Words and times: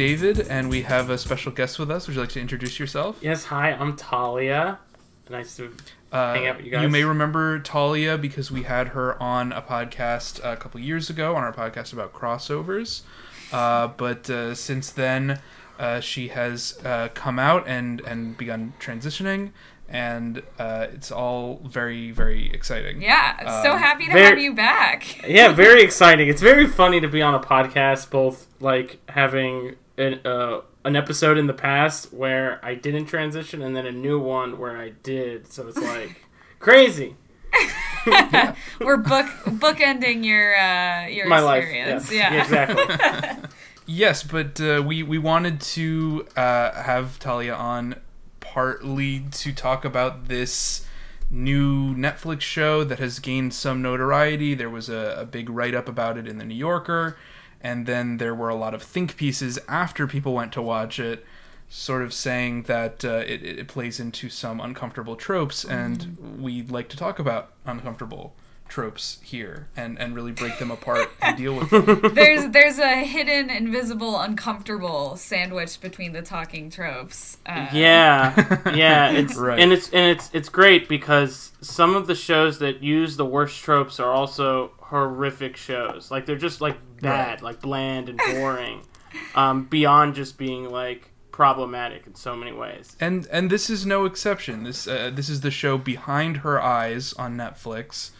Talia. 0.00 0.12
I'm 0.12 0.18
David, 0.18 0.48
and 0.48 0.70
we 0.70 0.82
have 0.82 1.10
a 1.10 1.18
special 1.18 1.52
guest 1.52 1.78
with 1.78 1.90
us. 1.90 2.06
Would 2.06 2.14
you 2.14 2.20
like 2.20 2.30
to 2.30 2.40
introduce 2.40 2.78
yourself? 2.78 3.18
Yes, 3.20 3.44
hi, 3.44 3.72
I'm 3.72 3.96
Talia. 3.96 4.78
Nice 5.28 5.56
to 5.56 5.72
Uh, 6.12 6.34
hang 6.34 6.46
out 6.48 6.56
with 6.56 6.64
you 6.66 6.72
guys. 6.72 6.90
may 6.90 7.04
remember 7.04 7.58
Talia 7.60 8.18
because 8.18 8.50
we 8.50 8.62
had 8.64 8.88
her 8.88 9.20
on 9.22 9.52
a 9.52 9.62
podcast 9.62 10.40
a 10.42 10.56
couple 10.56 10.80
years 10.80 11.08
ago 11.10 11.36
on 11.36 11.42
our 11.44 11.52
podcast 11.52 11.92
about 11.92 12.12
crossovers. 12.12 13.02
Uh, 13.52 13.88
but 13.88 14.28
uh, 14.30 14.54
since 14.54 14.90
then, 14.90 15.38
uh, 15.78 16.00
she 16.00 16.28
has 16.28 16.78
uh, 16.84 17.08
come 17.14 17.38
out 17.38 17.68
and, 17.68 18.00
and 18.00 18.36
begun 18.36 18.72
transitioning, 18.80 19.50
and 19.88 20.42
uh, 20.58 20.86
it's 20.92 21.12
all 21.12 21.60
very, 21.64 22.10
very 22.10 22.50
exciting. 22.52 23.02
Yeah, 23.02 23.62
so 23.62 23.72
Um, 23.72 23.78
happy 23.78 24.06
to 24.06 24.12
very- 24.12 24.24
have 24.26 24.38
you 24.38 24.52
back. 24.54 25.22
Yeah, 25.28 25.52
very 25.52 25.82
exciting. 25.82 26.28
It's 26.28 26.42
very 26.42 26.66
funny 26.66 27.00
to 27.00 27.08
be 27.08 27.22
on 27.22 27.34
a 27.34 27.40
podcast, 27.40 28.10
both 28.10 28.46
like 28.60 28.98
having 29.10 29.76
an, 30.00 30.20
uh, 30.26 30.60
an 30.84 30.96
episode 30.96 31.36
in 31.38 31.46
the 31.46 31.52
past 31.54 32.12
where 32.12 32.58
I 32.64 32.74
didn't 32.74 33.06
transition 33.06 33.62
and 33.62 33.76
then 33.76 33.86
a 33.86 33.92
new 33.92 34.18
one 34.18 34.58
where 34.58 34.76
I 34.76 34.90
did. 35.02 35.46
So 35.52 35.68
it's 35.68 35.78
like 35.78 36.24
crazy. 36.58 37.16
We're 38.80 38.96
book 38.96 39.26
bookending 39.44 40.24
your 40.24 40.56
uh, 40.56 41.06
your 41.08 41.26
My 41.28 41.40
life. 41.40 41.64
experience. 41.64 42.10
Yeah, 42.12 42.32
Yeah. 42.34 42.40
exactly. 42.42 43.48
Yes, 43.86 44.22
but 44.22 44.60
uh, 44.60 44.84
we 44.86 45.02
we 45.02 45.18
wanted 45.18 45.60
to 45.62 46.24
uh, 46.36 46.80
have 46.82 47.18
Talia 47.18 47.54
on 47.54 47.96
partly 48.38 49.24
to 49.32 49.52
talk 49.52 49.84
about 49.84 50.28
this 50.28 50.86
new 51.28 51.92
Netflix 51.96 52.42
show 52.42 52.84
that 52.84 53.00
has 53.00 53.18
gained 53.18 53.52
some 53.52 53.82
notoriety. 53.82 54.54
There 54.54 54.70
was 54.70 54.88
a, 54.88 55.16
a 55.18 55.24
big 55.24 55.50
write 55.50 55.74
up 55.74 55.88
about 55.88 56.16
it 56.18 56.28
in 56.28 56.38
the 56.38 56.44
New 56.44 56.54
Yorker, 56.54 57.16
and 57.60 57.86
then 57.86 58.16
there 58.16 58.34
were 58.34 58.48
a 58.48 58.54
lot 58.54 58.74
of 58.74 58.82
think 58.82 59.16
pieces 59.16 59.58
after 59.68 60.06
people 60.06 60.32
went 60.34 60.52
to 60.52 60.62
watch 60.62 60.98
it, 60.98 61.24
sort 61.68 62.02
of 62.02 62.12
saying 62.12 62.64
that 62.64 63.04
uh, 63.04 63.22
it, 63.26 63.42
it 63.44 63.68
plays 63.68 64.00
into 64.00 64.28
some 64.28 64.60
uncomfortable 64.60 65.16
tropes, 65.16 65.64
and 65.64 66.16
we'd 66.40 66.70
like 66.70 66.88
to 66.88 66.96
talk 66.96 67.18
about 67.18 67.52
uncomfortable 67.64 68.34
tropes 68.70 69.18
here 69.22 69.68
and, 69.76 69.98
and 69.98 70.14
really 70.14 70.32
break 70.32 70.58
them 70.58 70.70
apart 70.70 71.10
and 71.20 71.36
deal 71.36 71.54
with 71.54 71.68
them. 71.68 72.00
there's 72.14 72.48
there's 72.50 72.78
a 72.78 73.04
hidden, 73.04 73.50
invisible, 73.50 74.18
uncomfortable 74.18 75.16
sandwich 75.16 75.78
between 75.80 76.12
the 76.12 76.22
talking 76.22 76.70
tropes. 76.70 77.36
Uh, 77.44 77.66
yeah, 77.72 78.72
yeah. 78.74 79.10
It's 79.10 79.36
Right. 79.36 79.60
and 79.60 79.72
it's 79.72 79.90
and 79.90 80.10
it's 80.10 80.30
it's 80.32 80.48
great 80.48 80.88
because 80.88 81.52
some 81.60 81.94
of 81.94 82.06
the 82.06 82.14
shows 82.14 82.58
that 82.60 82.82
use 82.82 83.16
the 83.18 83.26
worst 83.26 83.62
tropes 83.62 84.00
are 84.00 84.10
also 84.12 84.72
horrific 84.78 85.56
shows. 85.56 86.10
Like 86.10 86.24
they're 86.24 86.36
just 86.36 86.60
like 86.62 86.78
bad, 87.02 87.28
Right. 87.28 87.42
like 87.42 87.60
bland 87.60 88.08
and 88.08 88.18
boring. 88.18 88.82
um, 89.34 89.64
beyond 89.66 90.14
just 90.14 90.38
being 90.38 90.70
like 90.70 91.10
problematic 91.32 92.06
in 92.06 92.14
so 92.14 92.36
many 92.36 92.52
ways. 92.52 92.96
and 93.00 93.26
and 93.32 93.50
this 93.50 93.68
is 93.70 93.84
no 93.86 94.04
exception. 94.04 94.62
This 94.64 94.86
uh, 94.86 95.10
this 95.12 95.28
is 95.28 95.40
the 95.40 95.50
show 95.50 95.76
Behind 95.78 96.38
Her 96.38 96.60
Eyes 96.62 97.12
on 97.14 97.36
Netflix. 97.36 98.10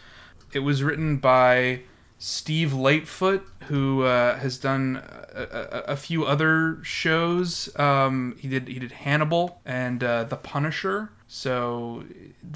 It 0.53 0.59
was 0.59 0.83
written 0.83 1.17
by 1.17 1.81
Steve 2.17 2.73
Lightfoot, 2.73 3.47
who 3.63 4.03
uh, 4.03 4.37
has 4.37 4.57
done 4.57 5.01
a, 5.33 5.41
a, 5.41 5.79
a 5.93 5.95
few 5.95 6.23
other 6.23 6.79
shows. 6.83 7.69
Um, 7.79 8.35
he 8.37 8.47
did 8.47 8.67
he 8.67 8.79
did 8.79 8.91
Hannibal 8.91 9.59
and 9.65 10.03
uh, 10.03 10.25
The 10.25 10.37
Punisher. 10.37 11.09
So 11.27 12.03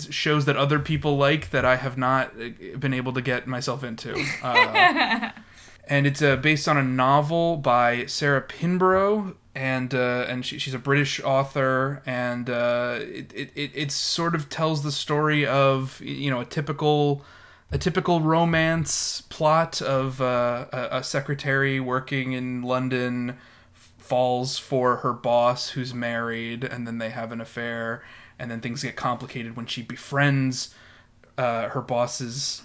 shows 0.09 0.45
that 0.45 0.57
other 0.57 0.79
people 0.79 1.17
like 1.17 1.51
that 1.51 1.63
I 1.63 1.77
have 1.77 1.97
not 1.97 2.33
uh, 2.39 2.77
been 2.77 2.93
able 2.93 3.13
to 3.13 3.21
get 3.21 3.47
myself 3.47 3.83
into. 3.83 4.21
Uh, 4.43 5.31
and 5.87 6.05
it's 6.05 6.21
uh, 6.21 6.35
based 6.35 6.67
on 6.67 6.77
a 6.77 6.83
novel 6.83 7.57
by 7.57 8.05
Sarah 8.05 8.41
Pinborough, 8.41 9.35
and 9.55 9.95
uh, 9.95 10.25
and 10.27 10.45
she, 10.45 10.59
she's 10.59 10.73
a 10.73 10.79
British 10.79 11.21
author, 11.21 12.03
and 12.05 12.49
uh, 12.49 12.99
it, 12.99 13.33
it 13.33 13.51
it 13.55 13.71
it 13.73 13.91
sort 13.91 14.35
of 14.35 14.49
tells 14.49 14.83
the 14.83 14.91
story 14.91 15.45
of 15.45 16.01
you 16.01 16.29
know 16.29 16.41
a 16.41 16.45
typical 16.45 17.23
a 17.75 17.77
typical 17.77 18.21
romance 18.21 19.19
plot 19.27 19.81
of 19.81 20.21
uh, 20.21 20.65
a, 20.71 20.99
a 20.99 21.03
secretary 21.03 21.77
working 21.77 22.31
in 22.31 22.61
London 22.61 23.37
falls 23.73 24.57
for 24.57 24.97
her 24.97 25.11
boss 25.11 25.71
who's 25.71 25.93
married, 25.93 26.63
and 26.63 26.87
then 26.87 26.99
they 26.99 27.09
have 27.09 27.33
an 27.33 27.41
affair, 27.41 28.01
and 28.39 28.49
then 28.49 28.61
things 28.61 28.81
get 28.81 28.95
complicated 28.95 29.57
when 29.57 29.65
she 29.65 29.81
befriends 29.81 30.73
uh, 31.37 31.67
her 31.67 31.81
boss's 31.81 32.61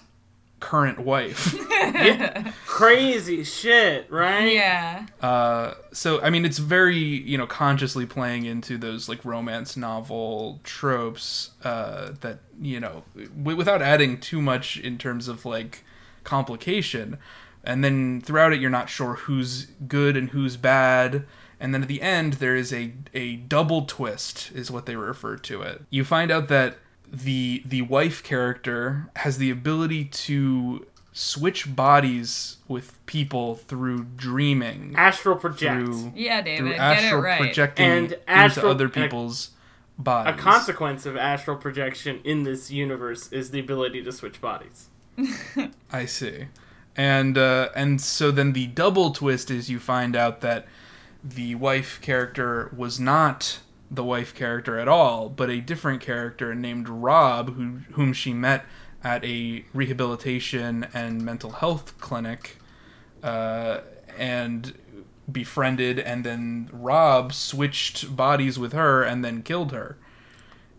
current 0.61 1.01
wife. 1.01 1.57
Crazy 2.67 3.43
shit, 3.43 4.11
right? 4.11 4.53
Yeah. 4.53 5.07
Uh, 5.21 5.75
so 5.93 6.21
I 6.21 6.31
mean, 6.31 6.45
it's 6.45 6.59
very 6.59 6.97
you 6.97 7.37
know 7.37 7.47
consciously 7.47 8.07
playing 8.07 8.45
into 8.45 8.79
those 8.79 9.09
like 9.09 9.25
romance 9.25 9.77
novel 9.77 10.61
tropes 10.63 11.51
uh, 11.65 12.13
that 12.21 12.39
you 12.61 12.79
know 12.79 13.03
w- 13.17 13.57
without 13.57 13.83
adding 13.83 14.21
too 14.21 14.41
much 14.41 14.79
in 14.79 14.99
terms 14.99 15.27
of 15.29 15.45
like 15.45 15.85
complication. 16.25 17.19
And 17.63 17.85
then 17.85 18.21
throughout 18.23 18.53
it, 18.55 18.61
you're 18.61 18.71
not 18.71 18.89
sure 18.89 19.15
who's 19.15 19.67
good 19.87 20.17
and 20.17 20.31
who's 20.31 20.57
bad. 20.57 21.27
And 21.59 21.75
then 21.75 21.83
at 21.83 21.89
the 21.89 22.01
end, 22.01 22.35
there 22.35 22.57
is 22.57 22.73
a 22.73 22.93
a 23.13 23.37
double 23.37 23.83
twist, 23.83 24.51
is 24.55 24.71
what 24.71 24.87
they 24.87 24.97
refer 24.97 25.37
to 25.37 25.63
it. 25.63 25.83
You 25.91 26.05
find 26.05 26.31
out 26.31 26.49
that 26.49 26.79
the 27.13 27.63
the 27.65 27.83
wife 27.83 28.23
character 28.23 29.11
has 29.17 29.39
the 29.39 29.51
ability 29.51 30.05
to 30.05 30.87
switch 31.13 31.75
bodies 31.75 32.59
with 32.69 33.05
people 33.07 33.57
through 33.57 34.05
dreaming 34.17 34.95
Astral 34.97 35.37
project. 35.37 35.87
through, 35.87 36.13
Yeah, 36.15 36.41
through 36.43 36.45
David, 36.57 36.69
get 36.69 36.75
it 36.77 36.79
astral 36.81 37.21
right. 37.23 37.41
projecting 37.41 37.87
And 37.87 38.13
into 38.13 38.31
astral- 38.31 38.71
other 38.71 38.85
and 38.85 38.97
a- 38.97 39.01
people's 39.03 39.51
bodies. 39.99 40.35
A 40.35 40.39
consequence 40.39 41.05
of 41.07 41.17
astral 41.17 41.57
projection 41.57 42.21
in 42.25 42.45
this 42.45 42.71
universe 42.71 43.31
is 43.33 43.51
the 43.51 43.59
ability 43.59 44.03
to 44.05 44.13
switch 44.13 44.41
bodies. 44.41 44.89
I 45.93 46.07
see. 46.07 46.47
And 46.97 47.37
uh, 47.37 47.71
and 47.75 48.01
so 48.01 48.31
then 48.31 48.53
the 48.53 48.67
double 48.69 49.11
twist 49.11 49.51
is 49.51 49.69
you 49.69 49.79
find 49.81 50.15
out 50.15 50.41
that 50.43 50.67
the 51.25 51.55
wife 51.57 52.01
character 52.01 52.71
was 52.77 52.99
not 53.01 53.59
the 53.91 54.05
wife 54.05 54.35
character 54.35 54.79
at 54.79 54.89
all, 54.89 55.29
but 55.29 55.51
a 55.51 55.61
different 55.61 56.01
character 56.01 56.55
named 56.55 56.89
Rob, 56.89 57.55
who 57.57 57.81
whom 57.93 58.13
she 58.13 58.33
met 58.33 58.65
at 59.03 59.25
a 59.25 59.65
rehabilitation 59.73 60.87
and 60.95 61.23
mental 61.25 61.51
health 61.53 61.99
clinic, 61.99 62.59
uh, 63.23 63.81
and 64.19 64.75
befriended, 65.31 65.99
and 65.99 66.25
then 66.25 66.69
Rob 66.73 67.33
switched 67.33 68.15
bodies 68.17 68.59
with 68.59 68.73
her 68.73 69.03
and 69.03 69.25
then 69.25 69.43
killed 69.43 69.73
her 69.73 69.97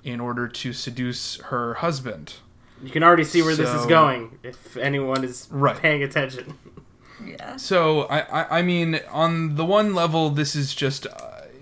in 0.03 0.19
order 0.19 0.47
to 0.47 0.73
seduce 0.73 1.37
her 1.37 1.75
husband. 1.75 2.35
You 2.83 2.89
can 2.89 3.03
already 3.03 3.23
see 3.23 3.41
where 3.41 3.55
this 3.55 3.69
is 3.69 3.85
going 3.85 4.39
if 4.43 4.75
anyone 4.75 5.23
is 5.23 5.47
Right. 5.51 5.77
paying 5.77 6.01
attention. 6.03 6.57
Yeah. 7.23 7.55
So 7.57 8.03
I, 8.03 8.19
I, 8.41 8.59
I 8.59 8.61
mean, 8.63 8.99
on 9.11 9.55
the 9.55 9.63
one 9.65 9.93
level, 9.93 10.31
this 10.31 10.55
is 10.55 10.73
just, 10.73 11.05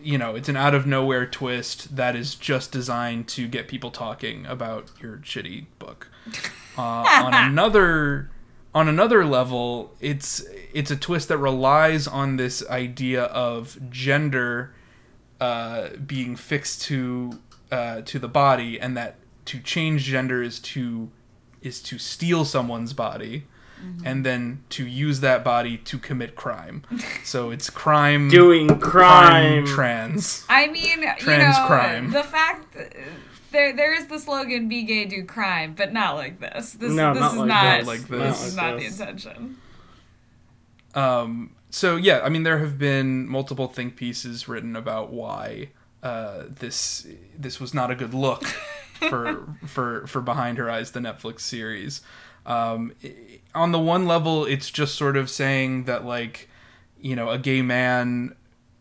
you 0.02 0.18
know, 0.18 0.36
it's 0.36 0.50
an 0.50 0.58
out 0.58 0.74
of 0.74 0.86
nowhere 0.86 1.26
twist 1.26 1.96
that 1.96 2.16
is 2.16 2.36
just 2.36 2.72
designed 2.72 3.28
to 3.30 3.48
get 3.48 3.68
people 3.68 3.92
talking 3.92 4.46
about 4.46 4.90
your 5.02 5.18
shitty 5.18 5.66
book. 5.78 6.10
Uh, 6.78 7.04
on 7.26 7.34
another, 7.34 8.30
on 8.74 8.88
another 8.88 9.26
level, 9.26 9.94
it's 10.00 10.46
it's 10.74 10.90
a 10.90 10.96
twist 10.96 11.28
that 11.28 11.38
relies 11.38 12.08
on 12.08 12.38
this 12.38 12.66
idea 12.70 13.24
of 13.24 13.78
gender 13.90 14.74
uh, 15.42 15.90
being 16.06 16.38
fixed 16.38 16.84
to 16.84 17.42
uh, 17.70 18.00
to 18.04 18.18
the 18.18 18.30
body, 18.30 18.80
and 18.80 18.96
that 18.96 19.18
to 19.46 19.60
change 19.60 20.04
gender 20.04 20.42
is 20.42 20.60
to 20.60 21.12
is 21.62 21.82
to 21.82 21.98
steal 21.98 22.46
someone's 22.46 22.94
body 22.94 23.46
and 24.06 24.26
then 24.26 24.64
to 24.70 24.86
use 24.86 25.20
that 25.22 25.44
body 25.44 25.78
to 25.78 25.98
commit 25.98 26.36
crime. 26.36 26.84
So 27.24 27.52
it's 27.52 27.70
crime 27.70 28.30
Doing 28.30 28.80
crime. 28.80 29.66
trans. 29.66 30.46
I 30.50 30.68
mean, 30.68 31.02
you 31.04 31.12
Trans 31.20 31.58
know, 31.58 31.66
crime. 31.68 32.12
the 32.12 32.24
fact 32.24 32.76
there 33.52 33.74
there 33.76 33.94
is 33.94 34.08
the 34.08 34.20
slogan 34.20 34.68
"Be 34.68 34.84
gay, 34.84 35.06
do 35.06 35.24
crime," 35.26 35.74
but 35.78 35.92
not 35.94 36.16
like 36.16 36.40
this. 36.40 36.74
This 36.74 36.92
No, 36.92 37.14
this 37.14 37.22
not 37.22 37.34
is 37.34 37.38
like 37.38 37.48
not 37.48 37.78
this. 37.80 37.88
Like 37.88 38.08
this 38.08 38.40
this. 38.40 38.48
is 38.48 38.56
Not 38.56 38.72
not 38.72 38.80
the 38.80 38.86
intention. 38.86 39.58
Um, 40.96 41.52
so 41.70 41.96
yeah, 41.96 42.22
I 42.24 42.30
mean 42.30 42.44
there 42.44 42.60
have 42.60 42.78
been 42.78 43.28
multiple 43.28 43.68
think 43.68 43.96
pieces 43.96 44.48
written 44.48 44.76
about 44.76 45.12
why 45.12 45.70
uh, 46.02 46.44
this 46.50 47.08
this 47.38 47.60
was 47.60 47.74
not 47.74 47.92
a 47.92 47.96
good 47.96 48.14
look 48.14 48.44
for 49.10 49.56
for 49.68 50.08
for 50.08 50.22
Behind 50.22 50.58
Her 50.58 50.70
Eyes, 50.70 50.92
the 50.92 51.00
Netflix 51.00 51.42
series. 51.42 52.02
Um, 52.50 52.94
on 53.56 53.72
the 53.72 53.80
one 53.80 54.06
level, 54.06 54.46
it's 54.46 54.70
just 54.70 54.96
sort 54.96 55.16
of 55.16 55.30
saying 55.30 55.86
that 55.86 56.04
like 56.04 56.50
you 57.00 57.16
know 57.16 57.30
a 57.30 57.38
gay 57.38 57.62
man 57.62 58.36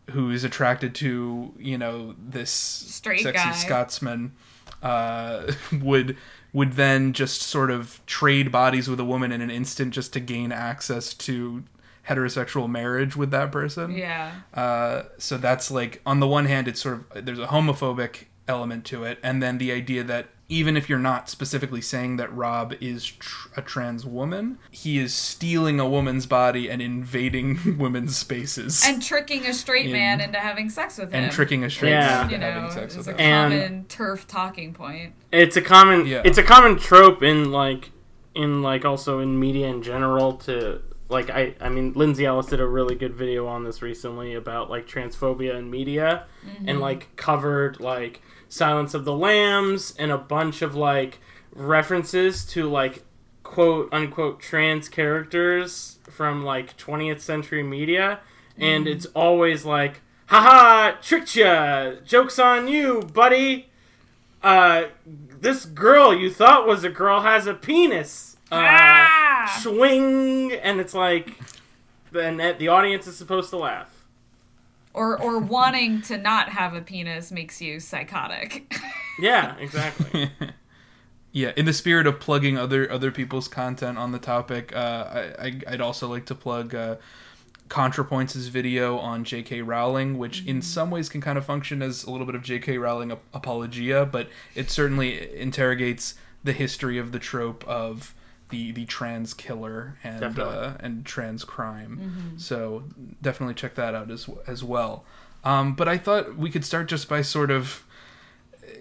who 0.09 0.31
is 0.31 0.43
attracted 0.43 0.95
to 0.95 1.53
you 1.57 1.77
know 1.77 2.15
this 2.17 2.49
Straight 2.49 3.21
sexy 3.21 3.37
guy. 3.37 3.51
Scotsman 3.53 4.33
uh, 4.81 5.51
would 5.81 6.17
would 6.51 6.73
then 6.73 7.13
just 7.13 7.41
sort 7.41 7.69
of 7.69 8.01
trade 8.05 8.51
bodies 8.51 8.89
with 8.89 8.99
a 8.99 9.05
woman 9.05 9.31
in 9.31 9.39
an 9.41 9.51
instant 9.51 9.93
just 9.93 10.13
to 10.13 10.19
gain 10.19 10.51
access 10.51 11.13
to 11.13 11.63
heterosexual 12.07 12.67
marriage 12.67 13.15
with 13.15 13.29
that 13.29 13.51
person. 13.51 13.91
Yeah. 13.95 14.31
Uh, 14.53 15.03
so 15.19 15.37
that's 15.37 15.69
like 15.69 16.01
on 16.05 16.19
the 16.19 16.27
one 16.27 16.45
hand, 16.45 16.67
it's 16.67 16.81
sort 16.81 17.05
of 17.15 17.25
there's 17.25 17.39
a 17.39 17.47
homophobic 17.47 18.25
element 18.47 18.83
to 18.85 19.03
it, 19.03 19.19
and 19.21 19.43
then 19.43 19.59
the 19.59 19.71
idea 19.71 20.03
that 20.03 20.27
even 20.51 20.75
if 20.75 20.89
you're 20.89 20.97
not 20.99 21.29
specifically 21.29 21.79
saying 21.79 22.17
that 22.17 22.35
Rob 22.35 22.73
is 22.81 23.05
tr- 23.05 23.49
a 23.55 23.61
trans 23.61 24.03
woman, 24.05 24.57
he 24.71 24.97
is 24.97 25.13
stealing 25.13 25.79
a 25.79 25.87
woman's 25.87 26.25
body 26.25 26.69
and 26.69 26.81
invading 26.81 27.77
women's 27.77 28.17
spaces 28.17 28.83
And 28.85 29.01
tricking 29.01 29.45
a 29.45 29.53
straight 29.53 29.85
In- 29.85 29.91
man 29.91 30.19
into 30.21 30.39
having 30.39 30.69
sex 30.69 30.97
with 30.97 31.11
him. 31.11 31.23
and 31.23 31.31
tricking 31.31 31.63
a 31.63 31.69
straight 31.69 31.91
Yeah. 31.91 32.21
man 32.23 32.29
you 32.29 32.35
into 32.35 32.47
know, 32.47 32.53
having 32.53 32.71
sex 32.71 32.93
is 32.93 32.97
with 33.05 33.07
a 33.09 33.11
him. 33.11 33.19
And- 33.19 33.53
common 33.53 33.85
TERF 33.87 34.25
talking 34.27 34.73
point. 34.73 35.13
it's 35.31 35.55
a 35.55 35.61
common 35.61 36.05
Yeah. 36.07 36.23
it's 36.25 36.37
a 36.39 36.43
common 36.43 36.77
trope 36.77 37.21
in 37.23 37.51
like 37.51 37.91
in 38.35 38.61
like 38.63 38.85
also 38.85 39.19
in 39.19 39.39
media 39.39 39.67
in 39.67 39.83
general 39.83 40.33
to 40.33 40.81
like 41.09 41.29
I 41.29 41.55
I 41.59 41.69
mean 41.69 41.93
Lindsay 41.95 42.25
Ellis 42.25 42.47
did 42.47 42.59
a 42.59 42.65
really 42.67 42.95
good 42.95 43.13
video 43.15 43.47
on 43.47 43.63
this 43.63 43.81
recently 43.81 44.35
about 44.35 44.69
like 44.69 44.87
transphobia 44.87 45.55
in 45.57 45.69
media 45.69 46.25
and 46.59 46.67
mm-hmm. 46.67 46.79
like 46.79 47.15
covered 47.15 47.79
like 47.79 48.21
Silence 48.49 48.93
of 48.93 49.05
the 49.05 49.13
Lambs 49.13 49.93
and 49.97 50.11
a 50.11 50.17
bunch 50.17 50.61
of 50.61 50.75
like 50.75 51.19
references 51.53 52.43
to 52.45 52.69
like 52.69 53.03
quote 53.43 53.87
unquote 53.93 54.39
trans 54.39 54.89
characters 54.89 55.99
from 56.09 56.43
like 56.43 56.77
20th 56.77 57.21
century 57.21 57.63
media 57.63 58.19
and 58.57 58.87
it's 58.87 59.05
always 59.07 59.65
like 59.65 60.01
haha 60.27 60.91
tricked 61.01 61.35
ya 61.35 61.93
jokes 62.05 62.37
on 62.37 62.67
you 62.67 63.01
buddy 63.13 63.69
uh, 64.43 64.85
this 65.05 65.65
girl 65.65 66.13
you 66.13 66.29
thought 66.29 66.67
was 66.67 66.83
a 66.83 66.89
girl 66.89 67.21
has 67.21 67.47
a 67.47 67.53
penis. 67.53 68.37
Uh, 68.51 68.55
Ah! 68.61 69.59
Swing, 69.61 70.53
and 70.53 70.79
it's 70.79 70.93
like, 70.93 71.37
then 72.11 72.37
the 72.57 72.67
audience 72.67 73.07
is 73.07 73.17
supposed 73.17 73.49
to 73.51 73.57
laugh. 73.57 73.98
Or 74.93 75.19
or 75.21 75.39
wanting 75.39 76.01
to 76.03 76.17
not 76.17 76.49
have 76.49 76.73
a 76.73 76.81
penis 76.81 77.31
makes 77.31 77.61
you 77.61 77.79
psychotic. 77.79 78.73
Yeah, 79.21 79.57
exactly. 79.57 80.31
Yeah, 81.31 81.51
in 81.55 81.65
the 81.65 81.73
spirit 81.73 82.07
of 82.07 82.19
plugging 82.19 82.57
other 82.57 82.91
other 82.91 83.11
people's 83.11 83.47
content 83.47 83.97
on 83.97 84.11
the 84.11 84.17
topic, 84.17 84.75
uh, 84.75 85.07
I, 85.39 85.45
I 85.45 85.61
I'd 85.67 85.81
also 85.81 86.07
like 86.07 86.25
to 86.27 86.35
plug 86.35 86.73
uh, 86.73 86.95
ContraPoints' 87.67 88.49
video 88.49 88.97
on 88.97 89.23
J.K. 89.23 89.61
Rowling, 89.61 90.17
which 90.17 90.43
in 90.45 90.61
some 90.61 90.89
ways 90.89 91.07
can 91.07 91.21
kind 91.21 91.37
of 91.37 91.45
function 91.45 91.83
as 91.83 92.03
a 92.03 92.09
little 92.09 92.25
bit 92.25 92.33
of 92.33 92.41
J.K. 92.41 92.79
Rowling 92.79 93.11
ap- 93.11 93.21
apologia, 93.31 94.07
but 94.07 94.27
it 94.55 94.71
certainly 94.71 95.37
interrogates 95.37 96.15
the 96.43 96.53
history 96.53 96.97
of 96.97 97.11
the 97.11 97.19
trope 97.19 97.63
of 97.67 98.15
the 98.49 98.71
the 98.71 98.85
trans 98.85 99.33
killer 99.33 99.97
and 100.03 100.39
uh, 100.39 100.73
and 100.79 101.05
trans 101.05 101.43
crime. 101.43 102.35
So 102.37 102.83
definitely 103.21 103.55
check 103.55 103.75
that 103.75 103.95
out 103.95 104.11
as 104.11 104.29
as 104.47 104.63
well. 104.63 105.05
Um, 105.43 105.73
but 105.73 105.87
I 105.87 105.97
thought 105.97 106.37
we 106.37 106.49
could 106.49 106.65
start 106.65 106.87
just 106.87 107.07
by 107.07 107.21
sort 107.21 107.51
of 107.51 107.85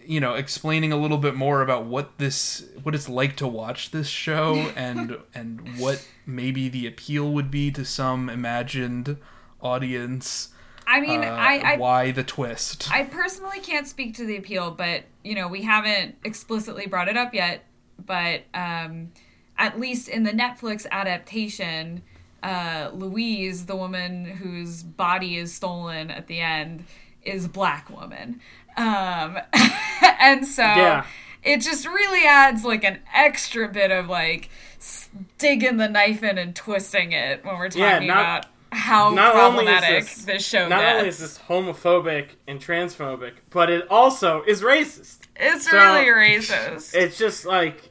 you 0.05 0.21
know 0.21 0.35
explaining 0.35 0.93
a 0.93 0.97
little 0.97 1.19
bit 1.19 1.35
more 1.35 1.63
about 1.63 1.85
what 1.85 2.19
this 2.19 2.67
what 2.83 2.95
it's 2.95 3.09
like 3.09 3.37
to 3.37 3.47
watch 3.47 3.91
this 3.91 4.09
show 4.09 4.55
and 4.77 5.19
and 5.35 5.79
what 5.79 6.07
maybe 6.27 6.69
the 6.69 6.87
appeal 6.87 7.33
would 7.33 7.51
be 7.51 7.71
to 7.71 7.85
some 7.85 8.29
imagined 8.29 9.17
audience 9.61 10.51
I 10.91 11.01
mean, 11.01 11.23
uh, 11.23 11.27
I, 11.27 11.75
I 11.75 11.77
why 11.77 12.13
the 12.13 12.25
twist 12.25 12.91
I 12.91 13.05
personally 13.05 13.61
can't 13.61 13.87
speak 13.87 14.17
to 14.17 14.25
the 14.25 14.39
appeal, 14.39 14.71
but 14.71 15.05
you 15.23 15.35
know, 15.35 15.47
we 15.47 15.63
haven't 15.63 16.17
explicitly 16.25 16.87
brought 16.87 17.09
it 17.09 17.17
up 17.17 17.35
yet. 17.35 17.65
But 18.05 18.45
um, 18.55 19.13
at 19.59 19.79
least 19.79 20.09
in 20.09 20.23
the 20.23 20.31
Netflix 20.33 20.87
adaptation, 20.91 22.03
uh, 22.43 22.91
Louise, 22.95 23.67
the 23.67 23.77
woman 23.77 24.25
whose 24.25 24.83
body 24.83 25.37
is 25.37 25.53
stolen 25.53 26.11
at 26.11 26.27
the 26.29 26.41
end, 26.41 26.85
is 27.25 27.47
a 27.47 27.49
black 27.49 27.91
woman, 27.91 28.41
um, 28.77 29.39
and 30.21 30.47
so 30.47 30.63
Yeah. 30.63 31.05
it 31.43 31.59
just 31.61 31.87
really 31.87 32.25
adds 32.25 32.65
like 32.65 32.85
an 32.85 33.01
extra 33.13 33.69
bit 33.69 33.91
of 33.91 34.09
like 34.09 34.49
digging 35.39 35.77
the 35.77 35.89
knife 35.89 36.23
in 36.23 36.39
and 36.39 36.55
twisting 36.55 37.13
it 37.13 37.45
when 37.45 37.57
we're 37.59 37.69
talking 37.69 37.83
Yeah, 37.83 37.99
not- 37.99 38.21
about 38.21 38.47
how 38.71 39.11
not 39.11 39.33
problematic 39.33 40.05
this- 40.05 40.25
this, 40.25 40.47
show 40.47 40.69
Not 40.69 40.81
gets. 40.81 40.97
only 40.97 41.09
is 41.09 41.19
this 41.19 41.39
homophobic 41.49 42.29
and 42.47 42.61
transphobic, 42.61 43.33
but 43.51 43.71
it 43.71 43.87
also 43.91 44.43
is 44.47 44.61
racist. 44.63 45.21
It's 45.37 45.69
So- 45.69 45.77
really 45.77 46.07
racist. 46.07 46.95
It's 46.95 47.17
just 47.19 47.45
like, 47.47 47.91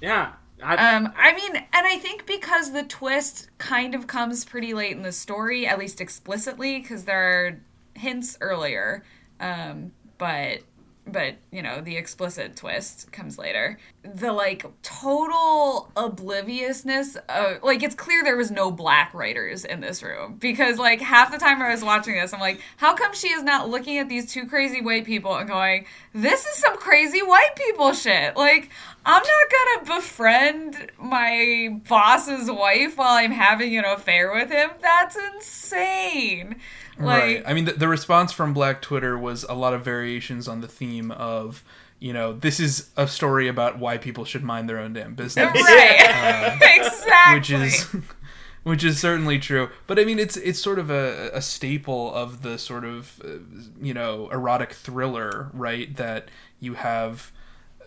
yeah. 0.00 0.32
I, 0.62 0.94
um, 0.94 1.12
I 1.16 1.34
mean, 1.34 1.56
and 1.56 1.86
I 1.86 1.98
think 1.98 2.26
because 2.26 2.72
the 2.72 2.84
twist 2.84 3.50
kind 3.58 3.94
of 3.94 4.06
comes 4.06 4.44
pretty 4.44 4.74
late 4.74 4.96
in 4.96 5.02
the 5.02 5.12
story, 5.12 5.66
at 5.66 5.78
least 5.78 6.00
explicitly, 6.00 6.78
because 6.78 7.04
there 7.04 7.46
are 7.46 7.60
hints 7.94 8.38
earlier. 8.40 9.02
Um, 9.40 9.92
but 10.18 10.60
but 11.06 11.34
you 11.50 11.62
know 11.62 11.80
the 11.80 11.96
explicit 11.96 12.56
twist 12.56 13.10
comes 13.10 13.38
later. 13.38 13.78
The 14.02 14.32
like 14.32 14.64
total 14.82 15.90
obliviousness 15.96 17.16
of 17.28 17.62
like 17.62 17.82
it's 17.82 17.94
clear 17.94 18.22
there 18.22 18.36
was 18.36 18.50
no 18.50 18.70
black 18.70 19.12
writers 19.12 19.64
in 19.64 19.80
this 19.80 20.02
room 20.02 20.36
because 20.38 20.78
like 20.78 21.00
half 21.00 21.32
the 21.32 21.38
time 21.38 21.60
i 21.60 21.70
was 21.70 21.82
watching 21.82 22.14
this 22.14 22.32
i'm 22.32 22.40
like 22.40 22.60
how 22.76 22.94
come 22.94 23.14
she 23.14 23.28
is 23.28 23.42
not 23.42 23.68
looking 23.68 23.98
at 23.98 24.08
these 24.08 24.30
two 24.32 24.46
crazy 24.46 24.80
white 24.80 25.04
people 25.04 25.34
and 25.34 25.48
going 25.48 25.86
this 26.14 26.46
is 26.46 26.56
some 26.56 26.76
crazy 26.76 27.22
white 27.22 27.56
people 27.56 27.92
shit. 27.92 28.36
Like 28.36 28.70
i'm 29.04 29.22
not 29.22 29.84
gonna 29.84 30.00
befriend 30.00 30.90
my 30.98 31.80
boss's 31.88 32.50
wife 32.50 32.96
while 32.96 33.16
i'm 33.16 33.32
having 33.32 33.76
an 33.76 33.84
affair 33.84 34.32
with 34.32 34.50
him. 34.50 34.70
That's 34.80 35.16
insane 35.34 36.56
like 37.02 37.22
right 37.22 37.42
i 37.46 37.52
mean 37.52 37.64
the, 37.64 37.72
the 37.72 37.88
response 37.88 38.32
from 38.32 38.52
black 38.52 38.80
twitter 38.82 39.18
was 39.18 39.44
a 39.44 39.54
lot 39.54 39.74
of 39.74 39.84
variations 39.84 40.48
on 40.48 40.60
the 40.60 40.68
theme 40.68 41.10
of 41.10 41.62
you 42.02 42.12
know 42.12 42.32
this 42.32 42.58
is 42.58 42.90
a 42.96 43.06
story 43.06 43.46
about 43.46 43.78
why 43.78 43.96
people 43.96 44.24
should 44.24 44.42
mind 44.42 44.68
their 44.68 44.78
own 44.78 44.92
damn 44.92 45.14
business. 45.14 45.52
Right. 45.54 46.58
Exactly 46.60 47.34
which 47.38 47.50
is 47.50 47.86
which 48.64 48.82
is 48.84 48.98
certainly 48.98 49.38
true. 49.38 49.68
But 49.86 50.00
i 50.00 50.04
mean 50.04 50.18
it's 50.18 50.36
it's 50.36 50.60
sort 50.60 50.80
of 50.80 50.90
a, 50.90 51.30
a 51.32 51.40
staple 51.40 52.12
of 52.12 52.42
the 52.42 52.58
sort 52.58 52.84
of 52.84 53.20
uh, 53.24 53.38
you 53.80 53.94
know 53.94 54.28
erotic 54.30 54.72
thriller 54.72 55.48
right 55.52 55.94
that 55.96 56.28
you 56.58 56.74
have 56.74 57.30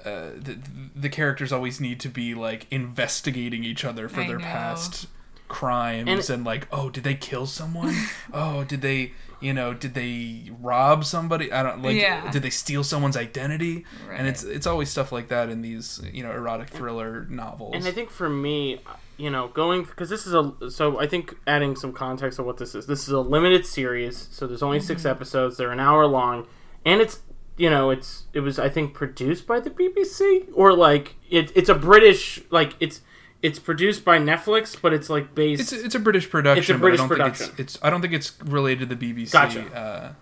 uh, 0.05 0.29
the, 0.37 0.59
the 0.95 1.09
characters 1.09 1.51
always 1.51 1.81
need 1.81 1.99
to 1.99 2.09
be 2.09 2.35
like 2.35 2.67
investigating 2.71 3.63
each 3.63 3.83
other 3.83 4.07
for 4.07 4.21
I 4.21 4.27
their 4.27 4.37
know. 4.37 4.45
past 4.45 5.07
crimes 5.47 6.29
and, 6.29 6.37
And- 6.37 6.45
like 6.45 6.67
oh 6.71 6.89
did 6.89 7.03
they 7.03 7.15
kill 7.15 7.45
someone 7.45 7.95
oh 8.33 8.63
did 8.63 8.81
they 8.81 9.13
you 9.39 9.53
know 9.53 9.73
did 9.73 9.93
they 9.93 10.49
rob 10.59 11.05
somebody 11.05 11.51
i 11.51 11.61
don't 11.61 11.81
like 11.81 11.97
Yeah. 11.97 12.31
did 12.31 12.41
they 12.41 12.49
steal 12.49 12.83
someone's 12.83 13.17
identity 13.17 13.85
and 14.11 14.27
it's 14.27 14.43
it's 14.43 14.65
always 14.65 14.89
stuff 14.89 15.11
like 15.11 15.27
that 15.27 15.49
in 15.49 15.61
these 15.61 16.01
you 16.11 16.23
know 16.23 16.31
erotic 16.31 16.69
thriller 16.69 17.25
novels 17.29 17.75
And 17.75 17.85
I 17.85 17.91
think 17.91 18.09
for 18.09 18.29
me, 18.29 18.79
you 19.17 19.29
know, 19.29 19.47
going 19.49 19.83
because 19.83 20.09
this 20.09 20.25
is 20.27 20.33
a 20.33 20.69
so 20.69 20.99
I 20.99 21.07
think 21.07 21.35
adding 21.47 21.75
some 21.75 21.93
context 21.93 22.39
of 22.39 22.45
what 22.45 22.57
this 22.57 22.75
is. 22.75 22.85
This 22.87 23.03
is 23.03 23.09
a 23.09 23.19
limited 23.19 23.65
series, 23.65 24.27
so 24.31 24.47
there's 24.47 24.63
only 24.63 24.79
six 24.79 25.01
mm-hmm. 25.01 25.11
episodes. 25.11 25.57
They're 25.57 25.71
an 25.71 25.79
hour 25.79 26.05
long, 26.05 26.47
and 26.85 27.01
it's 27.01 27.21
you 27.57 27.69
know 27.69 27.89
it's 27.91 28.23
it 28.33 28.41
was 28.41 28.59
I 28.59 28.69
think 28.69 28.93
produced 28.93 29.47
by 29.47 29.59
the 29.59 29.69
BBC 29.69 30.49
or 30.53 30.73
like 30.73 31.15
it, 31.29 31.51
it's 31.55 31.69
a 31.69 31.75
British 31.75 32.41
like 32.49 32.75
it's 32.79 33.01
it's 33.45 33.59
produced 33.59 34.03
by 34.03 34.17
Netflix, 34.17 34.75
but 34.79 34.91
it's 34.91 35.07
like 35.07 35.35
based. 35.35 35.61
It's 35.61 35.71
a, 35.71 35.85
it's 35.85 35.95
a 35.95 35.99
British 35.99 36.27
production. 36.27 36.79
British 36.79 36.99
but 36.99 37.03
I 37.03 37.07
don't 37.07 37.17
production. 37.17 37.45
Think 37.47 37.59
it's, 37.59 37.75
it's 37.75 37.83
I 37.83 37.89
don't 37.91 38.01
think 38.01 38.13
it's 38.13 38.33
related 38.41 38.89
to 38.89 38.95
the 38.95 39.13
BBC. 39.13 39.31
Gotcha. 39.31 39.71
Uh, 39.71 40.13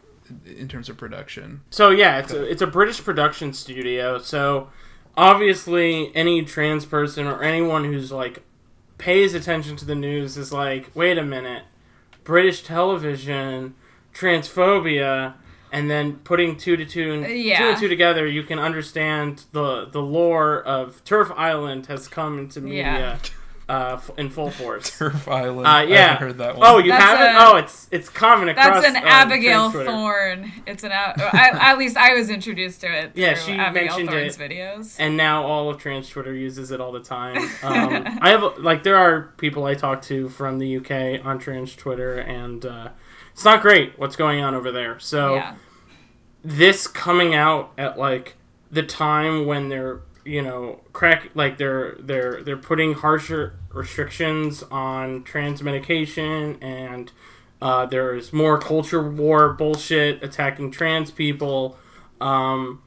in 0.46 0.68
terms 0.68 0.90
of 0.90 0.98
production, 0.98 1.62
So 1.70 1.90
yeah, 1.90 2.18
it's 2.18 2.32
a, 2.32 2.44
it's 2.44 2.62
a 2.62 2.68
British 2.68 3.04
production 3.04 3.54
studio. 3.54 4.18
So 4.20 4.70
obviously, 5.16 6.14
any 6.16 6.44
trans 6.44 6.86
person 6.86 7.28
or 7.28 7.44
anyone 7.44 7.86
who's 7.86 8.12
like 8.12 8.44
pays 8.98 9.34
attention 9.34 9.78
to 9.78 9.86
the 9.86 9.96
news 9.96 10.38
is 10.38 10.52
like, 10.52 10.90
wait 10.94 11.18
a 11.18 11.24
minute, 11.24 11.64
British 12.24 12.64
television, 12.64 13.76
transphobia, 14.14 15.36
and 15.74 15.90
then 15.92 16.14
putting 16.24 16.56
two 16.56 16.78
to 16.78 16.86
two 16.86 17.12
and 17.12 17.26
two 17.26 17.34
Yeah. 17.34 17.70
and 17.72 17.78
two 17.80 17.90
together, 17.90 18.26
you 18.26 18.44
can 18.44 18.60
understand 18.60 19.44
the 19.52 19.86
the 19.92 20.02
lore 20.02 20.62
of 20.64 21.04
TERF 21.04 21.32
Island 21.38 21.88
has 21.88 22.08
come 22.08 22.40
into 22.40 22.62
media 22.62 23.20
uh, 23.70 23.94
f- 23.94 24.12
in 24.18 24.30
full 24.30 24.52
force. 24.52 24.92
TERF 25.00 25.26
Island. 25.28 25.66
Uh, 25.66 25.86
yeah. 25.88 26.08
haven't 26.10 26.28
heard 26.28 26.38
that 26.40 26.58
one. 26.58 26.68
Oh, 26.70 26.78
you 26.80 26.92
That's 26.92 27.02
haven't? 27.04 27.36
a- 27.36 27.40
oh, 27.40 27.56
it's 27.58 27.88
it's 27.92 28.10
common 28.10 28.50
across. 28.50 28.82
That's 28.84 28.88
an 28.88 28.98
uh, 28.98 29.06
Abigail 29.06 29.72
Thorn. 29.72 30.52
It's 30.68 30.84
an 30.84 30.92
Ab- 30.92 31.20
I, 31.34 31.72
at 31.72 31.78
least 31.78 31.96
I 31.98 32.14
was 32.14 32.30
introduced 32.30 32.82
to 32.82 32.88
it. 32.88 33.12
Yeah, 33.16 33.36
she 33.36 33.54
Abigail 33.54 33.88
mentioned 33.98 34.10
Thorn's 34.10 34.38
it. 34.40 34.52
videos. 34.52 34.96
and 35.00 35.16
now 35.16 35.44
all 35.46 35.70
of 35.70 35.78
trans 35.78 36.10
Twitter 36.10 36.34
uses 36.36 36.72
it 36.72 36.80
all 36.82 36.92
the 36.92 37.00
time. 37.00 37.38
Um, 37.64 38.20
I 38.22 38.30
have 38.32 38.44
like 38.60 38.84
there 38.84 38.98
are 38.98 39.34
people 39.38 39.64
I 39.66 39.74
talk 39.76 40.02
to 40.04 40.28
from 40.28 40.60
the 40.60 40.78
UK 40.78 41.26
on 41.26 41.40
trans 41.40 41.74
Twitter, 41.76 42.18
and 42.18 42.66
uh, 42.66 42.90
it's 43.34 43.44
not 43.44 43.62
great 43.62 43.98
what's 44.00 44.16
going 44.16 44.44
on 44.44 44.56
over 44.56 44.72
there. 44.72 45.00
So 45.00 45.36
yeah, 45.36 45.56
this 46.44 46.88
coming 46.88 47.36
out 47.36 47.72
at 47.78 47.98
like 47.98 48.36
the 48.72 48.84
time 48.84 49.46
when 49.46 49.70
they're 49.70 50.02
you 50.26 50.42
know 50.42 50.80
crack 50.94 51.30
like 51.36 51.58
they're 51.58 51.96
they're 52.00 52.42
they're 52.44 52.58
putting 52.58 52.94
harsher 52.94 53.60
restrictions 53.74 54.64
on 54.64 55.24
trans 55.24 55.62
medication 55.62 56.58
and 56.62 57.12
uh, 57.62 57.86
there's 57.86 58.32
more 58.32 58.58
culture 58.60 59.02
war 59.10 59.54
bullshit 59.54 60.22
attacking 60.24 60.72
trans 60.72 61.12
people 61.12 61.78
um, 62.22 62.82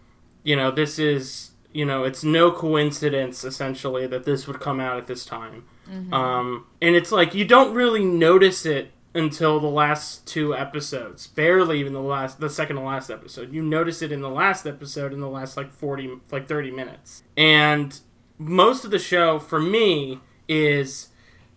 you 0.45 0.57
know 0.57 0.71
this 0.71 0.99
is 0.99 1.51
you 1.73 1.85
know 1.85 2.05
it's 2.05 2.25
no 2.25 2.51
coincidence 2.51 3.45
essentially 3.45 4.07
that 4.07 4.25
this 4.25 4.47
would 4.47 4.61
come 4.61 4.81
out 4.81 4.97
at 4.97 5.07
this 5.07 5.25
time. 5.27 5.65
Um, 6.13 6.67
and 6.83 6.97
it's 6.97 7.13
like 7.13 7.35
you 7.35 7.45
don't 7.45 7.75
really 7.75 8.05
notice 8.05 8.67
it 8.67 8.91
until 9.17 9.61
the 9.61 9.67
last 9.67 10.27
two 10.27 10.55
episodes. 10.55 11.27
Barely 11.27 11.81
even 11.81 11.93
the 11.93 12.01
last 12.01 12.41
the 12.41 12.51
second 12.51 12.77
to 12.77 12.83
last 12.83 13.11
episode. 13.11 13.53
You 13.53 13.63
notice 13.63 14.03
it 14.03 14.13
in 14.13 14.21
the 14.21 14.31
last 14.31 14.67
episode 14.67 15.13
in 15.13 15.21
the 15.21 15.29
last 15.29 15.57
like 15.57 15.73
40 15.73 16.21
like 16.31 16.47
30 16.47 16.71
minutes. 16.71 17.23
And 17.37 17.99
most 18.39 18.85
of 18.85 18.91
the 18.91 18.99
show 18.99 19.39
for 19.39 19.61
me 19.61 20.21
is 20.49 21.09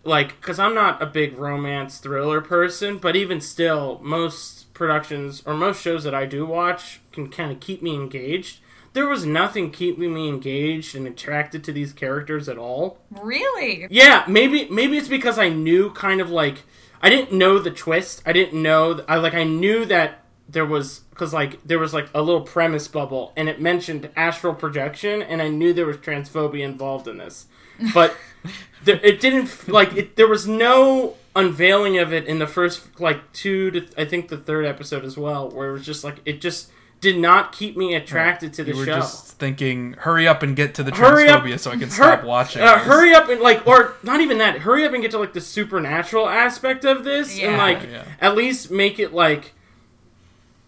like 0.02 0.40
because 0.40 0.58
i'm 0.58 0.74
not 0.74 1.00
a 1.02 1.06
big 1.06 1.36
romance 1.36 1.98
thriller 1.98 2.40
person 2.40 2.96
but 2.96 3.14
even 3.14 3.38
still 3.38 4.00
most 4.02 4.72
productions 4.72 5.42
or 5.44 5.52
most 5.52 5.82
shows 5.82 6.04
that 6.04 6.14
i 6.14 6.24
do 6.24 6.46
watch 6.46 7.00
can 7.12 7.30
kind 7.30 7.52
of 7.52 7.60
keep 7.60 7.82
me 7.82 7.94
engaged. 7.94 8.60
There 8.92 9.06
was 9.06 9.24
nothing 9.24 9.70
keeping 9.70 10.12
me 10.12 10.28
engaged 10.28 10.96
and 10.96 11.06
attracted 11.06 11.62
to 11.64 11.72
these 11.72 11.92
characters 11.92 12.48
at 12.48 12.58
all. 12.58 12.98
Really? 13.10 13.86
yeah, 13.90 14.24
maybe 14.26 14.68
maybe 14.68 14.98
it's 14.98 15.08
because 15.08 15.38
I 15.38 15.48
knew 15.48 15.90
kind 15.90 16.20
of 16.20 16.30
like 16.30 16.62
I 17.02 17.10
didn't 17.10 17.32
know 17.32 17.58
the 17.58 17.70
twist. 17.70 18.22
I 18.26 18.32
didn't 18.32 18.60
know 18.60 19.04
I 19.08 19.16
like 19.16 19.34
I 19.34 19.44
knew 19.44 19.84
that 19.86 20.24
there 20.48 20.66
was 20.66 21.00
because 21.10 21.32
like 21.32 21.62
there 21.64 21.78
was 21.78 21.94
like 21.94 22.08
a 22.14 22.22
little 22.22 22.42
premise 22.42 22.88
bubble 22.88 23.32
and 23.36 23.48
it 23.48 23.60
mentioned 23.60 24.10
astral 24.16 24.54
projection 24.54 25.22
and 25.22 25.40
I 25.40 25.48
knew 25.48 25.72
there 25.72 25.86
was 25.86 25.98
transphobia 25.98 26.64
involved 26.64 27.06
in 27.08 27.18
this, 27.18 27.46
but 27.94 28.16
there, 28.84 29.00
it 29.02 29.20
didn't 29.20 29.68
like 29.68 29.96
it. 29.96 30.16
There 30.16 30.28
was 30.28 30.46
no 30.46 31.14
unveiling 31.36 31.98
of 31.98 32.12
it 32.12 32.26
in 32.26 32.38
the 32.38 32.46
first 32.46 33.00
like 33.00 33.32
two 33.32 33.70
to 33.70 33.86
I 33.96 34.04
think 34.04 34.28
the 34.28 34.36
third 34.36 34.66
episode 34.66 35.04
as 35.04 35.16
well, 35.16 35.48
where 35.50 35.70
it 35.70 35.72
was 35.72 35.86
just 35.86 36.04
like 36.04 36.16
it 36.24 36.40
just 36.40 36.70
did 37.00 37.18
not 37.18 37.52
keep 37.52 37.76
me 37.76 37.94
attracted 37.94 38.52
to 38.54 38.64
the 38.64 38.72
You 38.72 38.78
were 38.78 38.84
show. 38.84 38.94
just 38.96 39.38
thinking, 39.38 39.94
hurry 40.00 40.28
up 40.28 40.42
and 40.42 40.54
get 40.54 40.74
to 40.74 40.82
the 40.82 40.94
Hurry 40.94 41.28
up- 41.28 41.42
transphobia 41.42 41.58
so 41.58 41.70
I 41.70 41.74
can 41.76 41.88
Hur- 41.88 41.88
stop 41.88 42.24
watching. 42.24 42.60
Uh, 42.62 42.78
hurry 42.78 43.14
up 43.14 43.28
and 43.30 43.40
like, 43.40 43.66
or 43.66 43.94
not 44.02 44.20
even 44.20 44.36
that. 44.38 44.58
Hurry 44.58 44.84
up 44.84 44.92
and 44.92 45.00
get 45.02 45.10
to 45.12 45.18
like 45.18 45.32
the 45.32 45.40
supernatural 45.40 46.28
aspect 46.28 46.84
of 46.84 47.04
this, 47.04 47.32
and 47.40 47.52
Yeah. 47.52 47.56
like 47.58 47.82
Yeah. 47.90 48.02
at 48.20 48.36
least 48.36 48.70
make 48.70 48.98
it 48.98 49.14
like, 49.14 49.54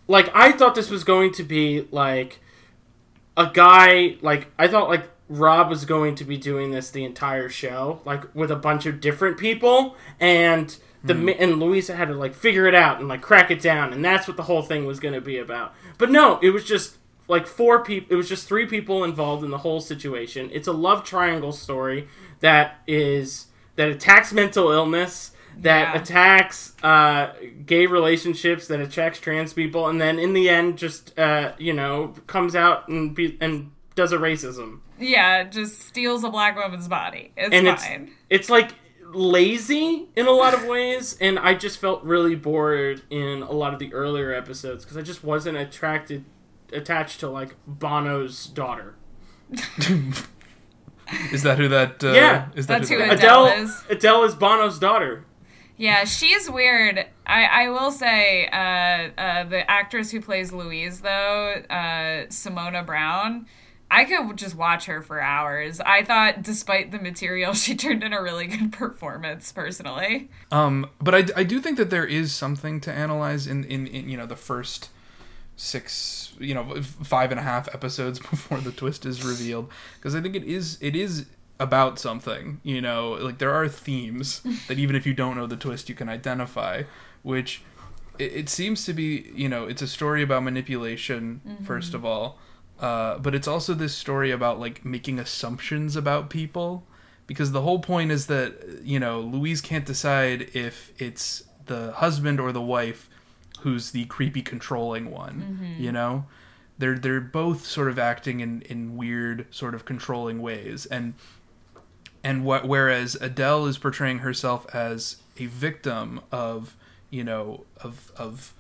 like 0.08 0.30
I 0.34 0.52
thought 0.52 0.74
this 0.74 0.90
was 0.90 1.04
going 1.04 1.32
to 1.34 1.42
be 1.42 1.86
like 1.90 2.40
a 3.36 3.50
guy. 3.52 4.16
Like 4.22 4.48
I 4.58 4.68
thought 4.68 4.88
like 4.88 5.08
Rob 5.28 5.68
was 5.70 5.84
going 5.84 6.14
to 6.16 6.24
be 6.24 6.36
doing 6.36 6.70
this 6.70 6.90
the 6.90 7.04
entire 7.04 7.48
show, 7.48 8.00
like 8.04 8.34
with 8.34 8.50
a 8.50 8.56
bunch 8.56 8.86
of 8.86 9.00
different 9.00 9.38
people, 9.38 9.96
and 10.20 10.76
the 11.04 11.14
ma 11.14 11.32
and 11.32 11.59
Louisa 11.61 11.94
had 11.97 12.09
to 12.09 12.14
like 12.14 12.35
figure 12.35 12.66
it 12.66 12.75
out 12.75 12.99
and 13.00 13.09
like 13.09 13.21
crack 13.23 13.50
it 13.50 13.61
down, 13.61 13.92
and 13.92 14.04
that's 14.04 14.26
what 14.28 14.37
the 14.37 14.44
whole 14.44 14.62
thing 14.62 14.85
was 14.87 15.00
going 15.00 15.14
to 15.14 15.21
be 15.21 15.38
about. 15.38 15.75
But 15.99 16.11
no, 16.11 16.38
it 16.42 16.50
was 16.50 16.64
just 16.64 16.97
like 17.28 17.47
four 17.47 17.82
people. 17.85 18.12
It 18.12 18.16
was 18.16 18.28
just 18.28 18.47
three 18.49 18.66
people 18.66 19.04
involved 19.04 19.44
in 19.44 19.50
the 19.50 19.59
whole 19.59 19.80
situation. 19.80 20.50
It's 20.52 20.66
a 20.68 20.73
love 20.73 21.04
triangle 21.04 21.52
story 21.52 22.09
that 22.40 22.80
is 22.87 23.47
that 23.76 23.88
attacks 23.88 24.32
mental 24.32 24.71
illness. 24.71 25.30
That 25.59 25.94
Yeah. 25.94 26.00
attacks 26.00 26.73
uh, 26.82 27.32
gay 27.66 27.85
relationships, 27.87 28.66
that 28.68 28.80
attacks 28.80 29.21
trans 29.21 29.52
people, 29.52 29.87
and 29.87 30.00
then 30.00 30.18
in 30.18 30.32
the 30.32 30.49
end, 30.49 30.78
just 30.78 31.18
uh, 31.18 31.52
you 31.59 31.75
know, 31.75 32.14
comes 32.26 32.56
out 32.56 32.88
and 32.88 33.14
be, 33.14 33.37
and 33.40 33.71
does 33.94 34.12
a 34.12 34.16
racism. 34.16 34.78
Yeah, 34.99 35.44
just 35.44 35.82
steals 35.82 36.25
a 36.25 36.30
black 36.30 36.56
woman's 36.56 36.88
body. 36.88 37.32
It's 37.37 37.52
and 37.54 37.66
it's 37.68 37.85
fine. 37.87 38.12
it's 38.30 38.49
like 38.49 38.71
lazy 39.14 40.09
in 40.16 40.26
a 40.26 40.31
lot 40.31 40.54
of 40.54 40.64
ways 40.66 41.16
and 41.21 41.38
i 41.38 41.54
just 41.54 41.78
felt 41.78 42.02
really 42.02 42.35
bored 42.35 43.02
in 43.11 43.42
a 43.42 43.52
lot 43.52 43.73
of 43.73 43.78
the 43.78 43.92
earlier 43.95 44.33
episodes 44.33 44.85
because 44.85 44.97
i 44.97 45.02
just 45.02 45.23
wasn't 45.25 45.57
attracted 45.57 46.25
attached 46.73 47.21
to 47.21 47.28
like 47.28 47.54
bono's 47.66 48.47
daughter 48.47 48.95
Is 51.31 51.42
that 51.42 51.59
who 51.59 51.69
that? 51.69 52.02
Uh, 52.02 52.12
Yeah, 52.12 52.49
is 52.54 52.66
that 52.69 52.78
that's 52.78 52.88
who 52.88 52.97
who 52.99 53.07
that 53.07 53.19
adele 53.19 53.47
Adele 53.47 53.62
is. 53.64 53.85
adele 53.90 54.25
is 54.25 54.35
bono's 54.35 54.78
daughter 54.78 55.25
Yeah, 55.76 56.04
she's 56.04 56.49
weird. 56.49 57.04
I, 57.26 57.45
I 57.64 57.69
will 57.71 57.90
say, 57.90 58.47
uh, 58.47 59.21
uh, 59.21 59.45
the 59.45 59.69
actress 59.71 60.11
who 60.11 60.21
plays 60.21 60.52
Louise, 60.52 61.00
though, 61.00 61.54
uh, 61.69 62.26
Simona 62.28 62.85
Brown, 62.87 63.47
I 63.92 64.06
could 64.06 64.38
just 64.38 64.54
watch 64.54 64.87
her 64.87 65.02
for 65.02 65.20
hours. 65.20 65.78
I 65.78 66.02
thought, 66.02 66.42
despite 66.42 66.92
the 66.92 66.99
material, 66.99 67.52
she 67.52 67.76
turned 67.76 68.02
in 68.02 68.14
a 68.14 68.22
really 68.22 68.46
good 68.46 68.72
performance, 68.72 69.52
personally. 69.52 70.30
Um, 70.50 70.88
but 70.99 71.14
I, 71.14 71.40
I 71.40 71.44
do 71.44 71.61
think 71.61 71.76
that 71.76 71.90
there 71.90 72.06
is 72.06 72.32
something 72.32 72.80
to 72.80 72.92
analyze 72.92 73.46
in, 73.46 73.64
in, 73.64 73.87
in 73.87 74.08
you 74.08 74.16
know 74.16 74.26
the 74.26 74.37
first 74.37 74.88
six 75.54 76.32
you 76.40 76.54
know 76.54 76.80
five 76.82 77.30
and 77.30 77.38
a 77.38 77.42
half 77.42 77.72
episodes 77.75 78.18
before 78.30 78.58
the 78.58 78.72
twist 78.72 79.04
is 79.04 79.22
revealed 79.22 79.70
because 79.96 80.14
I 80.14 80.22
think 80.22 80.34
it 80.34 80.44
is 80.44 80.78
it 80.80 80.96
is 80.96 81.26
about 81.61 81.99
something 81.99 82.61
you 82.64 82.80
know 82.80 83.11
like 83.20 83.38
there 83.38 83.52
are 83.52 83.68
themes 83.68 84.40
that 84.68 84.78
even 84.78 84.96
if 84.96 85.06
you 85.06 85.12
don't 85.12 85.37
know 85.37 85.46
the 85.46 85.56
twist 85.56 85.90
you 85.90 85.94
can 85.94 86.08
identify 86.08 86.82
which 87.22 87.62
it, 88.18 88.32
it 88.32 88.49
seems 88.49 88.87
to 88.87 88.94
be 88.94 89.30
you 89.34 89.49
know 89.49 89.66
it's 89.66 89.82
a 89.82 89.87
story 89.87 90.22
about 90.22 90.42
manipulation 90.42 91.42
first 91.62 91.92
of 91.92 92.04
all 92.04 92.38
uh, 92.82 93.16
but 93.18 93.34
it's 93.34 93.46
also 93.46 93.74
this 93.74 93.94
story 93.94 94.32
about 94.32 94.58
like 94.58 94.84
making 94.84 95.18
assumptions 95.18 95.94
about 95.96 96.28
people. 96.28 96.84
Because 97.28 97.52
the 97.52 97.62
whole 97.62 97.78
point 97.78 98.10
is 98.10 98.26
that 98.26 98.80
you 98.82 98.98
know 98.98 99.20
Louise 99.20 99.60
can't 99.60 99.86
decide 99.86 100.50
if 100.52 100.92
it's 101.00 101.44
the 101.66 101.92
husband 101.92 102.40
or 102.40 102.50
the 102.50 102.60
wife 102.60 103.08
who's 103.60 103.92
the 103.92 104.04
creepy 104.06 104.42
controlling 104.42 105.10
one 105.10 105.38
you 105.78 105.92
know? 105.92 106.26
They're 106.78 106.98
they're 106.98 107.20
both 107.20 107.64
sort 107.64 107.88
of 107.88 107.98
acting 107.98 108.40
in 108.40 108.62
in 108.62 108.96
weird 108.96 109.46
sort 109.54 109.74
of 109.76 109.84
controlling 109.84 110.42
ways. 110.42 110.84
And 110.86 111.14
and 112.24 112.44
what 112.44 112.66
whereas 112.66 113.14
Adele 113.20 113.66
is 113.66 113.78
portraying 113.78 114.18
herself 114.18 114.66
as 114.74 115.18
a 115.38 115.46
victim 115.46 116.20
of 116.32 116.76
you 117.10 117.22
know 117.22 117.64
of 117.76 118.10
of 118.16 118.52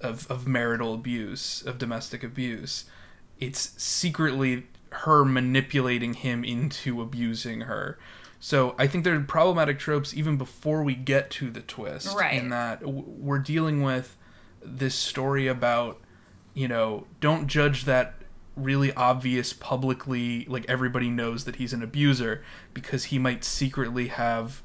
of, 0.00 0.30
of 0.30 0.46
marital 0.46 0.94
abuse 0.94 1.62
of 1.62 1.78
domestic 1.78 2.22
abuse 2.22 2.84
it's 3.46 3.72
secretly 3.82 4.64
her 4.90 5.24
manipulating 5.24 6.14
him 6.14 6.44
into 6.44 7.00
abusing 7.02 7.62
her 7.62 7.98
so 8.38 8.74
i 8.78 8.86
think 8.86 9.02
there 9.04 9.14
are 9.16 9.20
problematic 9.20 9.78
tropes 9.78 10.14
even 10.14 10.36
before 10.36 10.82
we 10.84 10.94
get 10.94 11.30
to 11.30 11.50
the 11.50 11.60
twist 11.60 12.16
Right. 12.16 12.40
in 12.40 12.48
that 12.50 12.86
we're 12.86 13.38
dealing 13.38 13.82
with 13.82 14.16
this 14.62 14.94
story 14.94 15.46
about 15.46 16.00
you 16.54 16.68
know 16.68 17.06
don't 17.20 17.46
judge 17.48 17.84
that 17.86 18.14
really 18.56 18.92
obvious 18.94 19.52
publicly 19.52 20.44
like 20.48 20.64
everybody 20.68 21.10
knows 21.10 21.44
that 21.44 21.56
he's 21.56 21.72
an 21.72 21.82
abuser 21.82 22.44
because 22.72 23.04
he 23.06 23.18
might 23.18 23.42
secretly 23.44 24.06
have 24.08 24.62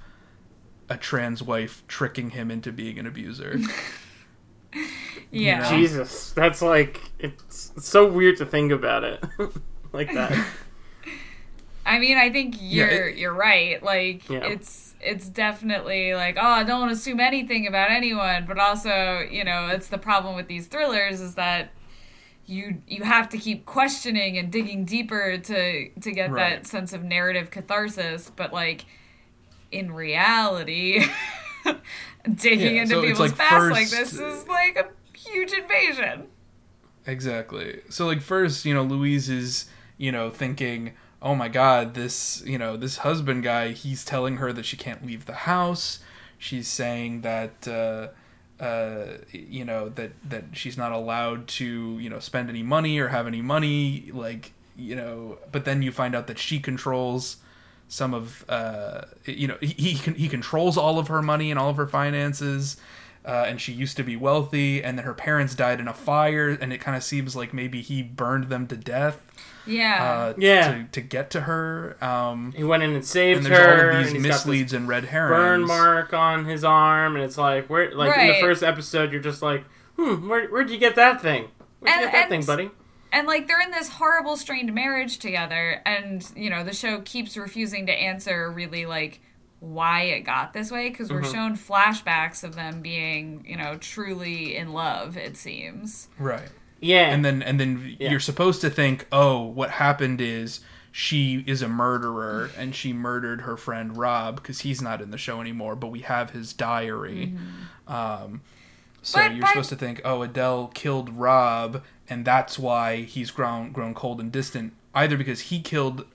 a 0.87 0.95
trans 0.97 1.41
wife 1.41 1.83
tricking 1.87 2.29
him 2.31 2.51
into 2.51 2.71
being 2.71 2.99
an 2.99 3.07
abuser 3.07 3.57
Yeah. 5.31 5.59
know? 5.59 5.69
jesus 5.69 6.31
that's 6.31 6.61
like 6.61 7.01
it's, 7.19 7.71
it's 7.77 7.87
so 7.87 8.11
weird 8.11 8.37
to 8.37 8.45
think 8.45 8.71
about 8.71 9.03
it 9.03 9.23
like 9.93 10.11
that 10.13 10.45
I 11.85 11.97
mean, 11.97 12.17
I 12.17 12.29
think 12.29 12.55
you're 12.59 12.87
it- 13.07 13.17
you're 13.17 13.33
right. 13.33 13.81
Like 13.81 14.29
Yeah. 14.29 14.43
it's 14.45 14.93
it's 15.01 15.27
definitely 15.27 16.13
like 16.13 16.37
oh, 16.39 16.45
I 16.45 16.63
don't 16.63 16.89
assume 16.89 17.19
anything 17.19 17.65
about 17.65 17.89
anyone, 17.89 18.45
but 18.45 18.59
also 18.59 19.25
you 19.31 19.43
know 19.43 19.69
it's 19.69 19.87
the 19.87 19.97
problem 19.97 20.35
with 20.35 20.47
these 20.47 20.67
thrillers 20.67 21.19
is 21.19 21.33
that 21.35 21.71
you 22.45 22.83
you 22.87 23.03
have 23.05 23.27
to 23.29 23.37
keep 23.39 23.65
questioning 23.65 24.37
and 24.37 24.51
digging 24.51 24.85
deeper 24.85 25.39
to 25.39 25.89
to 25.89 26.11
get 26.11 26.29
Right. 26.31 26.61
that 26.61 26.67
sense 26.67 26.93
of 26.93 27.03
narrative 27.03 27.49
catharsis. 27.49 28.31
But 28.35 28.53
like 28.53 28.85
in 29.71 29.91
reality, 29.91 31.03
digging 32.35 32.75
Yeah, 32.75 32.81
into 32.83 32.95
so 32.95 33.01
people's 33.01 33.19
like 33.19 33.37
past 33.37 33.69
like 33.69 33.89
this 33.89 34.19
is 34.19 34.47
like 34.47 34.77
a 34.77 34.89
huge 35.17 35.53
invasion. 35.53 36.27
Exactly. 37.05 37.81
So 37.89 38.05
like 38.05 38.21
first, 38.21 38.65
you 38.65 38.73
know, 38.73 38.83
Louise 38.83 39.29
is, 39.29 39.69
you 39.97 40.11
know, 40.11 40.29
thinking, 40.29 40.93
"Oh 41.21 41.35
my 41.35 41.47
god, 41.47 41.93
this, 41.93 42.43
you 42.45 42.57
know, 42.57 42.77
this 42.77 42.97
husband 42.97 43.43
guy, 43.43 43.71
he's 43.71 44.05
telling 44.05 44.37
her 44.37 44.53
that 44.53 44.65
she 44.65 44.77
can't 44.77 45.05
leave 45.05 45.25
the 45.25 45.33
house. 45.33 45.99
She's 46.37 46.67
saying 46.67 47.21
that 47.21 47.67
uh 47.67 48.09
uh 48.63 49.17
you 49.31 49.65
know, 49.65 49.89
that 49.89 50.11
that 50.29 50.45
she's 50.53 50.77
not 50.77 50.91
allowed 50.91 51.47
to, 51.47 51.97
you 51.99 52.09
know, 52.09 52.19
spend 52.19 52.49
any 52.49 52.63
money 52.63 52.99
or 52.99 53.07
have 53.09 53.27
any 53.27 53.41
money 53.41 54.11
like, 54.13 54.53
you 54.75 54.95
know, 54.95 55.39
but 55.51 55.65
then 55.65 55.81
you 55.81 55.91
find 55.91 56.15
out 56.15 56.27
that 56.27 56.37
she 56.39 56.59
controls 56.59 57.37
some 57.89 58.13
of 58.13 58.45
uh 58.47 59.01
you 59.25 59.47
know, 59.47 59.57
he 59.61 59.93
he, 59.93 60.29
controls 60.29 60.77
all 60.77 60.97
of 60.99 61.09
her 61.09 61.21
money 61.21 61.51
and 61.51 61.59
all 61.59 61.69
of 61.69 61.75
her 61.75 61.87
finances 61.87 62.77
uh, 63.25 63.43
and 63.47 63.59
she 63.59 63.73
used 63.73 63.97
to 63.97 64.01
be 64.03 64.15
wealthy, 64.15 64.81
and 64.81 64.97
then 64.97 65.05
her 65.05 65.13
parents 65.13 65.53
died 65.53 65.81
in 65.81 65.89
a 65.89 65.93
fire, 65.93 66.49
and 66.49 66.71
it 66.71 66.79
kind 66.79 66.95
of 66.95 67.03
seems 67.03 67.35
like 67.35 67.53
maybe 67.53 67.81
he 67.81 68.01
burned 68.01 68.45
them 68.45 68.65
to 68.65 68.77
death. 68.77 69.21
Yeah. 69.67 70.31
Uh, 70.31 70.33
Yeah. 70.37 70.71
To, 70.71 70.83
to 70.93 71.01
get 71.01 71.29
to 71.31 71.41
her. 71.41 71.97
Um, 72.01 72.53
He 72.55 72.63
went 72.63 72.81
in 72.81 72.93
and 72.95 73.05
saved 73.05 73.39
and 73.39 73.45
there's 73.47 73.59
her. 73.59 73.67
all 73.83 73.89
of 73.89 73.95
and 73.97 74.05
these 74.05 74.13
he's 74.13 74.21
got 74.23 74.27
this 74.29 74.45
misleads 74.45 74.73
and 74.73 74.87
red 74.87 75.03
herrings. 75.05 75.37
burn 75.37 75.67
mark 75.67 76.13
on 76.13 76.45
his 76.45 76.63
arm, 76.63 77.17
and 77.17 77.25
it's 77.25 77.37
like 77.37 77.69
where, 77.69 77.93
like 77.93 78.17
in 78.17 78.27
the 78.29 78.39
first 78.39 78.63
episode, 78.63 79.11
you're 79.11 79.21
just 79.21 79.41
like, 79.41 79.65
hmm, 79.97 80.27
where, 80.29 80.47
where'd 80.47 80.69
you 80.69 80.77
get 80.77 80.95
that 80.95 81.21
thing? 81.21 81.49
Where'd 81.81 81.99
you 81.99 82.05
get 82.05 82.11
that 82.13 82.21
and- 82.21 82.29
thing, 82.29 82.45
buddy? 82.45 82.71
And 83.11 83.27
like 83.27 83.47
they're 83.47 83.61
in 83.61 83.71
this 83.71 83.89
horrible 83.89 84.37
strained 84.37 84.73
marriage 84.73 85.17
together 85.19 85.81
and 85.85 86.25
you 86.35 86.49
know 86.49 86.63
the 86.63 86.73
show 86.73 87.01
keeps 87.01 87.35
refusing 87.37 87.85
to 87.87 87.93
answer 87.93 88.51
really 88.51 88.85
like 88.85 89.21
why 89.59 90.03
it 90.03 90.21
got 90.21 90.53
this 90.53 90.71
way 90.71 90.89
because 90.89 91.09
we're 91.09 91.23
shown 91.23 91.55
flashbacks 91.57 92.43
of 92.45 92.55
them 92.55 92.81
being 92.81 93.43
you 93.47 93.57
know 93.57 93.75
truly 93.77 94.55
in 94.55 94.71
love 94.73 95.17
it 95.17 95.35
seems 95.35 96.07
Right. 96.17 96.49
Yeah, 96.81 97.11
and 97.13 97.25
then 97.25 97.41
and 97.43 97.59
then 97.59 97.97
Yeah. 97.99 98.09
you're 98.11 98.21
supposed 98.21 98.61
to 98.61 98.69
think, 98.69 99.05
oh, 99.11 99.41
what 99.43 99.69
happened 99.71 100.21
is 100.21 100.61
she 100.93 101.43
is 101.45 101.61
a 101.61 101.67
murderer 101.67 102.49
and 102.57 102.73
she 102.73 102.93
murdered 102.93 103.41
her 103.41 103.57
friend 103.57 103.97
Rob 103.97 104.37
because 104.37 104.61
he's 104.61 104.81
not 104.81 105.01
in 105.01 105.11
the 105.11 105.17
show 105.17 105.41
anymore, 105.41 105.75
but 105.75 105.87
we 105.87 105.99
have 105.99 106.29
his 106.29 106.53
diary. 106.53 107.33
Um, 107.85 108.39
so 109.01 109.19
But- 109.19 109.31
you're 109.33 109.41
but- 109.41 109.49
supposed 109.49 109.69
to 109.69 109.75
think, 109.75 110.01
oh, 110.05 110.21
Adele 110.21 110.71
killed 110.73 111.15
Rob, 111.15 111.83
and 112.09 112.25
that's 112.25 112.57
why 112.59 112.97
he's 113.03 113.31
grown 113.31 113.71
grown 113.71 113.93
cold 113.93 114.19
and 114.19 114.31
distant. 114.31 114.73
Either 114.93 115.17
because 115.17 115.41
he 115.41 115.59
killed 115.61 116.05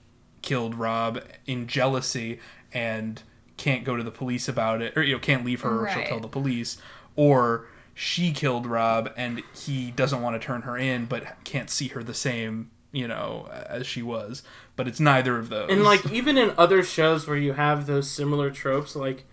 killed 0.41 0.75
Rob 0.75 1.21
in 1.47 1.65
jealousy 1.67 2.39
and 2.71 3.23
can't 3.57 3.83
go 3.83 3.95
to 3.95 4.03
the 4.03 4.11
police 4.11 4.47
about 4.47 4.81
it, 4.81 4.95
or 4.97 5.01
you 5.03 5.13
know 5.13 5.19
can't 5.19 5.43
leave 5.45 5.61
her, 5.61 5.85
or 5.85 5.89
she'll 5.91 6.03
tell 6.05 6.19
the 6.19 6.27
police, 6.27 6.77
or 7.15 7.67
she 7.93 8.31
killed 8.33 8.67
Rob 8.67 9.09
and 9.15 9.41
he 9.55 9.89
doesn't 9.91 10.21
want 10.21 10.39
to 10.39 10.45
turn 10.45 10.63
her 10.63 10.77
in, 10.77 11.05
but 11.05 11.23
can't 11.45 11.69
see 11.69 11.87
her 11.87 12.03
the 12.03 12.13
same, 12.13 12.69
you 12.91 13.07
know, 13.07 13.49
as 13.69 13.87
she 13.87 14.01
was. 14.01 14.43
But 14.75 14.87
it's 14.89 14.99
neither 14.99 15.37
of 15.37 15.47
those. 15.49 15.69
and 15.71 15.83
like 15.83 16.05
even 16.11 16.37
in 16.37 16.51
other 16.57 16.83
shows 16.83 17.25
where 17.25 17.37
you 17.37 17.53
have 17.53 17.87
those 17.87 18.11
similar 18.11 18.51
tropes, 18.51 18.95
like 18.97 19.23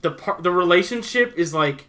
the 0.00 0.10
part, 0.10 0.42
the 0.42 0.50
relationship 0.50 1.34
is 1.36 1.52
like. 1.52 1.86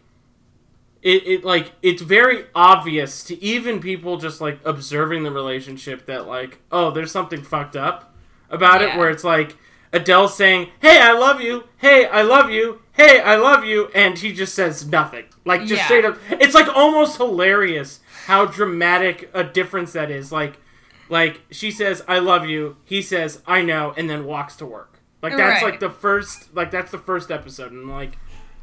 It, 1.01 1.25
it 1.27 1.44
like 1.46 1.72
it's 1.82 2.01
very 2.01 2.46
obvious 2.53 3.24
to 3.25 3.41
even 3.41 3.79
people 3.79 4.18
just 4.18 4.41
like 4.41 4.60
observing 4.65 5.24
the 5.24 5.32
relationship 5.32 6.06
that 6.08 6.27
like 6.27 6.60
oh 6.72 6.91
there's 6.91 7.12
something 7.12 7.41
fucked 7.41 7.77
up 7.77 8.13
about 8.50 8.82
it 8.82 8.98
where 8.98 9.10
it's 9.10 9.24
like 9.24 9.56
Adele 9.94 10.27
saying 10.27 10.70
hey 10.82 11.00
I 11.00 11.13
love 11.13 11.39
you. 11.39 11.63
Hey 11.77 12.06
I 12.06 12.22
love 12.22 12.50
you. 12.51 12.82
Hey 12.91 13.22
I 13.22 13.36
love 13.38 13.63
you. 13.63 13.88
And 13.96 14.18
he 14.18 14.34
just 14.34 14.53
says 14.53 14.86
nothing. 14.88 15.25
Like 15.46 15.62
just 15.62 15.74
Yeah. 15.82 15.86
straight 15.86 16.06
up 16.06 16.18
it's 16.32 16.53
like 16.53 16.68
almost 16.75 17.15
hilarious 17.18 18.01
how 18.25 18.46
dramatic 18.46 19.29
a 19.34 19.44
difference 19.46 19.94
that 19.94 20.12
is. 20.12 20.32
Like 20.34 20.60
like 21.08 21.41
she 21.50 21.72
says 21.72 22.03
I 22.10 22.20
love 22.20 22.46
you. 22.46 22.75
He 22.84 23.01
says 23.01 23.41
I 23.48 23.62
know 23.62 23.94
and 23.96 24.10
then 24.10 24.25
walks 24.25 24.58
to 24.58 24.65
work. 24.65 25.00
Like 25.22 25.38
that's 25.38 25.63
Right. 25.63 25.72
like 25.72 25.79
the 25.79 25.89
first 25.89 26.53
like 26.53 26.72
that's 26.72 26.91
the 26.91 26.98
first 27.00 27.32
episode. 27.32 27.72
And 27.72 27.88
like 27.89 28.18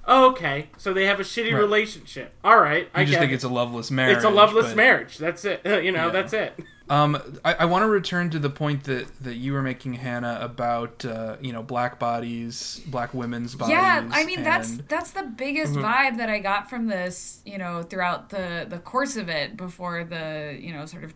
oh, 0.07 0.31
okay 0.31 0.69
so 0.77 0.93
they 0.93 1.07
have 1.07 1.21
a 1.21 1.25
shitty 1.25 1.53
Right. 1.53 1.59
relationship 1.61 2.33
all 2.45 2.59
right 2.59 2.89
I 2.95 3.05
just 3.05 3.19
think 3.19 3.33
it. 3.33 3.35
it's 3.37 3.45
a 3.45 3.49
loveless 3.49 3.91
marriage. 3.91 4.17
it's 4.17 4.25
a 4.25 4.31
loveless 4.31 4.69
but- 4.69 4.77
marriage 4.77 5.19
that's 5.19 5.45
it 5.45 5.61
you 5.85 5.93
know 5.93 6.07
Yeah. 6.07 6.11
that's 6.13 6.33
it 6.33 6.55
Um, 6.89 7.21
I, 7.45 7.55
I 7.55 7.65
want 7.65 7.83
to 7.83 7.89
return 7.89 8.31
to 8.31 8.39
the 8.39 8.49
point 8.49 8.85
that, 8.85 9.09
that 9.25 9.35
you 9.35 9.55
were 9.55 9.61
making, 9.63 9.95
Hannah, 9.95 10.39
about 10.41 11.05
uh, 11.05 11.35
you 11.41 11.53
know 11.53 11.61
black 11.61 11.99
bodies, 11.99 12.81
black 12.87 13.13
women's 13.13 13.57
bodies. 13.57 13.73
yeah 13.73 14.09
i 14.13 14.25
mean 14.25 14.45
that's 14.45 14.71
and- 14.71 14.89
that's 14.89 15.11
the 15.11 15.25
biggest 15.25 15.73
Mm-hmm. 15.75 15.85
vibe 15.85 16.17
that 16.19 16.31
i 16.31 16.39
got 16.39 16.71
from 16.71 16.87
this 16.87 17.41
you 17.45 17.59
know 17.59 17.83
throughout 17.83 18.31
the 18.31 18.67
the 18.69 18.79
course 18.79 19.17
of 19.17 19.29
it 19.29 19.57
before 19.57 20.05
the 20.05 20.57
you 20.61 20.73
know 20.73 20.87
sort 20.87 21.03
of 21.03 21.13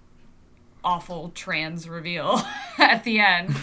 awful 0.85 1.31
trans 1.35 1.89
reveal 1.89 2.43
at 2.79 3.05
the 3.05 3.21
end 3.21 3.55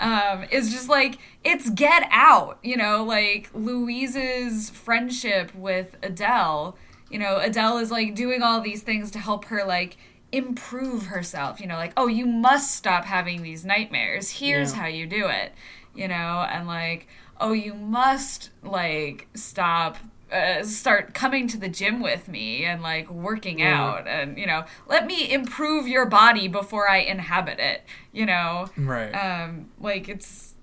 um 0.00 0.44
is 0.50 0.72
just 0.72 0.88
like 0.88 1.18
it's 1.44 1.70
get 1.70 2.06
out 2.10 2.58
you 2.62 2.76
know? 2.76 3.04
Like 3.04 3.50
louise's 3.54 4.70
friendship 4.70 5.54
with 5.54 5.96
adele 6.02 6.76
you 7.10 7.18
know 7.18 7.38
adele 7.38 7.78
is 7.78 7.90
like 7.90 8.14
doing 8.14 8.42
all 8.42 8.60
these 8.60 8.82
things 8.82 9.10
to 9.12 9.18
help 9.18 9.44
her 9.46 9.64
like 9.64 9.96
improve 10.32 11.06
herself 11.06 11.60
you 11.60 11.66
know? 11.66 11.76
Like 11.76 11.92
oh 11.96 12.06
you 12.08 12.26
must 12.26 12.74
stop 12.74 13.04
having 13.04 13.42
these 13.42 13.64
nightmares. 13.64 14.30
Here's 14.30 14.72
Yeah. 14.72 14.80
how 14.82 14.86
you 14.88 15.06
do 15.06 15.26
it 15.28 15.52
you 15.94 16.08
know? 16.08 16.46
And 16.50 16.66
like 16.66 17.06
oh 17.40 17.52
you 17.52 17.74
must 17.74 18.50
like 18.62 19.28
stop 19.34 19.98
uh, 20.34 20.64
start 20.64 21.14
coming 21.14 21.46
to 21.48 21.56
the 21.56 21.68
gym 21.68 22.00
with 22.02 22.26
me 22.28 22.64
and 22.64 22.82
like 22.82 23.08
working 23.10 23.62
out 23.62 24.06
and 24.08 24.36
you 24.36 24.46
know 24.46 24.64
let 24.88 25.06
me 25.06 25.30
improve 25.32 25.86
your 25.86 26.06
body 26.06 26.48
before 26.48 26.88
i 26.88 26.96
inhabit 26.98 27.58
it 27.60 27.82
you 28.12 28.26
know 28.26 28.66
right. 28.76 29.12
um 29.12 29.70
like 29.80 30.08
it's 30.08 30.54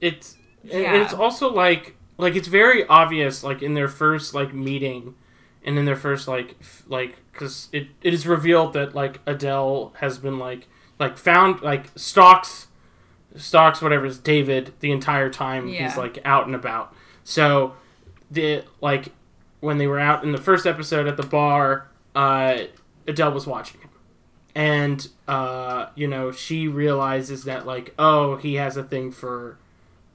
it's 0.00 0.36
and 0.62 0.82
Yeah. 0.82 1.02
it's 1.02 1.12
also 1.12 1.50
like 1.52 1.96
like 2.18 2.34
it's 2.34 2.48
very 2.48 2.86
obvious 2.86 3.44
like 3.44 3.62
in 3.62 3.74
their 3.74 3.88
first 3.88 4.34
like 4.34 4.52
meeting 4.54 5.14
and 5.64 5.78
in 5.78 5.84
their 5.84 5.96
first 5.96 6.26
like 6.26 6.56
f- 6.60 6.84
like 6.88 7.16
because 7.32 7.68
it, 7.72 7.88
it 8.02 8.14
is 8.14 8.26
revealed 8.26 8.72
that 8.72 8.94
like 8.94 9.20
adele 9.26 9.92
has 10.00 10.18
been 10.18 10.38
like 10.38 10.66
like 10.98 11.16
found 11.18 11.60
like 11.62 11.86
stalks 11.96 12.68
stalks 13.36 13.80
whatever 13.80 14.06
is 14.06 14.18
david 14.18 14.72
the 14.80 14.90
entire 14.90 15.30
time 15.30 15.68
he's 15.68 15.96
like 15.96 16.18
out 16.24 16.46
and 16.46 16.54
about 16.54 16.94
so 17.24 17.74
the 18.30 18.64
like 18.80 19.12
when 19.60 19.78
they 19.78 19.86
were 19.86 20.00
out 20.00 20.24
in 20.24 20.32
the 20.32 20.40
first 20.40 20.66
episode 20.66 21.06
at 21.06 21.16
the 21.16 21.22
bar 21.22 21.88
uh 22.14 22.58
adele 23.06 23.32
was 23.32 23.46
watching 23.46 23.80
him 23.80 23.90
and 24.54 25.08
uh 25.28 25.86
you 25.94 26.08
know 26.08 26.32
she 26.32 26.66
realizes 26.66 27.44
that 27.44 27.66
like 27.66 27.94
oh 27.98 28.36
he 28.36 28.54
has 28.54 28.76
a 28.76 28.82
thing 28.82 29.10
for 29.10 29.58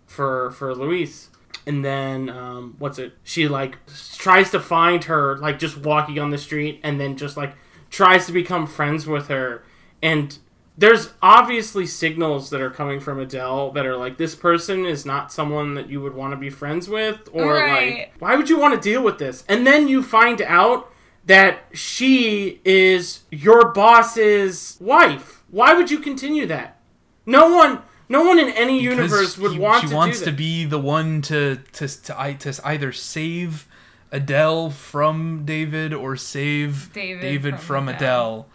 for 0.06 0.52
for 0.52 0.74
Louise. 0.74 1.30
And 1.68 1.84
then 1.84 2.30
um, 2.30 2.76
what's 2.78 3.00
it? 3.00 3.14
She 3.24 3.48
like 3.48 3.78
tries 4.18 4.52
to 4.52 4.60
find 4.60 5.04
her 5.06 5.38
like 5.38 5.60
just 5.60 5.78
walking 5.78 6.20
on 6.20 6.30
the 6.30 6.38
street, 6.38 6.80
and 6.84 7.00
then 7.00 7.18
just 7.18 7.38
like 7.38 7.54
tries 7.90 8.26
to 8.28 8.32
become 8.32 8.68
friends 8.68 9.08
with 9.08 9.28
her. 9.28 9.64
And 10.02 10.38
there's 10.78 11.14
obviously 11.22 11.86
signals 11.86 12.50
that 12.50 12.60
are 12.62 12.70
coming 12.70 13.00
from 13.00 13.20
Adele 13.20 13.72
that 13.72 13.86
are 13.86 13.96
like 13.96 14.18
this 14.18 14.36
person 14.36 14.86
is 14.86 15.06
not 15.06 15.32
someone 15.32 15.74
that 15.76 15.90
you 15.90 16.02
would 16.02 16.14
want 16.14 16.32
to 16.34 16.38
be 16.38 16.50
friends 16.50 16.90
with, 16.90 17.30
or 17.32 17.54
Right. 17.54 17.98
like 17.98 18.14
why 18.20 18.36
would 18.36 18.50
you 18.50 18.60
want 18.60 18.74
to 18.76 18.80
deal 18.90 19.02
with 19.04 19.18
this? 19.18 19.44
And 19.48 19.66
then 19.66 19.88
you 19.88 20.04
find 20.04 20.42
out 20.42 20.92
that 21.26 21.64
she 21.74 22.60
is 22.66 23.22
your 23.32 23.72
boss's 23.72 24.78
wife. 24.80 25.44
Why 25.50 25.74
would 25.74 25.90
you 25.90 26.00
continue 26.00 26.46
that? 26.48 26.80
No 27.26 27.56
one, 27.56 27.82
no 28.10 28.24
one 28.24 28.38
in 28.38 28.50
any 28.50 28.80
Because 28.82 28.98
universe 28.98 29.38
would 29.38 29.54
he- 29.54 29.60
want 29.60 29.82
she 29.82 29.88
to 29.88 29.96
wants 29.96 30.20
do 30.20 30.26
to 30.26 30.32
be 30.32 30.66
the 30.66 30.78
one 30.80 31.22
to 31.24 31.58
to 31.74 31.88
to, 32.04 32.20
I- 32.20 32.34
to 32.34 32.54
either 32.64 32.92
save 32.92 33.68
Adele 34.12 34.70
from 34.70 35.44
David 35.46 35.94
or 35.94 36.16
save 36.16 36.92
David 36.94 37.56
from, 37.56 37.88
from 37.88 37.90
Adele. 37.90 37.96
Adele. 37.98 38.48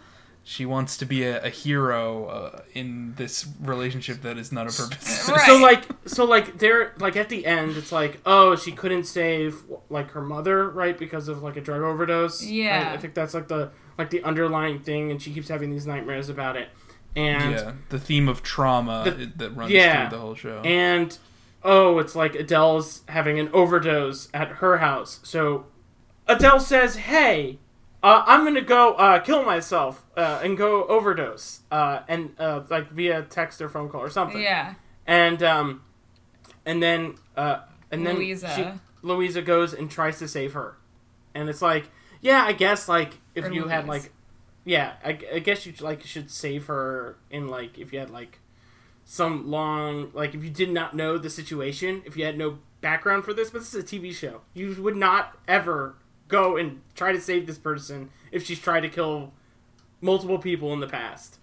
She 0.51 0.65
wants 0.65 0.97
to 0.97 1.05
be 1.05 1.23
a, 1.23 1.41
a 1.45 1.49
hero 1.49 2.25
uh, 2.25 2.59
in 2.73 3.13
this 3.15 3.47
relationship 3.61 4.21
that 4.23 4.37
is 4.37 4.51
none 4.51 4.67
of 4.67 4.75
her 4.75 4.87
business. 4.89 5.29
Right. 5.29 5.45
So 5.45 5.55
like, 5.59 5.83
so 6.05 6.25
like, 6.25 6.57
they're 6.57 6.93
like 6.99 7.15
at 7.15 7.29
the 7.29 7.45
end, 7.45 7.77
it's 7.77 7.93
like, 7.93 8.19
oh, 8.25 8.57
she 8.57 8.73
couldn't 8.73 9.05
save 9.05 9.63
like 9.89 10.11
her 10.11 10.19
mother, 10.21 10.69
right, 10.69 10.97
because 10.97 11.29
of 11.29 11.41
like 11.41 11.55
a 11.55 11.61
drug 11.61 11.81
overdose. 11.83 12.43
Yeah. 12.43 12.83
right? 12.89 12.93
I 12.93 12.97
think 12.97 13.13
that's 13.13 13.33
like 13.33 13.47
the 13.47 13.71
like 13.97 14.09
the 14.09 14.21
underlying 14.23 14.79
thing, 14.79 15.09
and 15.09 15.21
she 15.21 15.31
keeps 15.33 15.47
having 15.47 15.71
these 15.71 15.87
nightmares 15.87 16.27
about 16.27 16.57
it. 16.57 16.67
And 17.15 17.51
yeah, 17.53 17.71
the 17.87 17.99
theme 17.99 18.27
of 18.27 18.43
trauma 18.43 19.03
The- 19.05 19.21
it- 19.23 19.37
that 19.37 19.51
runs 19.55 19.71
yeah. 19.71 20.09
through 20.09 20.17
the 20.17 20.21
whole 20.21 20.35
show. 20.35 20.59
and 20.65 21.17
oh, 21.63 21.97
it's 21.99 22.13
like 22.13 22.35
Adele's 22.35 23.03
having 23.07 23.39
an 23.39 23.47
overdose 23.53 24.27
at 24.33 24.49
her 24.59 24.79
house. 24.79 25.21
So 25.23 25.67
Adele 26.27 26.59
says, 26.59 26.97
"Hey, 26.97 27.59
uh, 28.03 28.23
I'm 28.25 28.43
gonna 28.43 28.61
go 28.61 28.93
uh, 28.93 29.19
kill 29.19 29.43
myself 29.43 30.03
uh, 30.17 30.41
and 30.43 30.57
go 30.57 30.85
overdose, 30.85 31.61
uh, 31.71 32.01
and 32.07 32.31
uh, 32.39 32.63
like 32.69 32.89
via 32.89 33.23
text 33.23 33.61
or 33.61 33.69
phone 33.69 33.89
call 33.89 34.01
or 34.01 34.09
something." 34.09 34.41
yeah 34.41 34.75
And 35.05 35.41
um, 35.43 35.83
and 36.65 36.81
then 36.81 37.15
uh, 37.35 37.59
and 37.91 38.05
then 38.05 38.15
Louisa. 38.15 38.49
she, 38.55 38.65
Louisa 39.07 39.41
goes 39.41 39.73
and 39.73 39.89
tries 39.89 40.19
to 40.19 40.27
save 40.27 40.53
her, 40.53 40.77
and 41.35 41.49
it's 41.49 41.61
like, 41.61 41.89
yeah, 42.21 42.43
I 42.43 42.53
guess 42.53 42.87
like 42.87 43.19
if 43.35 43.45
Or 43.45 43.51
you 43.51 43.67
had 43.67 43.87
like, 43.87 44.11
yeah, 44.65 44.93
I, 45.03 45.19
I 45.33 45.39
guess 45.39 45.65
you 45.65 45.73
like 45.79 46.03
should 46.03 46.31
save 46.31 46.67
her 46.67 47.17
in 47.29 47.47
like 47.47 47.77
if 47.77 47.93
you 47.93 47.99
had 47.99 48.09
like 48.09 48.39
some 49.03 49.49
long 49.49 50.11
like 50.13 50.33
if 50.35 50.43
you 50.43 50.49
did 50.49 50.71
not 50.71 50.93
know 50.95 51.17
the 51.17 51.29
situation, 51.29 52.01
if 52.05 52.15
you 52.15 52.25
had 52.25 52.37
no 52.37 52.59
background 52.79 53.25
for 53.25 53.33
this, 53.33 53.49
but 53.49 53.59
this 53.59 53.73
is 53.73 53.83
a 53.83 53.85
TV 53.85 54.13
show, 54.13 54.41
you 54.53 54.75
would 54.81 54.95
not 54.95 55.37
ever 55.47 55.95
go 56.31 56.57
and 56.57 56.81
try 56.95 57.11
to 57.11 57.21
save 57.21 57.45
this 57.45 57.59
person 57.59 58.09
if 58.31 58.43
she's 58.45 58.59
tried 58.59 58.81
to 58.81 58.89
kill 58.89 59.33
multiple 59.99 60.39
people 60.39 60.73
in 60.73 60.79
the 60.79 60.87
past. 60.87 61.37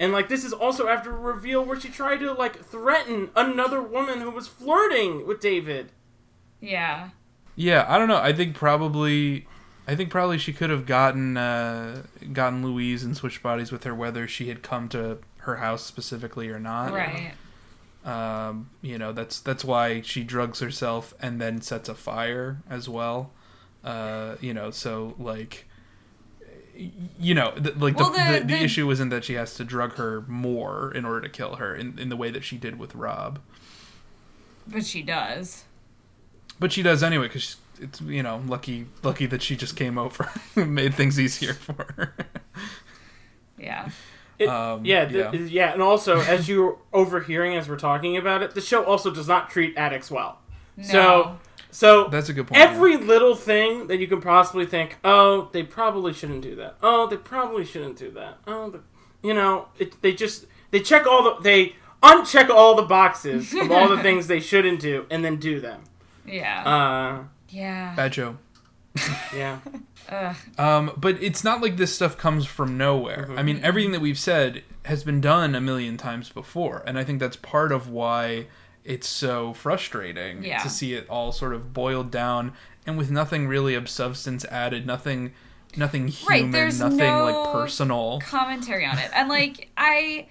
And 0.00 0.12
like 0.12 0.28
this 0.28 0.44
is 0.44 0.52
also 0.52 0.88
after 0.88 1.14
a 1.14 1.18
reveal 1.18 1.64
where 1.64 1.78
she 1.78 1.88
tried 1.88 2.18
to 2.18 2.32
like 2.32 2.64
threaten 2.64 3.30
another 3.36 3.80
woman 3.80 4.20
who 4.20 4.30
was 4.30 4.48
flirting 4.48 5.26
with 5.26 5.40
David. 5.40 5.92
yeah 6.60 7.10
Yeah, 7.54 7.84
I 7.86 7.98
don't 7.98 8.08
know. 8.08 8.18
I 8.18 8.32
think 8.32 8.56
probably, 8.56 9.46
I 9.86 9.94
think 9.94 10.10
probably 10.10 10.38
she 10.38 10.52
could 10.52 10.70
have 10.70 10.86
gotten 10.86 11.36
uh, 11.36 12.02
gotten 12.32 12.64
Louise 12.64 13.04
and 13.04 13.16
switched 13.16 13.42
bodies 13.42 13.70
with 13.70 13.84
her, 13.84 13.94
whether 13.94 14.26
she 14.26 14.48
had 14.48 14.62
come 14.62 14.88
to 14.88 15.18
her 15.38 15.56
house 15.56 15.84
specifically 15.84 16.48
or 16.48 16.58
not. 16.58 16.92
Right. 16.92 17.34
Um, 18.04 18.70
you 18.82 18.98
know, 18.98 19.12
that's 19.12 19.40
that's 19.40 19.64
why 19.64 20.00
she 20.00 20.24
drugs 20.24 20.60
herself 20.60 21.14
and 21.20 21.40
then 21.40 21.60
sets 21.60 21.88
a 21.88 21.94
fire 21.94 22.62
as 22.68 22.88
well. 22.88 23.30
Uh, 23.84 24.36
you 24.40 24.54
know, 24.54 24.70
so 24.70 25.14
like, 25.18 25.66
you 27.20 27.34
know, 27.34 27.52
th- 27.52 27.76
like 27.76 27.98
Well, 27.98 28.10
the, 28.10 28.18
the- 28.18 28.24
the, 28.24 28.40
the, 28.40 28.46
the- 28.46 28.62
issue 28.64 28.90
isn't 28.90 29.10
that 29.10 29.24
she 29.24 29.34
has 29.34 29.54
to 29.56 29.64
drug 29.64 29.94
her 29.96 30.22
more 30.26 30.90
in 30.94 31.04
order 31.04 31.20
to 31.20 31.28
kill 31.28 31.56
her 31.56 31.74
in, 31.74 31.98
in 31.98 32.08
the 32.08 32.16
way 32.16 32.30
that 32.30 32.44
she 32.44 32.56
did 32.56 32.78
with 32.78 32.94
Rob, 32.94 33.38
But 34.66 34.84
she 34.84 35.02
does. 35.02 35.64
but 36.58 36.72
she 36.72 36.82
does 36.82 37.02
anyway 37.02 37.28
because 37.28 37.56
it's 37.80 38.00
you 38.00 38.22
know 38.22 38.40
lucky 38.46 38.86
lucky 39.02 39.26
that 39.26 39.42
she 39.42 39.56
just 39.56 39.76
came 39.76 39.98
over 39.98 40.30
and 40.56 40.74
made 40.74 40.94
things 40.94 41.18
easier 41.20 41.52
for 41.54 41.86
her. 41.96 42.14
Yeah. 43.58 43.90
It- 44.38 44.48
Um, 44.48 44.84
yeah, 44.84 45.04
th- 45.04 45.32
yeah. 45.34 45.40
yeah, 45.66 45.72
and 45.74 45.82
also 45.82 46.20
as 46.20 46.48
you're 46.48 46.78
overhearing 46.92 47.54
as 47.56 47.68
we're 47.68 47.76
talking 47.76 48.16
about 48.16 48.42
it, 48.42 48.54
the 48.54 48.60
show 48.60 48.82
also 48.84 49.10
does 49.12 49.28
not 49.28 49.48
treat 49.50 49.76
addicts 49.76 50.10
well. 50.10 50.38
No. 50.76 50.84
So, 50.84 51.38
so 51.74 52.06
That's 52.06 52.28
a 52.28 52.32
good 52.32 52.46
point. 52.46 52.60
yeah. 52.60 52.70
every 52.70 52.96
little 52.96 53.34
thing 53.34 53.88
that 53.88 53.98
you 53.98 54.06
can 54.06 54.20
possibly 54.22 54.64
think, 54.64 54.96
oh, 55.02 55.48
they 55.52 55.64
probably 55.64 56.12
shouldn't 56.12 56.42
do 56.42 56.54
that. 56.54 56.76
Oh, 56.80 57.08
they 57.08 57.16
probably 57.16 57.64
shouldn't 57.64 57.98
do 57.98 58.12
that. 58.12 58.38
Oh, 58.46 58.70
the, 58.70 58.80
you 59.24 59.34
know, 59.34 59.66
it, 59.80 60.00
they 60.00 60.12
just 60.12 60.46
they 60.70 60.78
check 60.78 61.04
all 61.04 61.24
the 61.24 61.42
they 61.42 61.74
uncheck 62.00 62.48
all 62.48 62.76
the 62.76 62.82
boxes 62.82 63.52
of 63.52 63.70
all 63.72 63.88
the 63.88 64.00
things 64.00 64.28
they 64.28 64.38
shouldn't 64.38 64.78
do 64.80 65.06
and 65.10 65.24
then 65.24 65.36
do 65.36 65.58
them. 65.60 65.82
yeah. 66.24 66.62
Uh, 66.64 67.24
yeah. 67.48 67.94
Bad 67.96 68.12
Joe. 68.12 68.36
yeah, 69.34 69.58
Ugh. 70.08 70.36
Um, 70.56 70.92
but 70.96 71.20
it's 71.20 71.42
not 71.42 71.60
like 71.60 71.76
this 71.76 71.92
stuff 71.92 72.16
comes 72.16 72.46
from 72.46 72.78
nowhere. 72.78 73.28
I 73.36 73.42
mean, 73.42 73.58
everything 73.64 73.90
that 73.90 74.00
we've 74.00 74.18
said 74.18 74.62
has 74.84 75.02
been 75.02 75.20
done 75.20 75.56
a 75.56 75.60
million 75.60 75.96
times 75.96 76.28
before, 76.28 76.84
and 76.86 76.96
I 76.96 77.02
think 77.02 77.18
that's 77.18 77.34
part 77.34 77.72
of 77.72 77.88
why 77.88 78.46
it's 78.84 79.08
so 79.08 79.52
frustrating 79.54 80.42
Yeah. 80.44 80.62
to 80.62 80.68
see 80.68 80.94
it 80.94 81.08
all 81.08 81.32
sort 81.32 81.54
of 81.54 81.72
boiled 81.72 82.10
down 82.10 82.52
and 82.86 82.98
with 82.98 83.10
nothing 83.10 83.48
really 83.48 83.74
of 83.74 83.88
substance 83.88 84.44
added, 84.46 84.86
nothing, 84.86 85.32
nothing 85.76 86.04
Right, 86.28 86.36
human, 86.40 86.50
there's 86.50 86.80
nothing 86.80 86.98
no- 86.98 87.24
like 87.24 87.52
personal. 87.52 88.20
commentary 88.20 88.84
on 88.84 88.98
it. 88.98 89.10
And 89.14 89.28
like 89.28 89.70
I 89.76 90.28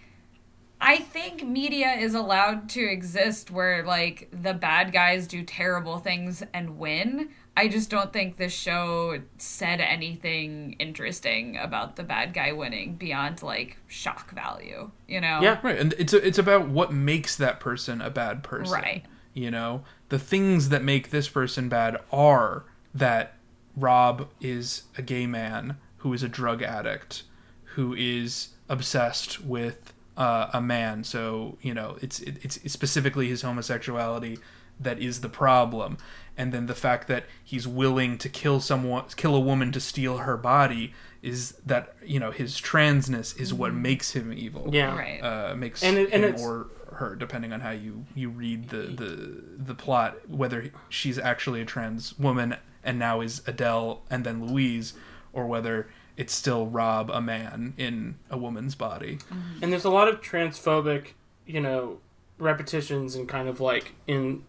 I 0.80 0.98
think 0.98 1.44
media 1.48 1.94
is 1.94 2.13
allowed 2.13 2.68
to 2.72 2.82
exist 2.84 3.50
where 3.50 3.84
like 3.86 4.28
the 4.32 4.54
bad 4.54 4.92
guys 4.92 5.28
do 5.28 5.42
terrible 5.44 5.98
things 6.00 6.44
and 6.54 6.78
win. 6.78 7.30
I 7.56 7.68
just 7.68 7.89
don't 7.89 8.12
think 8.12 8.38
this 8.38 8.54
show 8.54 9.22
said 9.38 9.80
anything 9.80 10.76
interesting 10.80 11.58
about 11.58 11.98
the 11.98 12.04
bad 12.04 12.34
guy 12.34 12.52
winning 12.52 12.96
beyond 12.96 13.44
like 13.44 13.78
shock 13.88 14.32
value, 14.32 14.89
you 15.08 15.22
know? 15.22 15.39
yeah. 15.42 15.60
Right, 15.62 15.78
and 15.78 15.94
it's 16.00 16.13
it's 16.13 16.39
about 16.39 16.68
what 16.68 16.92
makes 16.92 17.36
that 17.36 17.60
person 17.60 18.02
a 18.02 18.10
bad 18.10 18.44
person. 18.44 18.74
Right. 18.74 19.06
You 19.36 19.52
know, 19.52 19.84
the 20.10 20.20
things 20.20 20.70
that 20.70 20.84
make 20.84 21.12
this 21.12 21.28
person 21.28 21.70
bad 21.70 21.98
are 22.12 22.66
that 22.94 23.36
Rob 23.76 24.30
is 24.42 24.84
a 24.98 25.02
gay 25.02 25.28
man 25.28 25.78
who 25.98 26.13
is 26.13 26.24
a 26.24 26.30
drug 26.30 26.62
addict, 26.62 27.24
who 27.76 27.94
is 27.94 28.50
obsessed 28.68 29.44
with 29.44 29.94
uh, 30.18 30.50
a 30.54 30.62
man. 30.62 31.04
So 31.04 31.58
you 31.62 31.74
know, 31.76 31.98
it's 32.02 32.20
it, 32.20 32.44
it's 32.44 32.72
specifically 32.72 33.28
his 33.28 33.44
homosexuality 33.44 34.39
that 34.80 35.00
is 35.00 35.22
the 35.22 35.30
problem, 35.30 35.98
and 36.38 36.52
then 36.52 36.65
the 36.65 36.76
fact 36.76 37.08
that 37.08 37.26
he's 37.43 37.67
willing 37.67 38.17
to 38.19 38.30
kill 38.30 38.60
someone, 38.60 39.06
kill 39.15 39.36
a 39.36 39.39
woman 39.39 39.72
to 39.72 39.80
steal 39.80 40.17
her 40.19 40.38
body. 40.38 40.93
Is 41.22 41.54
that 41.65 41.96
you 42.06 42.19
know 42.19 42.32
his 42.32 42.60
transness 42.60 43.39
is 43.39 43.54
what 43.54 43.74
makes 43.74 44.12
him 44.12 44.34
evil? 44.34 44.69
Yeah. 44.74 44.93
Right. 44.98 45.22
uh, 45.24 45.56
makes 45.56 45.82
And 45.84 45.98
it- 45.98 46.12
and 46.12 46.24
him 46.26 46.36
or 46.41 46.67
her, 46.96 47.15
depending 47.15 47.54
on 47.54 47.62
how 47.62 47.72
you 47.72 48.06
you 48.13 48.30
read 48.30 48.69
the 48.69 48.82
the 48.82 49.41
the 49.58 49.74
plot, 49.76 50.30
whether 50.30 50.69
she's 50.89 51.17
actually 51.17 51.62
a 51.62 51.65
trans 51.65 52.17
woman 52.19 52.58
and 52.84 53.00
now 53.00 53.22
is 53.22 53.41
Adele 53.48 54.02
and 54.10 54.26
then 54.26 54.46
Louise, 54.46 54.93
or 55.32 55.48
whether 55.48 55.88
it's 56.17 56.34
still 56.34 56.67
Rob, 56.67 57.10
a 57.10 57.22
man 57.22 57.74
in 57.78 58.15
a 58.30 58.38
woman's 58.38 58.76
body. 58.76 59.17
And 59.62 59.72
there's 59.72 59.86
a 59.86 59.89
lot 59.89 60.08
of 60.10 60.19
transphobic, 60.22 61.13
you 61.48 61.62
know, 61.62 62.00
repetitions 62.38 63.15
and 63.15 63.28
kind 63.30 63.48
of 63.48 63.60
like 63.62 63.93
in 64.08 64.43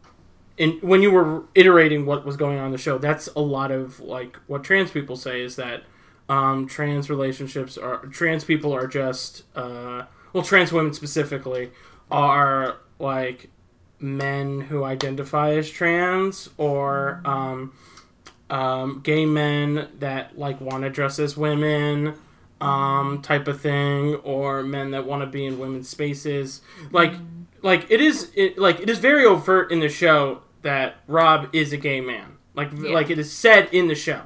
in 0.56 0.72
when 0.80 1.02
you 1.02 1.10
were 1.10 1.44
iterating 1.54 2.06
what 2.06 2.24
was 2.24 2.36
going 2.36 2.58
on 2.58 2.66
in 2.66 2.72
the 2.72 2.78
show, 2.78 2.98
that's 2.98 3.28
a 3.28 3.40
lot 3.40 3.70
of 3.70 4.00
like 4.00 4.38
what 4.46 4.64
trans 4.64 4.90
people 4.90 5.16
say 5.16 5.40
is 5.40 5.56
that 5.56 5.82
um, 6.28 6.66
trans 6.66 7.10
relationships 7.10 7.76
are 7.76 8.06
trans 8.06 8.44
people 8.44 8.72
are 8.72 8.86
just 8.86 9.44
uh, 9.54 10.04
well 10.32 10.42
trans 10.42 10.72
women 10.72 10.92
specifically 10.92 11.70
are 12.10 12.78
like 12.98 13.50
men 13.98 14.62
who 14.62 14.84
identify 14.84 15.50
as 15.50 15.70
trans 15.70 16.50
or 16.56 17.20
um, 17.24 17.72
um, 18.50 19.00
gay 19.02 19.26
men 19.26 19.88
that 19.98 20.38
like 20.38 20.60
want 20.60 20.84
to 20.84 20.90
dress 20.90 21.18
as 21.18 21.36
women 21.36 22.14
um, 22.60 23.20
type 23.22 23.48
of 23.48 23.60
thing 23.60 24.14
or 24.16 24.62
men 24.62 24.90
that 24.92 25.06
want 25.06 25.22
to 25.22 25.26
be 25.26 25.44
in 25.44 25.58
women's 25.58 25.88
spaces. 25.88 26.60
Like 26.90 27.12
like 27.64 27.90
it 27.90 28.00
is 28.00 28.30
it, 28.36 28.56
like 28.58 28.78
it 28.80 28.88
is 28.88 28.98
very 29.00 29.24
overt 29.24 29.72
in 29.72 29.80
the 29.80 29.88
show 29.88 30.42
that 30.62 30.96
Rob 31.08 31.48
is 31.52 31.72
a 31.72 31.76
gay 31.76 32.00
man 32.00 32.36
like 32.54 32.70
Yeah. 32.72 32.90
like 32.92 33.10
it 33.10 33.18
is 33.18 33.32
said 33.32 33.68
in 33.72 33.88
the 33.88 33.94
show 33.96 34.22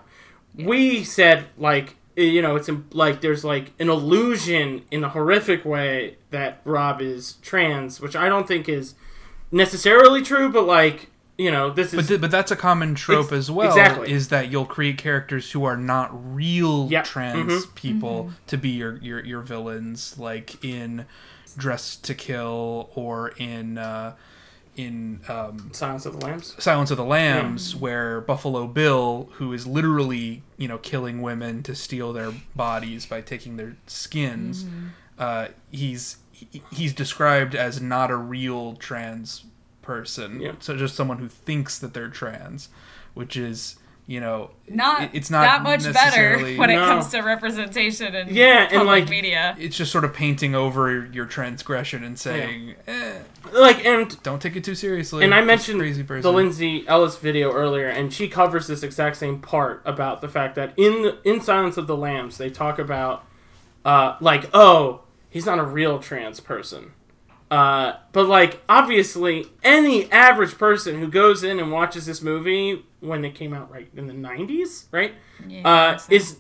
we 0.55 1.03
said 1.05 1.47
like 1.57 1.97
eh, 2.17 2.23
you 2.23 2.43
know 2.43 2.55
it's 2.57 2.69
in, 2.69 2.85
like 2.93 3.21
there's 3.23 3.45
like 3.45 3.73
an 3.79 3.89
illusion 3.89 4.83
in 4.91 5.03
a 5.05 5.09
horrific 5.09 5.65
way 5.65 6.17
that 6.31 6.61
Rob 6.65 7.01
is 7.01 7.35
trans 7.43 8.01
which 8.01 8.15
I 8.15 8.29
don't 8.29 8.47
think 8.47 8.69
is 8.69 8.95
necessarily 9.51 10.23
true 10.23 10.49
but 10.51 10.67
like 10.67 11.09
you 11.37 11.51
know 11.51 11.71
this 11.71 11.89
is 11.89 11.95
But 11.95 12.09
th- 12.09 12.21
but 12.21 12.31
that's 12.31 12.51
a 12.51 12.57
common 12.57 12.95
trope 12.97 13.31
as 13.33 13.49
well. 13.51 13.69
exactly. 13.69 14.11
Is 14.11 14.29
that 14.29 14.51
you'll 14.51 14.67
create 14.67 14.99
characters 14.99 15.53
who 15.53 15.63
are 15.65 15.77
not 15.77 16.11
real 16.35 16.89
Yeah. 16.91 17.03
trans 17.03 17.65
Mhm. 17.67 17.75
people 17.77 18.33
to 18.49 18.57
be 18.59 18.71
your, 18.71 18.97
your 18.99 19.25
your 19.25 19.41
villains, 19.43 20.19
like 20.19 20.63
in 20.65 21.07
Dress 21.57 21.97
to 21.97 22.15
Kill 22.15 22.91
or 22.95 23.29
in 23.39 23.79
uh, 23.79 24.15
in 24.77 25.21
um, 25.29 25.71
Silence 25.73 26.07
of 26.07 26.19
the 26.19 26.25
Lambs? 26.25 26.55
Silence 26.59 26.91
of 26.93 26.97
the 26.97 27.05
Lambs, 27.05 27.75
where 27.75 28.21
Buffalo 28.21 28.67
Bill, 28.67 29.29
who 29.35 29.53
is 29.53 29.67
literally 29.67 30.43
you 30.57 30.69
know 30.69 30.79
killing 30.79 31.21
women 31.23 31.63
to 31.65 31.75
steal 31.75 32.13
their 32.13 32.33
bodies 32.55 33.07
by 33.07 33.21
taking 33.21 33.57
their 33.57 33.77
skins, 33.87 34.67
uh, 35.19 35.49
he's 35.71 36.19
he's 36.71 36.93
described 36.93 37.55
as 37.57 37.81
not 37.81 38.11
a 38.11 38.17
real 38.17 38.75
trans 38.77 39.45
person, 39.83 40.41
Yeah. 40.41 40.53
so 40.61 40.77
just 40.77 40.95
someone 40.95 41.19
who 41.19 41.29
thinks 41.29 41.79
that 41.79 41.95
they're 41.95 42.09
trans, 42.11 42.69
which 43.15 43.37
is 43.37 43.77
you 44.09 44.21
know 44.21 44.51
Not 44.69 45.03
it- 45.03 45.11
it's 45.13 45.31
not 45.31 45.43
that 45.43 45.63
much 45.63 45.81
better 45.85 45.93
necessarily- 45.93 46.57
when 46.57 46.71
it 46.71 46.77
comes 46.77 47.09
to 47.11 47.21
representation 47.21 48.15
in 48.15 48.35
Yeah, 48.35 48.67
and, 48.73 48.85
like- 48.87 49.09
media. 49.11 49.55
it's 49.61 49.77
just 49.77 49.93
sort 49.93 50.03
of 50.05 50.15
painting 50.15 50.55
over 50.55 51.07
your 51.13 51.27
transgression 51.27 52.03
and 52.03 52.19
saying, 52.19 52.75
eh, 52.87 53.19
like 53.53 53.85
and 53.85 54.21
don't 54.23 54.41
take 54.41 54.57
it 54.57 54.65
too 54.65 54.75
seriously. 54.75 55.25
and 55.25 55.35
I 55.35 55.43
mentioned 55.43 55.79
crazy 55.79 56.03
person. 56.03 56.23
the 56.23 56.33
Lindsay 56.33 56.89
Ellis 56.89 57.19
video 57.19 57.53
earlier, 57.53 57.87
and 57.87 58.11
she 58.13 58.29
covers 58.29 58.67
this 58.67 58.83
exact 58.83 59.17
same 59.17 59.41
part 59.41 59.83
about 59.85 60.23
the 60.23 60.29
fact 60.29 60.55
that 60.55 60.73
in 60.79 61.03
the, 61.03 61.19
in 61.25 61.43
Silence 61.43 61.77
of 61.77 61.87
the 61.87 61.97
Lambs, 61.97 62.39
they 62.39 62.49
talk 62.51 62.79
about 62.79 63.25
uh, 63.85 64.17
like, 64.21 64.49
oh, 64.55 65.03
he's 65.31 65.45
not 65.47 65.59
a 65.59 65.63
real 65.63 65.99
trans 65.99 66.41
person. 66.41 66.93
Uh, 67.51 67.93
but 68.13 68.27
like, 68.27 68.63
obviously, 68.69 69.47
any 69.63 70.11
average 70.13 70.59
person 70.59 70.99
who 70.99 71.09
goes 71.09 71.43
in 71.45 71.59
and 71.61 71.71
watches 71.73 72.05
this 72.07 72.21
movie 72.23 72.85
when 73.01 73.25
it 73.25 73.35
came 73.35 73.53
out 73.55 73.71
right 73.71 73.89
in 73.97 74.07
the 74.07 74.15
'90s, 74.15 74.85
right, 74.91 75.15
Yeah, 75.47 75.69
uh, 75.69 75.99
is 76.11 76.39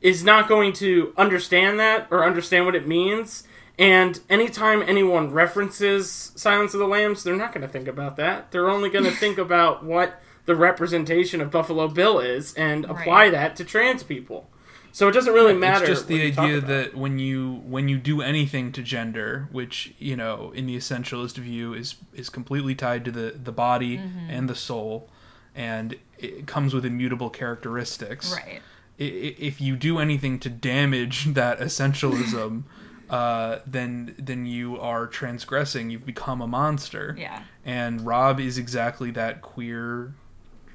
is 0.00 0.22
not 0.22 0.48
going 0.48 0.72
to 0.74 1.12
understand 1.16 1.80
that 1.80 2.06
or 2.10 2.24
understand 2.24 2.66
what 2.66 2.74
it 2.74 2.86
means. 2.86 3.44
And 3.78 4.20
anytime 4.30 4.82
anyone 4.82 5.32
references 5.32 6.32
Silence 6.36 6.74
of 6.74 6.80
the 6.80 6.86
Lambs, 6.86 7.22
they're 7.24 7.36
not 7.36 7.52
going 7.52 7.62
to 7.66 7.68
think 7.72 7.88
about 7.88 8.16
that. 8.16 8.50
They're 8.50 8.70
only 8.70 8.88
going 8.90 9.04
to 9.10 9.10
think 9.10 9.38
about 9.38 9.84
what 9.84 10.20
the 10.46 10.54
representation 10.54 11.40
of 11.40 11.50
Buffalo 11.50 11.88
Bill 11.88 12.20
is 12.20 12.54
and 12.54 12.84
apply 12.84 13.24
Right. 13.24 13.32
that 13.32 13.56
to 13.56 13.64
trans 13.64 14.02
people. 14.02 14.48
So 14.92 15.08
it 15.08 15.12
doesn't 15.12 15.34
really 15.34 15.52
matter. 15.54 15.84
It's 15.84 16.00
just 16.00 16.08
the 16.08 16.14
what 16.14 16.24
you 16.24 16.32
talk 16.32 16.44
idea 16.44 16.60
that 16.62 16.94
when 16.96 17.18
you 17.18 17.62
when 17.66 17.88
you 17.88 17.98
do 17.98 18.22
anything 18.22 18.72
to 18.72 18.82
gender, 18.82 19.46
which 19.52 19.92
you 19.98 20.16
know 20.16 20.52
in 20.54 20.64
the 20.66 20.76
essentialist 20.76 21.36
view 21.36 21.74
is 21.74 21.96
is 22.14 22.30
completely 22.30 22.74
tied 22.74 23.04
to 23.06 23.10
the 23.10 23.34
the 23.42 23.52
body 23.52 23.98
Mm-hmm. 23.98 24.30
and 24.30 24.48
the 24.48 24.54
soul, 24.54 25.10
and 25.56 25.96
it 26.18 26.46
comes 26.46 26.72
with 26.74 26.84
immutable 26.84 27.30
characteristics. 27.30 28.32
right. 28.32 28.60
If 28.98 29.60
you 29.60 29.76
do 29.76 29.98
anything 29.98 30.38
to 30.40 30.48
damage 30.48 31.24
that 31.34 31.58
essentialism, 31.58 32.62
uh, 33.10 33.58
then 33.66 34.14
then 34.18 34.46
you 34.46 34.78
are 34.78 35.06
transgressing. 35.06 35.90
You've 35.90 36.06
become 36.06 36.40
a 36.40 36.46
monster. 36.46 37.14
Yeah. 37.18 37.42
And 37.64 38.06
Rob 38.06 38.38
is 38.40 38.56
exactly 38.58 39.10
that 39.12 39.42
queer 39.42 40.14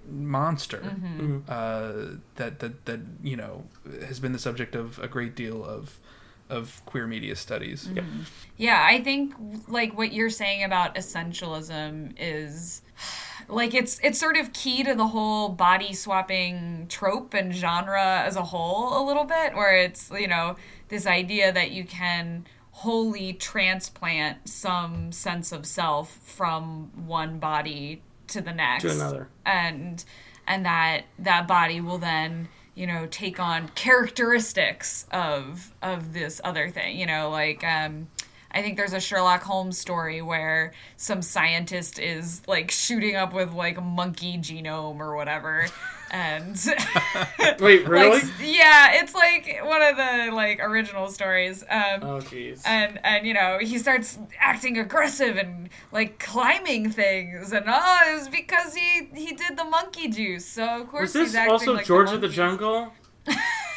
monster 0.10 0.80
Mm-hmm. 0.80 1.40
uh, 1.48 2.18
that 2.36 2.60
that 2.60 2.86
that 2.86 3.00
you 3.24 3.38
know 3.38 3.64
has 4.08 4.20
been 4.20 4.34
the 4.34 4.40
subject 4.40 4.76
of 4.76 5.00
a 5.00 5.08
great 5.08 5.36
deal 5.36 5.64
of 5.64 5.98
of 6.50 6.82
queer 6.86 7.08
media 7.08 7.36
studies. 7.36 7.88
Mm-hmm. 7.88 8.22
Yeah, 8.58 8.84
I 8.86 9.02
think 9.02 9.34
like 9.68 9.98
what 9.98 10.12
you're 10.12 10.30
saying 10.30 10.64
about 10.64 10.96
essentialism 10.96 12.14
is 12.20 12.82
like 13.48 13.74
it's 13.74 14.00
it's 14.04 14.20
sort 14.20 14.38
of 14.38 14.54
key 14.54 14.84
to 14.84 14.96
the 14.96 15.08
whole 15.08 15.50
body 15.50 15.94
swapping 15.94 16.86
trope 16.90 17.34
and 17.34 17.54
genre 17.54 18.22
as 18.26 18.36
a 18.36 18.44
whole 18.44 19.02
a 19.02 19.04
little 19.06 19.26
bit 19.26 19.54
where 19.56 19.76
it's 19.76 20.10
you 20.12 20.28
know 20.28 20.56
this 20.90 21.06
idea 21.06 21.52
that 21.52 21.72
you 21.72 21.84
can 21.84 22.46
wholly 22.72 23.34
transplant 23.34 24.48
some 24.48 25.12
sense 25.12 25.52
of 25.52 25.66
self 25.66 26.10
from 26.24 26.90
one 27.08 27.38
body 27.40 28.02
to 28.28 28.42
the 28.42 28.54
next 28.54 28.84
To 28.84 28.92
another. 28.92 29.28
and 29.46 30.04
and 30.48 30.66
that 30.66 31.04
that 31.20 31.48
body 31.48 31.82
will 31.82 31.98
then 31.98 32.48
you 32.74 32.88
know 32.88 33.06
take 33.12 33.40
on 33.40 33.68
characteristics 33.70 35.06
of 35.12 35.74
of 35.82 36.14
this 36.14 36.40
other 36.44 36.70
thing 36.70 36.98
you 36.98 37.06
know 37.06 37.30
like 37.30 37.64
um 37.64 38.08
I 38.54 38.62
think 38.62 38.78
there's 38.78 38.94
a 38.94 39.00
Sherlock 39.00 39.44
Holmes 39.44 39.78
story 39.78 40.22
where 40.22 40.74
some 40.98 41.22
scientist 41.22 42.00
is 42.00 42.42
like 42.48 42.72
shooting 42.72 43.16
up 43.16 43.34
with 43.34 43.54
like 43.54 43.82
monkey 43.82 44.38
genome 44.38 45.00
or 45.00 45.16
whatever. 45.16 45.68
And 46.12 46.58
Wait, 47.60 47.88
really? 47.88 48.20
like 48.20 48.24
yeah, 48.42 49.02
it's 49.02 49.16
like 49.16 49.60
one 49.64 49.82
of 49.82 49.96
the 49.96 50.36
like 50.36 50.60
original 50.60 51.08
stories. 51.08 51.64
Um 51.64 52.04
oh, 52.04 52.20
jeez. 52.20 52.62
and 52.66 53.00
and 53.06 53.26
you 53.26 53.34
know 53.34 53.60
he 53.62 53.78
starts 53.78 54.20
acting 54.38 54.78
aggressive 54.78 55.38
and 55.38 55.70
like 55.94 56.20
climbing 56.20 56.92
things 56.92 57.54
and 57.54 57.66
oh 57.68 57.98
it 58.10 58.16
was 58.16 58.28
because 58.28 58.76
he 58.76 59.10
he 59.14 59.34
did 59.34 59.58
the 59.58 59.64
monkey 59.64 60.10
juice 60.10 60.46
so 60.46 60.82
of 60.82 60.90
course 60.90 61.04
Was 61.04 61.14
this 61.14 61.28
he's 61.30 61.36
acting 61.36 61.52
also 61.54 61.74
like 61.74 61.86
George 61.86 62.10
the 62.10 62.16
of 62.16 62.22
the. 62.22 62.28
Jungle? 62.30 62.92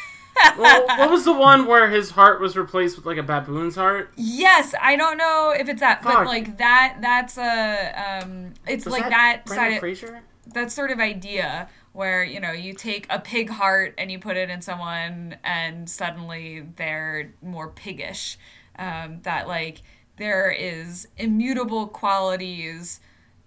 well, 0.58 0.86
what 0.98 1.10
was 1.10 1.24
the 1.24 1.32
one 1.32 1.66
where 1.66 1.90
his 1.90 2.10
heart 2.10 2.40
was 2.40 2.56
replaced 2.56 2.96
with 2.96 3.06
like 3.06 3.18
a 3.18 3.22
baboon's 3.22 3.76
heart? 3.76 4.12
yes 4.16 4.74
i 4.80 4.96
don't 4.96 5.16
know 5.16 5.54
if 5.56 5.68
it's 5.68 5.80
that 5.80 6.02
but 6.02 6.26
like 6.26 6.58
that 6.58 6.98
that's 7.00 7.38
a 7.38 8.20
um 8.22 8.54
it's 8.66 8.84
Was 8.84 8.92
like 8.92 9.08
that, 9.10 9.42
Brendan 9.46 9.64
side 9.64 9.72
of, 9.74 9.80
Fraser? 9.80 10.22
that 10.52 10.70
sort 10.70 10.90
of 10.90 11.00
idea 11.00 11.68
where 11.92 12.24
you 12.24 12.40
know 12.40 12.52
you 12.52 12.74
take 12.74 13.06
a 13.10 13.18
pig 13.18 13.48
heart 13.48 13.94
and 13.98 14.10
you 14.10 14.18
put 14.18 14.36
it 14.36 14.50
in 14.50 14.60
someone 14.60 15.36
and 15.44 15.88
suddenly 15.88 16.66
they're 16.76 17.32
more 17.42 17.68
piggish 17.68 18.36
um, 18.78 19.20
that 19.22 19.46
like 19.46 19.82
there 20.16 20.50
is 20.50 21.08
immutable 21.16 21.86
qualities 21.86 23.00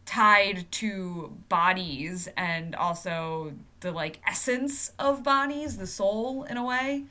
tied 0.06 0.66
to 0.72 1.36
bodies 1.50 2.30
and 2.38 2.74
also 2.76 3.52
the 3.82 3.92
like 3.92 4.20
essence 4.28 4.92
of 5.00 5.24
bodies 5.24 5.78
the 5.78 5.88
soul 5.88 6.44
in 6.44 6.58
a 6.58 6.64
way 6.66 7.04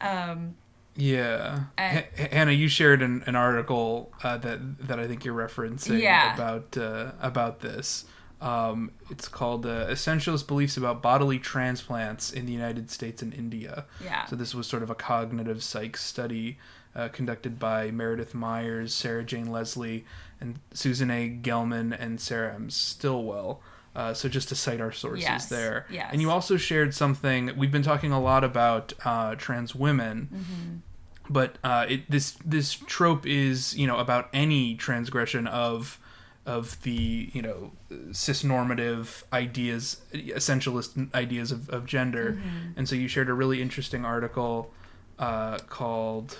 um, 0.00 0.54
Yeah, 0.96 1.64
And- 1.76 2.04
H- 2.16 2.30
Hannah, 2.32 2.52
you 2.52 2.68
shared 2.68 3.02
an, 3.02 3.22
an 3.26 3.34
article 3.36 4.12
uh, 4.22 4.38
that 4.38 4.58
that 4.88 4.98
I 5.00 5.06
think 5.08 5.24
you're 5.24 5.34
referencing 5.48 6.00
Yeah. 6.00 6.34
about 6.34 6.76
uh, 6.76 7.12
about 7.20 7.60
this. 7.60 8.04
Um, 8.40 8.90
it's 9.10 9.26
called 9.28 9.64
uh, 9.66 9.86
"Essentialist 9.88 10.46
Beliefs 10.46 10.76
About 10.76 11.00
Bodily 11.02 11.38
Transplants 11.38 12.32
in 12.32 12.44
the 12.46 12.52
United 12.52 12.90
States 12.90 13.22
and 13.22 13.32
India." 13.34 13.86
yeah 14.02 14.26
So 14.26 14.36
this 14.36 14.54
was 14.54 14.66
sort 14.66 14.82
of 14.82 14.90
a 14.90 14.94
cognitive 14.94 15.62
psych 15.62 15.96
study 15.96 16.58
uh, 16.94 17.08
conducted 17.08 17.58
by 17.58 17.90
Meredith 17.90 18.34
Myers, 18.34 18.94
Sarah 18.94 19.24
Jane 19.24 19.50
Leslie, 19.50 20.04
and 20.40 20.58
Susan 20.72 21.10
A. 21.10 21.28
Gelman 21.30 21.96
and 21.98 22.20
Sarah 22.20 22.54
M. 22.54 22.68
Stilwell. 22.70 23.60
Uh, 23.94 24.12
so 24.12 24.28
just 24.28 24.48
to 24.48 24.54
cite 24.56 24.80
our 24.80 24.90
sources 24.92 25.22
Yes, 25.24 25.48
there. 25.48 25.86
yes. 25.88 26.08
And 26.12 26.20
you 26.20 26.30
also 26.30 26.56
shared 26.56 26.94
something. 26.94 27.52
We've 27.56 27.70
been 27.70 27.82
talking 27.84 28.10
a 28.12 28.20
lot 28.20 28.42
about 28.42 28.92
uh, 29.04 29.36
trans 29.36 29.74
women. 29.74 30.28
Mm-hmm. 30.32 31.32
But 31.32 31.58
uh, 31.64 31.86
it, 31.88 32.10
this 32.10 32.36
this 32.44 32.74
trope 32.74 33.24
is 33.26 33.76
you 33.78 33.86
know 33.86 33.98
about 33.98 34.28
any 34.32 34.74
transgression 34.74 35.46
of 35.46 35.98
of 36.44 36.82
the 36.82 37.30
you 37.32 37.40
know 37.40 37.72
cisnormative 38.10 39.22
ideas 39.32 40.00
essentialist 40.12 41.14
ideas 41.14 41.52
of, 41.52 41.68
of 41.70 41.86
gender 41.86 42.32
Mm-hmm. 42.32 42.78
and 42.78 42.88
so 42.88 42.94
you 42.96 43.08
shared 43.08 43.28
a 43.28 43.34
really 43.34 43.62
interesting 43.62 44.04
article 44.04 44.70
uh, 45.18 45.58
called 45.68 46.36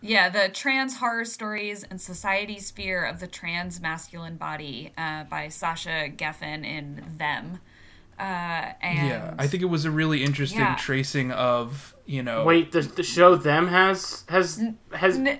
Yeah, 0.00 0.28
the 0.28 0.48
Trans 0.48 0.96
Horror 0.98 1.24
Stories 1.24 1.84
and 1.84 2.00
Society's 2.00 2.70
Fear 2.70 3.04
of 3.04 3.18
the 3.20 3.26
Trans 3.26 3.80
Masculine 3.80 4.36
Body 4.36 4.92
uh, 4.96 5.24
by 5.24 5.48
Sasha 5.48 6.08
Geffen 6.08 6.64
in 6.64 7.04
Them. 7.18 7.58
Uh, 8.18 8.72
and 8.82 9.06
yeah 9.06 9.32
i 9.38 9.46
think 9.46 9.62
it 9.62 9.66
was 9.66 9.84
a 9.84 9.92
really 9.92 10.24
interesting 10.24 10.58
Yeah. 10.58 10.74
tracing 10.74 11.30
of 11.30 11.94
you 12.04 12.20
know 12.20 12.42
Wait, 12.44 12.72
the, 12.72 12.80
the 12.80 13.04
show 13.04 13.36
them 13.36 13.68
has 13.68 14.24
has 14.28 14.60
has. 14.92 15.14
N- 15.16 15.38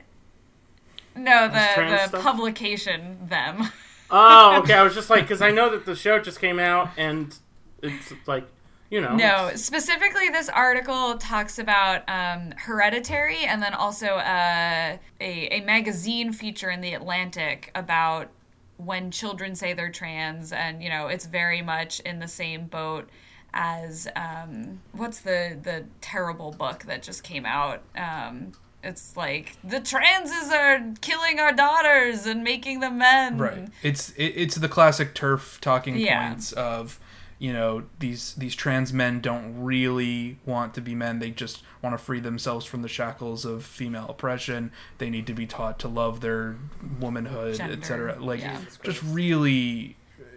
no, 1.16 1.48
the 1.48 1.54
the 1.76 2.06
stuff? 2.06 2.22
publication 2.22 3.26
Them. 3.28 3.68
Oh, 4.12 4.58
okay. 4.62 4.74
I 4.74 4.84
was 4.84 4.94
just 4.94 5.10
like, 5.10 5.22
because 5.22 5.42
I 5.42 5.50
know 5.50 5.70
that 5.70 5.86
the 5.86 5.96
show 5.96 6.20
just 6.20 6.38
came 6.40 6.60
out 6.60 6.90
and 6.96 7.34
it's 7.82 8.12
like, 8.28 8.46
you 8.90 9.00
know. 9.00 9.14
No, 9.16 9.50
specifically, 9.54 10.28
this 10.30 10.48
article 10.48 11.16
talks 11.18 11.58
about 11.58 12.08
um, 12.08 12.52
Hereditary 12.56 13.44
and 13.44 13.62
then 13.62 13.74
also 13.74 14.06
uh, 14.06 14.96
a, 15.20 15.48
a 15.48 15.60
magazine 15.62 16.32
feature 16.32 16.70
in 16.70 16.80
The 16.80 16.94
Atlantic 16.94 17.70
about 17.74 18.28
when 18.76 19.10
children 19.10 19.54
say 19.54 19.72
they're 19.72 19.90
trans. 19.90 20.52
And, 20.52 20.82
you 20.82 20.88
know, 20.88 21.08
it's 21.08 21.26
very 21.26 21.62
much 21.62 22.00
in 22.00 22.18
the 22.20 22.28
same 22.28 22.66
boat 22.66 23.08
as 23.52 24.06
um, 24.14 24.80
what's 24.92 25.20
the, 25.20 25.58
the 25.60 25.84
terrible 26.00 26.52
book 26.52 26.84
that 26.84 27.02
just 27.02 27.22
came 27.24 27.44
out? 27.44 27.82
Um, 27.96 28.52
it's 28.84 29.16
like 29.16 29.56
the 29.64 29.80
transes 29.80 30.52
are 30.52 30.80
killing 31.00 31.40
our 31.40 31.52
daughters 31.52 32.26
and 32.26 32.44
making 32.44 32.78
them 32.78 32.98
men. 32.98 33.36
right 33.36 33.68
it's 33.82 34.10
it, 34.10 34.26
it's 34.36 34.54
the 34.54 34.68
classic 34.68 35.16
TERF 35.16 35.58
talking 35.60 35.96
Yeah. 35.98 36.28
points 36.28 36.52
of 36.52 37.00
you 37.38 37.52
know 37.52 37.84
these 38.00 38.34
these 38.34 38.54
trans 38.54 38.92
men 38.92 39.20
don't 39.20 39.62
really 39.62 40.38
want 40.44 40.74
to 40.74 40.80
be 40.80 40.94
men 40.94 41.18
they 41.20 41.30
just 41.30 41.62
want 41.82 41.94
to 41.94 41.98
free 41.98 42.20
themselves 42.20 42.66
from 42.66 42.82
the 42.82 42.88
shackles 42.88 43.44
of 43.44 43.64
female 43.64 44.06
oppression 44.08 44.72
they 44.98 45.08
need 45.08 45.26
to 45.26 45.32
be 45.32 45.46
taught 45.46 45.78
to 45.78 45.86
love 45.88 46.20
their 46.20 46.56
womanhood 47.00 47.60
etc 47.60 48.16
like 48.18 48.40
yeah. 48.40 48.60
just 48.82 49.02
really 49.04 49.96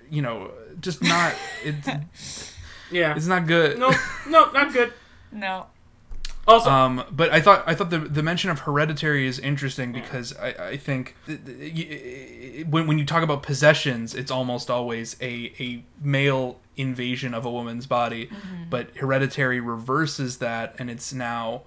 you 0.09 0.21
know 0.21 0.51
just 0.79 1.01
not 1.01 1.33
it's, 1.63 2.55
Yeah. 2.91 3.15
it's 3.15 3.25
not 3.27 3.47
good 3.47 3.79
No, 3.79 3.91
no, 4.27 4.51
not 4.51 4.73
good. 4.73 4.93
No. 5.31 5.67
Also, 6.47 6.69
Um, 6.69 7.03
but 7.11 7.29
I 7.31 7.39
thought 7.39 7.63
I 7.67 7.75
thought 7.75 7.89
the 7.91 7.99
the 7.99 8.23
mention 8.23 8.49
of 8.49 8.59
hereditary 8.61 9.27
is 9.27 9.37
interesting 9.39 9.91
because 9.91 10.35
I, 10.37 10.69
I 10.69 10.77
think 10.77 11.15
th- 11.27 11.39
th- 11.45 11.73
y- 11.75 12.63
when 12.69 12.87
when 12.87 12.97
you 12.97 13.05
talk 13.05 13.21
about 13.23 13.43
possessions, 13.43 14.15
it's 14.15 14.31
almost 14.31 14.69
always 14.69 15.15
a 15.21 15.53
a 15.59 15.83
male 16.01 16.59
invasion 16.75 17.33
of 17.35 17.45
a 17.45 17.51
woman's 17.51 17.85
body, 17.85 18.25
Mm-hmm. 18.27 18.69
but 18.69 18.95
hereditary 18.97 19.59
reverses 19.59 20.37
that, 20.37 20.75
and 20.79 20.89
it's 20.89 21.13
now 21.13 21.61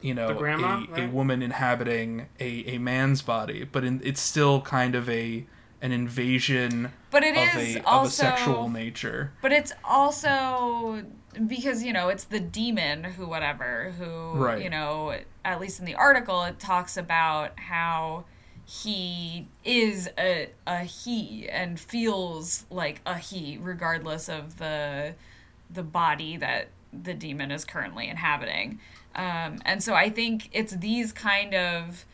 you 0.00 0.14
know 0.14 0.32
grandma, 0.34 0.86
a, 0.94 1.02
a 1.02 1.08
woman 1.08 1.42
inhabiting 1.42 2.26
a, 2.38 2.64
a 2.74 2.78
man's 2.78 3.22
body, 3.22 3.64
but 3.64 3.82
in, 3.84 4.00
it's 4.04 4.20
still 4.20 4.60
kind 4.60 4.94
of 4.94 5.08
a 5.10 5.44
an 5.82 5.92
invasion 5.92 6.92
But 7.10 7.24
it 7.24 7.36
of 7.36 7.60
is 7.62 7.76
a 7.76 7.82
also 7.84 8.00
of 8.00 8.06
a 8.06 8.10
sexual 8.36 8.68
nature. 8.68 9.32
But 9.42 9.50
it's 9.52 9.72
also 9.82 11.02
because 11.46 11.82
you 11.82 11.92
know 11.92 12.08
it's 12.08 12.24
the 12.24 12.40
demon 12.40 13.04
who 13.04 13.26
whatever 13.26 13.92
who 13.98 14.32
Right. 14.34 14.62
you 14.62 14.70
know 14.70 15.14
at 15.44 15.60
least 15.60 15.78
in 15.78 15.84
the 15.84 15.94
article 15.94 16.42
it 16.44 16.58
talks 16.58 16.96
about 16.96 17.58
how 17.58 18.24
he 18.66 19.48
is 19.64 20.08
a 20.18 20.50
a 20.66 20.78
he 20.78 21.48
and 21.48 21.78
feels 21.78 22.66
like 22.70 23.00
a 23.06 23.18
he 23.18 23.58
regardless 23.60 24.28
of 24.28 24.58
the 24.58 25.14
the 25.72 25.82
body 25.82 26.36
that 26.36 26.68
the 26.92 27.14
demon 27.14 27.52
is 27.52 27.64
currently 27.64 28.08
inhabiting. 28.08 28.80
Um, 29.14 29.58
and 29.64 29.82
so 29.82 29.94
I 29.94 30.10
think 30.10 30.48
it's 30.52 30.72
these 30.74 31.12
kind 31.12 31.54
of 31.54 32.04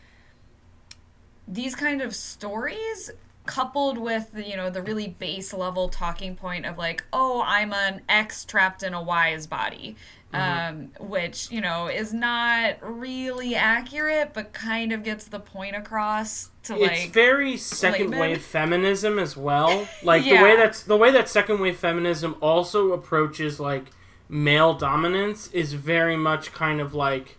these 1.48 1.74
kind 1.74 2.02
of 2.02 2.14
stories 2.14 3.10
coupled 3.46 3.98
with 3.98 4.32
the, 4.32 4.46
you 4.46 4.56
know 4.56 4.70
the 4.70 4.82
really 4.82 5.08
base 5.08 5.52
level 5.52 5.88
talking 5.88 6.34
point 6.36 6.66
of 6.66 6.76
like 6.76 7.04
oh 7.12 7.42
i'm 7.46 7.72
an 7.72 8.00
x 8.08 8.44
trapped 8.44 8.82
in 8.82 8.94
a 8.94 9.02
y's 9.02 9.46
body 9.46 9.96
um, 10.32 10.90
which 11.00 11.50
you 11.50 11.60
know 11.60 11.86
is 11.86 12.12
not 12.12 12.76
really 12.82 13.54
accurate 13.54 14.34
but 14.34 14.52
kind 14.52 14.92
of 14.92 15.02
gets 15.02 15.26
the 15.28 15.40
point 15.40 15.74
across 15.74 16.50
to 16.64 16.74
it's 16.74 17.04
like 17.04 17.12
very 17.12 17.56
second 17.56 18.10
layman. 18.10 18.20
wave 18.20 18.42
feminism 18.44 19.18
as 19.18 19.36
well. 19.36 19.88
Like 20.02 20.24
the 20.24 20.34
way 20.34 20.56
that's 20.56 20.82
the 20.82 20.96
way 20.96 21.10
that 21.12 21.28
second 21.28 21.60
wave 21.60 21.78
feminism 21.78 22.36
also 22.40 22.92
approaches 22.92 23.58
like 23.58 23.90
male 24.28 24.74
dominance 24.74 25.48
is 25.52 25.72
very 25.72 26.16
much 26.16 26.52
kind 26.52 26.80
of 26.80 26.92
like 26.92 27.38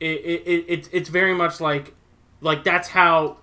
it, 0.00 0.20
it, 0.20 0.42
it 0.46 0.64
it's 0.68 0.88
it's 0.92 1.08
very 1.08 1.34
much 1.34 1.60
like 1.60 1.94
like 2.40 2.64
that's 2.64 2.88
how 2.88 3.38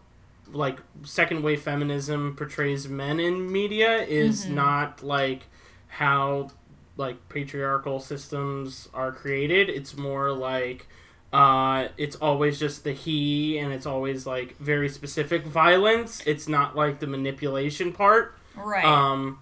like 0.51 0.79
second 1.03 1.43
wave 1.43 1.61
feminism 1.61 2.35
portrays 2.35 2.87
men 2.87 3.19
in 3.19 3.51
media 3.51 3.97
is 4.03 4.45
Mm-hmm. 4.45 4.55
not 4.55 5.03
like 5.03 5.43
how 5.87 6.49
like 6.97 7.29
patriarchal 7.29 7.99
systems 7.99 8.89
are 8.93 9.11
created. 9.11 9.69
It's 9.69 9.95
more 9.97 10.31
like 10.31 10.87
uh, 11.31 11.89
it's 11.97 12.15
always 12.15 12.59
just 12.59 12.83
the 12.83 12.91
he, 12.91 13.57
and 13.59 13.71
it's 13.71 13.85
always 13.85 14.25
like 14.25 14.57
very 14.57 14.89
specific 14.89 15.45
violence. 15.45 16.21
It's 16.25 16.47
not 16.47 16.75
like 16.75 16.99
the 16.99 17.07
manipulation 17.07 17.93
part. 17.93 18.35
Right. 18.55 18.83
Um, 18.83 19.39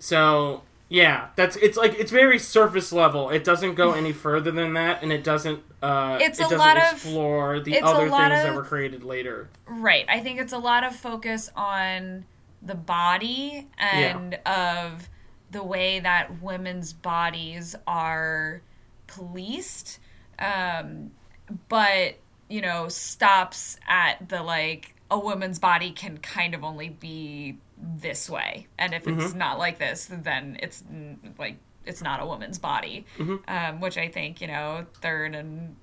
so 0.00 0.62
yeah, 0.88 1.28
that's 1.36 1.56
it's 1.56 1.76
like 1.76 1.94
it's 1.98 2.10
very 2.10 2.38
surface 2.38 2.92
level. 2.92 3.30
It 3.30 3.44
doesn't 3.44 3.74
go 3.74 3.92
any 3.92 4.12
further 4.12 4.50
than 4.50 4.72
that, 4.74 5.02
and 5.02 5.12
it 5.12 5.22
doesn't. 5.24 5.62
Uh, 5.82 6.18
It's 6.20 6.38
it 6.38 6.42
a 6.42 6.44
doesn't 6.44 6.58
lot 6.58 6.76
of- 6.76 6.92
explore 6.94 7.60
the 7.60 7.80
other 7.80 8.00
things 8.00 8.10
lot 8.10 8.30
that 8.30 8.54
were 8.54 8.64
created 8.64 9.04
later. 9.04 9.48
Right. 9.66 10.04
I 10.08 10.20
think 10.20 10.40
it's 10.40 10.52
a 10.52 10.58
lot 10.58 10.84
of 10.84 10.94
focus 10.96 11.50
on 11.54 12.24
the 12.62 12.74
body 12.74 13.68
and 13.78 14.34
of 14.46 15.08
the 15.50 15.62
way 15.62 16.00
that 16.00 16.42
women's 16.42 16.92
bodies 16.92 17.76
are 17.86 18.62
policed. 19.06 19.98
Um, 20.38 21.12
but, 21.68 22.16
you 22.48 22.60
know, 22.60 22.88
stops 22.88 23.78
at 23.88 24.28
the 24.28 24.42
like, 24.42 24.94
a 25.10 25.18
woman's 25.18 25.58
body 25.58 25.90
can 25.90 26.18
kind 26.18 26.54
of 26.54 26.62
only 26.64 26.88
be 26.90 27.58
this 27.80 28.28
way. 28.28 28.66
And 28.78 28.92
if 28.94 29.06
it's 29.06 29.34
not 29.34 29.58
like 29.58 29.78
this, 29.78 30.06
then 30.10 30.58
it's 30.62 30.82
like, 31.38 31.58
it's 31.84 32.02
not 32.02 32.20
a 32.20 32.26
woman's 32.26 32.58
body. 32.58 33.06
Um, 33.48 33.80
which 33.80 33.96
I 33.96 34.08
think, 34.08 34.40
you 34.40 34.46
know, 34.48 34.86
third 35.00 35.34
and. 35.34 35.76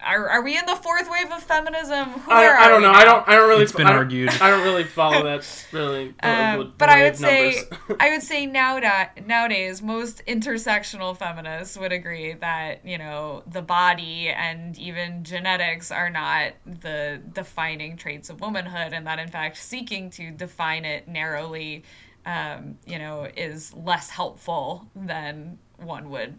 Are, 0.00 0.28
are 0.30 0.42
we 0.42 0.56
in 0.56 0.64
the 0.64 0.76
fourth 0.76 1.10
wave 1.10 1.30
of 1.32 1.42
feminism? 1.42 2.08
I, 2.28 2.38
Where 2.40 2.56
I 2.56 2.66
are 2.66 2.68
don't 2.68 2.82
know. 2.82 2.92
now? 2.92 2.98
I 2.98 3.04
don't. 3.04 3.28
I 3.28 3.34
don't 3.34 3.48
really. 3.48 3.64
It's 3.64 3.72
been 3.72 3.86
I 3.86 3.90
don't- 3.90 3.98
argued. 3.98 4.28
I 4.40 4.48
don't 4.50 4.62
really 4.62 4.84
follow 4.84 5.24
that 5.24 5.66
really. 5.72 6.14
the- 6.22 6.28
Um, 6.28 6.74
but 6.78 6.88
I 6.88 7.02
wave 7.02 7.12
would 7.12 7.16
say. 7.18 7.62
I 7.98 8.10
would 8.10 8.22
say 8.32 8.46
nowadays, 8.46 9.08
nowadays 9.26 9.82
most 9.82 10.24
intersectional 10.26 11.16
feminists 11.16 11.76
would 11.76 11.92
agree 11.92 12.34
that 12.34 12.86
you 12.86 12.96
know 12.98 13.42
the 13.46 13.60
body 13.62 14.28
and 14.28 14.78
even 14.78 15.24
genetics 15.24 15.90
are 15.90 16.10
not 16.10 16.52
the 16.64 17.20
defining 17.32 17.96
traits 17.96 18.30
of 18.30 18.40
womanhood, 18.40 18.92
and 18.92 19.04
that 19.08 19.18
in 19.18 19.28
fact 19.28 19.56
seeking 19.56 20.10
to 20.10 20.30
define 20.30 20.84
it 20.84 21.08
narrowly, 21.08 21.82
um, 22.24 22.78
you 22.86 23.00
know, 23.00 23.26
is 23.36 23.74
less 23.74 24.10
helpful 24.10 24.88
than 24.94 25.58
one 25.76 26.08
would 26.10 26.36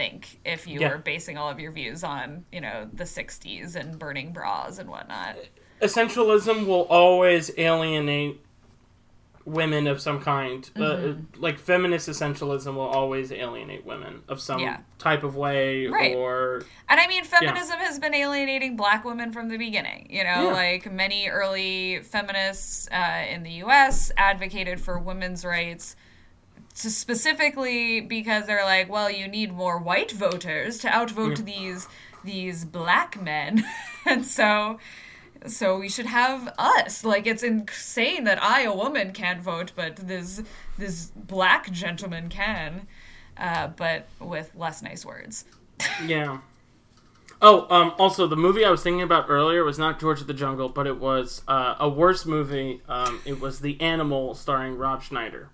think 0.00 0.40
if 0.44 0.66
you 0.66 0.80
Yeah. 0.80 0.90
were 0.90 0.98
basing 0.98 1.36
all 1.36 1.50
of 1.50 1.60
your 1.60 1.72
views 1.72 2.02
on 2.02 2.44
you 2.50 2.60
know 2.60 2.88
the 2.92 3.04
60s 3.04 3.76
and 3.76 3.98
burning 3.98 4.32
bras 4.32 4.78
and 4.78 4.88
whatnot 4.88 5.36
essentialism 5.82 6.66
will 6.66 6.86
always 6.88 7.50
alienate 7.58 8.40
women 9.46 9.86
of 9.86 10.00
some 10.00 10.20
kind. 10.20 10.70
Mm-hmm. 10.76 11.10
Uh, 11.10 11.40
like 11.40 11.58
feminist 11.58 12.08
essentialism 12.08 12.74
will 12.74 12.82
always 12.82 13.32
alienate 13.32 13.84
women 13.86 14.22
of 14.28 14.38
some 14.40 14.60
Yeah. 14.60 14.78
type 14.98 15.22
of 15.24 15.34
way, 15.34 15.86
Right. 15.86 16.14
or 16.14 16.62
And 16.88 17.00
I 17.00 17.06
mean, 17.08 17.24
feminism 17.24 17.78
has 17.78 17.98
been 17.98 18.14
alienating 18.14 18.76
black 18.76 19.04
women 19.04 19.32
from 19.32 19.48
the 19.48 19.56
beginning. 19.56 20.06
You 20.10 20.24
know, 20.24 20.44
Yeah. 20.48 20.52
like 20.52 20.92
many 20.92 21.28
early 21.28 22.00
feminists 22.02 22.86
uh, 22.92 23.24
in 23.30 23.42
the 23.42 23.52
U.S. 23.64 24.12
advocated 24.16 24.78
for 24.80 24.98
women's 24.98 25.44
rights 25.44 25.96
specifically 26.74 28.00
because 28.00 28.46
they're 28.46 28.64
like, 28.64 28.88
well, 28.88 29.10
you 29.10 29.28
need 29.28 29.52
more 29.52 29.78
white 29.78 30.12
voters 30.12 30.78
to 30.78 30.88
outvote 30.88 31.44
these 31.44 31.88
these 32.24 32.64
black 32.64 33.20
men, 33.20 33.64
and 34.06 34.24
so. 34.24 34.78
So 35.46 35.78
we 35.78 35.88
should 35.88 36.04
have 36.04 36.52
us. 36.58 37.02
Like 37.02 37.26
it's 37.26 37.42
insane 37.42 38.24
that 38.24 38.42
I, 38.42 38.64
a 38.64 38.74
woman, 38.74 39.12
can't 39.12 39.40
vote, 39.40 39.72
but 39.74 39.96
this 39.96 40.42
this 40.76 41.12
black 41.16 41.72
gentleman 41.72 42.28
can, 42.28 42.86
uh, 43.38 43.68
but 43.68 44.06
with 44.20 44.54
less 44.54 44.82
nice 44.82 45.02
words. 45.02 45.46
yeah. 46.06 46.40
Oh, 47.42 47.66
um, 47.74 47.94
also 47.98 48.26
the 48.26 48.36
movie 48.36 48.66
I 48.66 48.70
was 48.70 48.82
thinking 48.82 49.00
about 49.00 49.30
earlier 49.30 49.64
was 49.64 49.78
not 49.78 49.98
George 49.98 50.20
of 50.20 50.26
the 50.26 50.34
Jungle, 50.34 50.68
but 50.68 50.86
it 50.86 50.98
was 50.98 51.40
uh, 51.48 51.74
a 51.80 51.88
worse 51.88 52.26
movie. 52.26 52.82
Um, 52.86 53.22
it 53.24 53.40
was 53.40 53.60
The 53.60 53.80
Animal, 53.80 54.34
starring 54.34 54.76
Rob 54.76 55.02
Schneider. 55.02 55.48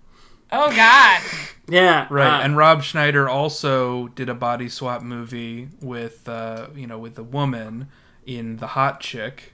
Oh 0.51 0.69
God. 0.75 1.21
Yeah, 1.69 2.07
Right, 2.09 2.39
uh, 2.39 2.43
and 2.43 2.55
Rob 2.55 2.81
Schneider 2.81 3.27
also 3.27 4.07
did 4.07 4.29
a 4.29 4.33
body 4.33 4.69
swap 4.69 5.01
movie 5.01 5.67
with, 5.81 6.27
uh, 6.29 6.67
you 6.73 6.87
know, 6.87 6.97
with 6.97 7.19
a 7.19 7.23
woman 7.23 7.89
in 8.25 8.55
The 8.55 8.67
Hot 8.67 9.01
Chick, 9.01 9.51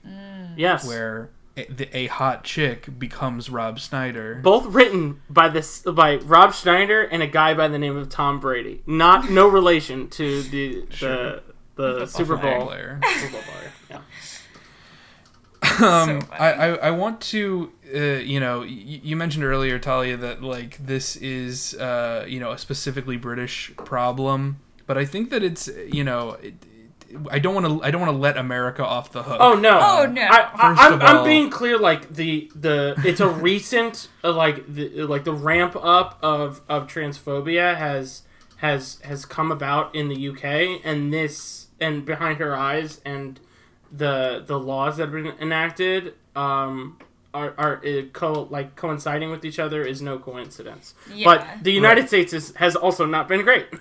yes, 0.56 0.86
where 0.86 1.30
a, 1.56 1.64
the, 1.66 1.96
a 1.96 2.06
hot 2.06 2.44
chick 2.44 3.00
becomes 3.00 3.50
Rob 3.50 3.80
Schneider. 3.80 4.36
both 4.44 4.66
written 4.66 5.22
by 5.28 5.48
this 5.48 5.80
by 5.80 6.16
Rob 6.18 6.54
Schneider 6.54 7.02
and 7.02 7.20
a 7.20 7.26
guy 7.26 7.52
by 7.54 7.66
the 7.66 7.78
name 7.80 7.96
of 7.96 8.08
Tom 8.08 8.38
Brady. 8.38 8.82
Not 8.86 9.28
no 9.30 9.48
relation 9.48 10.08
to 10.10 10.42
the 10.44 10.84
Sure. 10.90 11.40
the, 11.74 11.98
the 12.00 12.06
Super 12.06 12.36
Bowl. 12.36 12.66
player. 12.66 13.00
Super 13.18 13.32
Bowl 13.32 13.42
player. 13.42 13.72
Yeah. 13.90 14.00
um, 15.82 16.20
So. 16.20 16.28
I, 16.32 16.52
I, 16.52 16.68
I 16.76 16.90
want 16.90 17.20
to, 17.22 17.72
uh, 17.94 17.98
you 17.98 18.40
know, 18.40 18.60
y- 18.60 18.66
you 19.02 19.16
mentioned 19.16 19.44
earlier, 19.44 19.78
Talia, 19.78 20.16
that 20.16 20.42
like 20.42 20.78
this 20.84 21.16
is, 21.16 21.74
uh, 21.74 22.24
you 22.28 22.40
know, 22.40 22.52
a 22.52 22.58
specifically 22.58 23.16
British 23.16 23.72
problem, 23.76 24.60
but 24.86 24.98
I 24.98 25.04
think 25.04 25.30
that 25.30 25.42
it's, 25.42 25.68
you 25.90 26.04
know, 26.04 26.32
it, 26.42 26.46
it- 26.46 26.58
I 27.30 27.38
don't 27.38 27.54
want 27.54 27.66
to, 27.80 27.86
I 27.86 27.92
don't 27.92 28.00
want 28.00 28.12
to 28.12 28.18
let 28.18 28.36
America 28.36 28.84
off 28.84 29.12
the 29.12 29.22
hook. 29.22 29.36
Oh 29.38 29.54
no! 29.54 29.78
Oh, 29.80 30.06
no. 30.06 30.20
I, 30.22 30.48
I, 30.52 30.68
First 30.74 30.80
I'm, 30.82 30.92
of 30.94 31.02
I'm 31.02 31.24
being 31.24 31.48
clear. 31.48 31.78
Like 31.78 32.08
the 32.12 32.50
the 32.56 33.00
it's 33.04 33.20
a 33.20 33.28
recent 33.28 34.08
uh, 34.24 34.32
like 34.32 34.66
the 34.66 35.04
like 35.04 35.22
the 35.22 35.32
ramp 35.32 35.76
up 35.76 36.18
of 36.22 36.60
of 36.68 36.88
transphobia 36.88 37.76
has 37.76 38.22
has 38.56 38.98
has 39.04 39.24
come 39.26 39.52
about 39.52 39.94
in 39.94 40.08
the 40.08 40.28
UK, 40.28 40.80
and 40.84 41.12
this 41.12 41.68
and 41.80 42.04
behind 42.04 42.38
her 42.38 42.56
eyes, 42.56 43.00
and 43.04 43.38
the 43.96 44.42
the 44.46 44.58
laws 44.58 44.96
that 44.96 45.04
have 45.04 45.12
been 45.12 45.34
enacted 45.40 46.14
um 46.34 46.98
are 47.32 47.54
are 47.58 47.82
uh, 47.86 48.02
co 48.12 48.48
like 48.50 48.76
coinciding 48.76 49.30
with 49.30 49.44
each 49.44 49.58
other 49.58 49.82
is 49.82 50.00
no 50.02 50.18
coincidence. 50.18 50.94
Yeah. 51.12 51.24
But 51.24 51.64
the 51.64 51.72
United 51.72 52.08
States 52.08 52.32
is, 52.32 52.54
has 52.56 52.76
also 52.76 53.04
not 53.06 53.28
been 53.28 53.42
great. 53.42 53.66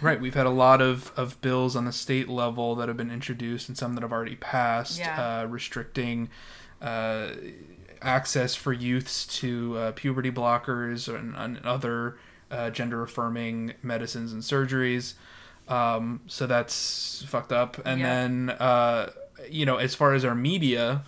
Right, 0.00 0.20
we've 0.20 0.34
had 0.34 0.44
a 0.44 0.50
lot 0.50 0.82
of, 0.82 1.12
of 1.16 1.40
bills 1.40 1.74
on 1.76 1.86
the 1.86 1.92
state 1.92 2.28
level 2.28 2.74
that 2.74 2.88
have 2.88 2.96
been 2.96 3.12
introduced 3.12 3.68
and 3.68 3.78
some 3.78 3.94
that 3.94 4.02
have 4.02 4.12
already 4.12 4.34
passed, 4.34 4.98
Yeah. 4.98 5.42
uh, 5.44 5.46
restricting 5.46 6.28
uh, 6.82 7.28
access 8.02 8.54
for 8.54 8.72
youths 8.74 9.24
to 9.38 9.78
uh, 9.78 9.92
puberty 9.92 10.30
blockers 10.30 11.08
and, 11.08 11.34
and 11.36 11.64
other 11.64 12.18
uh, 12.50 12.68
gender 12.70 13.02
affirming 13.02 13.74
medicines 13.82 14.32
and 14.32 14.42
surgeries. 14.42 15.14
Um, 15.68 16.20
so 16.26 16.46
that's 16.46 17.24
fucked 17.26 17.52
up. 17.52 17.80
And 17.86 18.00
Yeah. 18.00 18.06
then, 18.06 18.50
uh, 18.50 19.10
you 19.50 19.66
know, 19.66 19.76
as 19.76 19.94
far 19.94 20.14
as 20.14 20.24
our 20.24 20.34
media, 20.34 21.04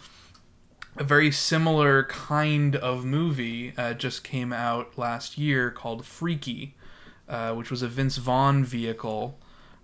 a 0.96 1.04
very 1.04 1.30
similar 1.30 2.04
kind 2.04 2.76
of 2.76 3.04
movie 3.04 3.74
uh, 3.76 3.94
just 3.94 4.24
came 4.24 4.52
out 4.52 4.96
last 4.96 5.36
year 5.36 5.70
called 5.70 6.04
Freaky, 6.04 6.74
uh, 7.28 7.54
which 7.54 7.70
was 7.70 7.82
a 7.82 7.88
Vince 7.88 8.16
Vaughn 8.16 8.64
vehicle 8.64 9.38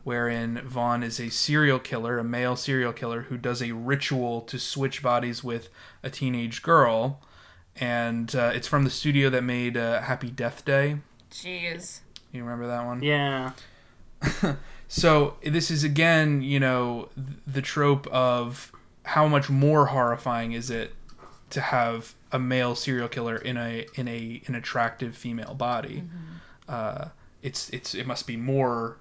wherein 0.04 0.60
Vaughn 0.66 1.02
is 1.02 1.20
a 1.20 1.30
serial 1.30 1.78
killer, 1.78 2.18
a 2.18 2.24
male 2.24 2.56
serial 2.56 2.92
killer 2.92 3.22
who 3.22 3.36
does 3.36 3.62
a 3.62 3.72
ritual 3.72 4.40
to 4.42 4.58
switch 4.58 5.02
bodies 5.02 5.44
with 5.44 5.68
a 6.02 6.10
teenage 6.10 6.62
girl. 6.62 7.20
And 7.76 8.34
uh, 8.34 8.52
it's 8.54 8.68
from 8.68 8.84
the 8.84 8.90
studio 8.90 9.30
that 9.30 9.42
made 9.42 9.76
uh, 9.76 10.02
Happy 10.02 10.30
Death 10.30 10.64
Day. 10.64 10.98
Jeez. 11.30 12.00
You 12.32 12.42
remember 12.42 12.66
that 12.66 12.84
one? 12.84 13.02
Yeah. 13.02 13.52
So 14.92 15.38
this 15.42 15.70
is 15.70 15.84
again, 15.84 16.42
you 16.42 16.60
know, 16.60 17.08
the 17.46 17.62
trope 17.62 18.06
of 18.08 18.70
how 19.04 19.26
much 19.26 19.48
more 19.48 19.86
horrifying 19.86 20.52
is 20.52 20.68
it 20.68 20.92
to 21.48 21.62
have 21.62 22.14
a 22.30 22.38
male 22.38 22.74
serial 22.74 23.08
killer 23.08 23.36
in 23.36 23.56
a 23.56 23.86
in 23.94 24.06
a 24.06 24.42
an 24.46 24.54
attractive 24.54 25.16
female 25.16 25.54
body. 25.54 26.04
Uh, 26.68 27.08
it's 27.40 27.70
it's 27.70 27.94
it 27.94 28.06
must 28.06 28.26
be 28.26 28.36
more 28.36 28.98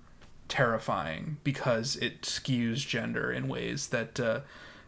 terrifying 0.47 1.37
because 1.43 1.97
it 1.97 2.21
skews 2.21 2.87
gender 2.87 3.29
in 3.29 3.49
ways 3.49 3.87
that 3.87 4.17
uh, 4.17 4.39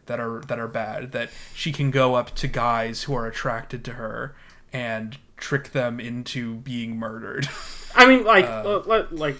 that 0.05 0.21
are 0.21 0.39
that 0.47 0.57
are 0.57 0.69
bad. 0.69 1.11
That 1.11 1.31
she 1.53 1.73
can 1.73 1.91
go 1.91 2.15
up 2.15 2.33
to 2.35 2.47
guys 2.47 3.03
who 3.03 3.13
are 3.13 3.27
attracted 3.27 3.83
to 3.83 3.93
her 3.95 4.35
and 4.71 5.17
trick 5.35 5.73
them 5.73 5.99
into 5.99 6.55
being 6.55 6.95
murdered. 6.97 7.49
I 7.93 8.07
mean, 8.07 8.23
like, 8.23 8.45
Uh, 8.45 8.77
uh, 8.79 9.07
like, 9.11 9.37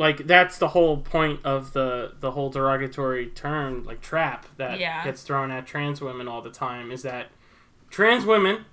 like 0.00 0.26
that's 0.26 0.56
the 0.56 0.68
whole 0.68 0.96
point 0.96 1.40
of 1.44 1.74
the 1.74 2.12
the 2.20 2.30
whole 2.30 2.48
derogatory 2.48 3.26
term, 3.26 3.84
like 3.84 4.00
trap, 4.00 4.46
that 4.56 4.80
Yeah. 4.80 5.04
gets 5.04 5.22
thrown 5.22 5.50
at 5.50 5.66
trans 5.66 6.00
women 6.00 6.26
all 6.26 6.40
the 6.40 6.50
time. 6.50 6.90
Is 6.90 7.02
that 7.02 7.26
trans 7.90 8.24
women, 8.24 8.64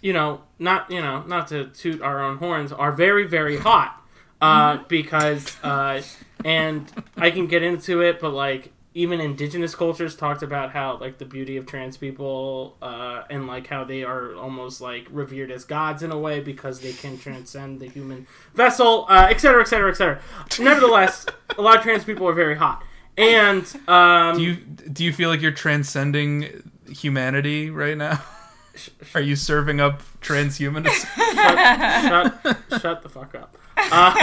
you 0.00 0.12
know, 0.12 0.40
not 0.58 0.90
you 0.90 1.00
know, 1.00 1.22
not 1.22 1.46
to 1.48 1.66
toot 1.68 2.02
our 2.02 2.20
own 2.20 2.38
horns, 2.38 2.72
are 2.72 2.90
very 2.90 3.26
very 3.28 3.58
hot, 3.58 4.02
uh, 4.42 4.78
because 4.88 5.56
uh, 5.62 6.02
and 6.44 6.90
I 7.16 7.30
can 7.30 7.46
get 7.46 7.62
into 7.62 8.00
it, 8.02 8.18
but 8.20 8.32
like 8.32 8.72
even 8.92 9.20
indigenous 9.20 9.74
cultures 9.74 10.16
talked 10.16 10.42
about 10.42 10.72
how 10.72 10.98
like 10.98 11.18
the 11.18 11.24
beauty 11.24 11.56
of 11.56 11.64
trans 11.64 11.96
people 11.96 12.76
uh, 12.82 13.22
and 13.30 13.46
like 13.46 13.68
how 13.68 13.84
they 13.84 14.02
are 14.02 14.34
almost 14.34 14.80
like 14.80 15.06
revered 15.10 15.50
as 15.50 15.64
gods 15.64 16.02
in 16.02 16.10
a 16.10 16.18
way 16.18 16.40
because 16.40 16.80
they 16.80 16.92
can 16.92 17.16
transcend 17.16 17.78
the 17.78 17.88
human 17.88 18.26
vessel, 18.54 19.06
uh, 19.08 19.28
et 19.30 19.40
cetera, 19.40 19.62
et 19.62 19.68
cetera, 19.68 19.90
et 19.90 19.94
cetera. 19.94 20.20
Nevertheless, 20.58 21.26
a 21.56 21.62
lot 21.62 21.76
of 21.76 21.82
trans 21.82 22.04
people 22.04 22.28
are 22.28 22.32
very 22.34 22.56
hot. 22.56 22.82
And 23.16 23.64
um, 23.86 24.36
Do 24.36 24.42
you 24.42 24.56
do 24.56 25.04
you 25.04 25.12
feel 25.12 25.28
like 25.28 25.40
you're 25.40 25.50
transcending 25.52 26.72
humanity 26.88 27.70
right 27.70 27.96
now? 27.96 28.22
Are 29.14 29.20
you 29.20 29.36
serving 29.36 29.80
up 29.80 30.02
transhumanism? 30.20 31.06
shut, 32.70 32.80
shut 32.80 33.02
the 33.02 33.08
fuck 33.08 33.34
up. 33.34 33.56
Uh, 33.76 34.14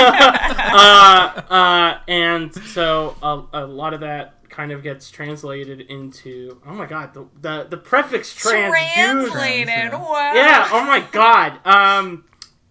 uh, 0.74 1.54
uh, 1.54 2.00
and 2.08 2.54
so 2.54 3.16
a, 3.22 3.64
a 3.64 3.66
lot 3.66 3.94
of 3.94 4.00
that 4.00 4.37
kind 4.58 4.72
of 4.72 4.82
gets 4.82 5.12
translated 5.12 5.82
into 5.82 6.60
oh 6.66 6.74
my 6.74 6.88
god 6.88 7.14
the 7.14 7.24
the, 7.42 7.68
the 7.70 7.78
prefix 7.78 8.34
trans 8.34 8.74
Translated. 8.74 9.68
yeah. 9.68 9.96
Wow. 9.96 10.34
yeah 10.34 10.68
oh 10.72 10.84
my 10.84 11.00
god 11.12 11.60
um 11.64 12.26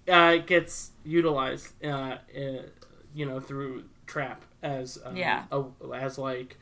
uh 0.09 0.33
it 0.35 0.49
gets 0.49 0.91
utilized 1.05 1.69
uh, 1.85 1.87
uh 1.89 2.63
you 3.15 3.25
know 3.25 3.39
through 3.39 3.85
trap 4.09 4.45
as 4.65 4.99
um, 5.05 5.15
Yeah. 5.17 5.45
a, 5.53 5.63
as 5.95 6.19
like 6.19 6.59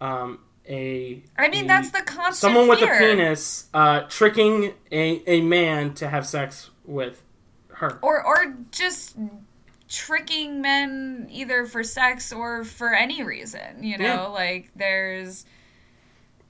um 0.00 0.38
a 0.66 1.22
I 1.36 1.48
mean, 1.50 1.66
a- 1.66 1.68
that's 1.68 1.90
the 1.90 1.98
constant 2.00 2.36
someone 2.36 2.66
with 2.66 2.78
fear. 2.78 2.94
a 2.94 2.98
penis 2.98 3.66
uh 3.74 4.00
tricking 4.08 4.72
a 4.90 5.22
a 5.26 5.42
man 5.42 5.92
to 5.96 6.08
have 6.08 6.26
sex 6.26 6.70
with 6.86 7.22
her 7.68 7.98
or 8.00 8.24
or 8.24 8.54
just 8.70 9.14
tricking 9.94 10.60
men 10.60 11.28
either 11.30 11.66
for 11.66 11.84
sex 11.84 12.32
or 12.32 12.64
for 12.64 12.92
any 12.94 13.22
reason 13.22 13.82
you 13.82 13.96
know? 13.98 14.04
Yeah. 14.04 14.26
like 14.26 14.70
there's 14.74 15.44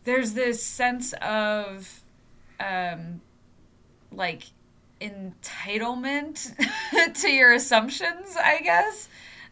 there's 0.05 0.33
this 0.33 0.63
sense 0.63 1.13
of 1.21 2.03
um 2.61 3.21
like 4.13 4.45
entitlement 5.01 6.55
to 7.21 7.29
your 7.29 7.53
assumptions 7.53 8.37
i 8.37 8.61
guess. 8.61 9.09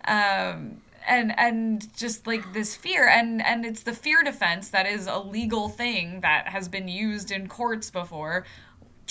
Um 0.06 0.82
and 1.06 1.36
and 1.38 1.94
just 1.96 2.26
like 2.26 2.52
this 2.52 2.76
fear. 2.76 3.08
And 3.08 3.42
and 3.42 3.64
it's 3.64 3.82
the 3.82 3.92
fear 3.92 4.22
defense 4.22 4.68
that 4.70 4.86
is 4.86 5.06
a 5.06 5.18
legal 5.18 5.68
thing 5.68 6.20
that 6.20 6.48
has 6.48 6.68
been 6.68 6.88
used 6.88 7.30
in 7.30 7.48
courts 7.48 7.90
before 7.90 8.44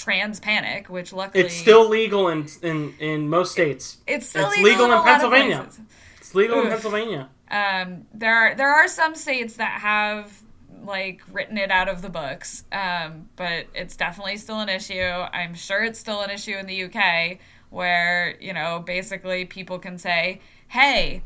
trans 0.02 0.40
panic 0.40 0.90
which 0.90 1.14
luckily 1.14 1.44
It's 1.44 1.56
still 1.56 1.88
legal 1.88 2.28
in 2.30 2.48
in, 2.62 2.94
in 3.00 3.30
most 3.30 3.52
states. 3.52 3.98
it's 4.08 4.28
still 4.30 4.48
it's 4.48 4.58
legal, 4.58 4.72
legal 4.72 4.86
in, 4.86 4.92
in 4.92 4.98
a 4.98 5.02
lot 5.02 5.24
of 5.24 5.32
Pennsylvania. 5.32 5.70
It's 6.18 6.34
legal 6.36 6.62
in 6.62 6.68
Pennsylvania. 6.70 7.30
Um, 7.50 8.06
there 8.14 8.36
are 8.36 8.56
there 8.56 8.74
are 8.74 8.88
some 8.88 9.14
states 9.16 9.56
that 9.58 9.82
have 9.82 10.42
like 10.84 11.22
written 11.32 11.58
it 11.58 11.70
out 11.70 11.88
of 11.90 12.02
the 12.02 12.10
books, 12.10 12.64
um, 12.72 13.30
but 13.36 13.68
it's 13.76 13.96
definitely 13.96 14.38
still 14.38 14.60
an 14.62 14.70
issue. 14.70 15.00
I'm 15.02 15.54
sure 15.54 15.84
it's 15.84 16.00
still 16.00 16.22
an 16.22 16.32
issue 16.32 16.56
in 16.56 16.66
the 16.66 16.84
UK, 16.86 17.38
where 17.70 18.36
you 18.40 18.54
know 18.54 18.80
basically 18.86 19.46
people 19.46 19.78
can 19.80 19.98
say, 20.00 20.42
"Hey, 20.70 21.22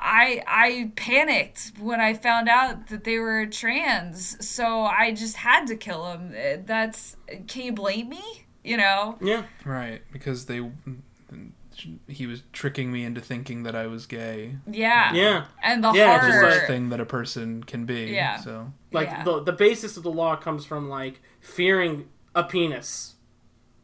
I 0.00 0.42
I 0.46 0.92
panicked 0.96 1.72
when 1.78 2.00
I 2.00 2.14
found 2.14 2.48
out 2.48 2.88
that 2.88 3.04
they 3.04 3.18
were 3.18 3.46
trans, 3.46 4.44
so 4.48 4.82
I 4.82 5.12
just 5.12 5.36
had 5.36 5.66
to 5.66 5.76
kill 5.76 6.04
them." 6.04 6.34
That's 6.66 7.16
can 7.46 7.62
you 7.66 7.72
blame 7.72 8.08
me? 8.08 8.46
You 8.64 8.76
know? 8.76 9.16
Yeah. 9.22 9.44
right, 9.64 10.02
because 10.12 10.46
they 10.46 10.60
he 12.06 12.26
was 12.26 12.42
tricking 12.52 12.92
me 12.92 13.04
into 13.04 13.20
thinking 13.22 13.62
that 13.62 13.74
I 13.74 13.86
was 13.86 14.04
gay. 14.06 14.56
Yeah. 14.70 15.14
Yeah. 15.14 15.46
And 15.62 15.82
the 15.82 15.92
Yeah, 15.92 16.16
just 16.18 16.30
horror. 16.32 16.42
like- 16.42 16.52
Worst 16.56 16.66
thing 16.66 16.88
that 16.90 17.00
a 17.00 17.06
person 17.06 17.62
can 17.64 17.86
be. 17.86 18.06
Yeah. 18.10 18.36
So 18.36 18.72
Like 18.92 19.08
Yeah. 19.08 19.24
the 19.24 19.42
the 19.42 19.52
basis 19.52 19.96
of 19.96 20.02
the 20.02 20.10
law 20.10 20.36
comes 20.36 20.66
from 20.66 20.88
like 20.90 21.22
fearing 21.40 22.08
a 22.34 22.44
penis 22.44 23.14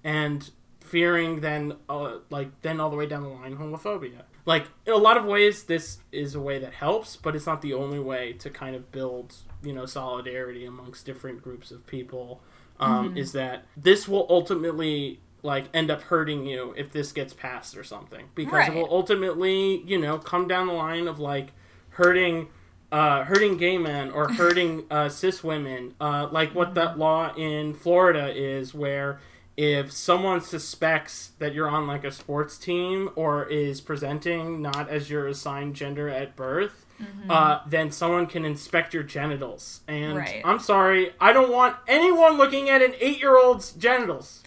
and 0.05 0.51
fearing 0.81 1.41
then 1.41 1.77
uh, 1.89 2.19
like 2.29 2.61
then 2.62 2.81
all 2.81 2.91
the 2.91 2.97
way 2.97 3.07
down 3.07 3.23
the 3.23 3.29
line 3.31 3.57
homophobia. 3.57 4.23
Like 4.47 4.68
in 4.86 4.92
a 4.92 4.97
lot 4.97 5.16
of 5.16 5.24
ways 5.24 5.64
this 5.64 5.99
is 6.12 6.34
a 6.34 6.40
way 6.40 6.59
that 6.59 6.72
helps, 6.72 7.16
but 7.16 7.36
it's 7.36 7.47
not 7.47 7.61
the 7.61 7.74
only 7.74 7.99
way 7.99 8.32
to 8.34 8.49
kind 8.49 8.74
of 8.74 8.90
build, 8.92 9.34
you 9.62 9.72
know, 9.72 9.84
solidarity 9.86 10.64
amongst 10.64 11.05
different 11.05 11.42
groups 11.42 11.70
of 11.70 11.86
people. 11.86 12.40
Um, 12.78 13.16
is 13.16 13.32
that 13.32 13.64
this 13.74 14.07
will 14.07 14.26
ultimately 14.28 15.20
like 15.42 15.64
end 15.72 15.90
up 15.90 16.03
hurting 16.03 16.44
you 16.44 16.74
if 16.76 16.92
this 16.92 17.11
gets 17.12 17.32
passed 17.32 17.76
or 17.76 17.82
something. 17.82 18.28
Because 18.34 18.68
it 18.68 18.74
will 18.74 18.88
ultimately 18.90 19.82
you 19.86 19.99
know 19.99 20.18
come 20.18 20.47
down 20.47 20.66
the 20.66 20.74
line 20.74 21.09
of 21.09 21.18
like 21.18 21.53
hurting 21.90 22.49
uh, 22.92 23.24
hurting 23.24 23.57
gay 23.57 23.78
men 23.78 24.11
or 24.11 24.28
hurting 24.32 24.84
uh, 24.90 25.09
cis 25.09 25.42
women, 25.42 25.94
uh, 26.01 26.28
like 26.30 26.55
what 26.55 26.74
that 26.74 26.99
law 26.99 27.34
in 27.34 27.74
Florida 27.74 28.32
is, 28.34 28.74
where 28.74 29.20
if 29.57 29.90
someone 29.92 30.40
suspects 30.40 31.30
that 31.38 31.54
you're 31.54 31.68
on 31.68 31.86
like 31.86 32.04
a 32.04 32.11
sports 32.11 32.59
team 32.59 33.11
or 33.16 33.44
is 33.44 33.80
presenting 33.80 34.61
not 34.61 34.88
as 34.90 35.09
your 35.09 35.26
assigned 35.28 35.74
gender 35.74 36.09
at 36.09 36.36
birth, 36.36 36.84
uh, 37.28 37.61
then 37.66 37.90
someone 37.90 38.26
can 38.26 38.44
inspect 38.44 38.92
your 38.94 39.02
genitals. 39.02 39.80
And 39.88 40.16
Right. 40.16 40.40
I'm 40.44 40.59
sorry, 40.59 41.12
I 41.20 41.32
don't 41.32 41.50
want 41.52 41.76
anyone 41.88 42.36
looking 42.36 42.68
at 42.70 42.82
an 42.82 42.94
eight 43.00 43.18
year 43.18 43.36
old's 43.38 43.72
genitals. 43.72 44.42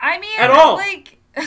I 0.00 0.18
mean, 0.18 0.38
At 0.38 0.50
all. 0.50 0.76
like. 0.76 1.18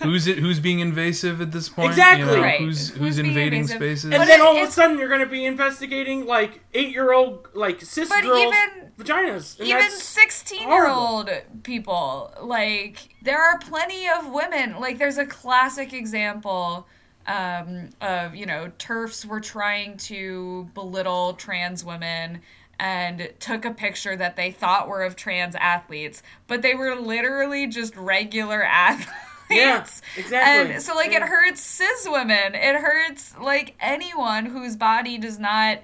who's 0.00 0.26
it? 0.26 0.38
Who's 0.38 0.60
being 0.60 0.80
invasive 0.80 1.40
at 1.40 1.52
this 1.52 1.68
point? 1.68 1.90
Exactly. 1.90 2.26
You 2.30 2.36
know, 2.36 2.42
Right. 2.42 2.60
Who's 2.60 2.90
Who's 2.90 2.98
who's, 2.98 3.18
invading 3.18 3.66
spaces? 3.66 4.04
And 4.04 4.14
But 4.14 4.26
then 4.26 4.40
it- 4.40 4.46
all 4.46 4.56
of 4.56 4.68
a 4.68 4.70
sudden 4.70 4.98
you're 4.98 5.08
going 5.08 5.20
to 5.20 5.26
be 5.26 5.44
investigating 5.44 6.26
like 6.26 6.60
eight 6.74 6.90
year 6.90 7.12
old, 7.12 7.48
like 7.54 7.80
cis 7.82 8.08
But 8.08 8.22
girls' 8.22 8.40
even- 8.54 8.90
vaginas. 8.98 9.60
Even 9.60 9.90
16 9.90 10.68
year 10.68 10.88
old 10.88 11.30
people 11.62 12.32
like 12.42 13.08
there 13.22 13.40
are 13.40 13.58
plenty 13.58 14.08
of 14.08 14.28
women 14.32 14.80
like 14.80 14.98
there's 14.98 15.18
a 15.18 15.26
classic 15.26 15.92
example 15.92 16.86
um, 17.28 17.90
of 18.00 18.34
you 18.34 18.44
know 18.46 18.72
TERFs 18.78 19.24
were 19.24 19.38
trying 19.40 19.96
to 19.98 20.68
belittle 20.74 21.34
trans 21.34 21.84
women 21.84 22.40
and 22.80 23.30
took 23.38 23.64
a 23.64 23.70
picture 23.72 24.16
that 24.16 24.34
they 24.36 24.50
thought 24.50 24.88
were 24.88 25.02
of 25.04 25.14
trans 25.14 25.54
athletes 25.56 26.22
but 26.48 26.62
they 26.62 26.74
were 26.74 26.96
literally 26.96 27.66
just 27.68 27.94
regular 27.96 28.62
athletes 28.64 29.12
Yeah, 29.50 29.86
exactly. 30.16 30.74
and 30.74 30.82
so 30.82 30.94
like 30.94 31.12
it 31.12 31.22
hurts 31.22 31.60
cis 31.60 32.06
women 32.08 32.54
it 32.54 32.76
hurts 32.76 33.34
like 33.40 33.74
anyone 33.80 34.46
whose 34.46 34.76
body 34.76 35.16
does 35.18 35.38
not 35.38 35.78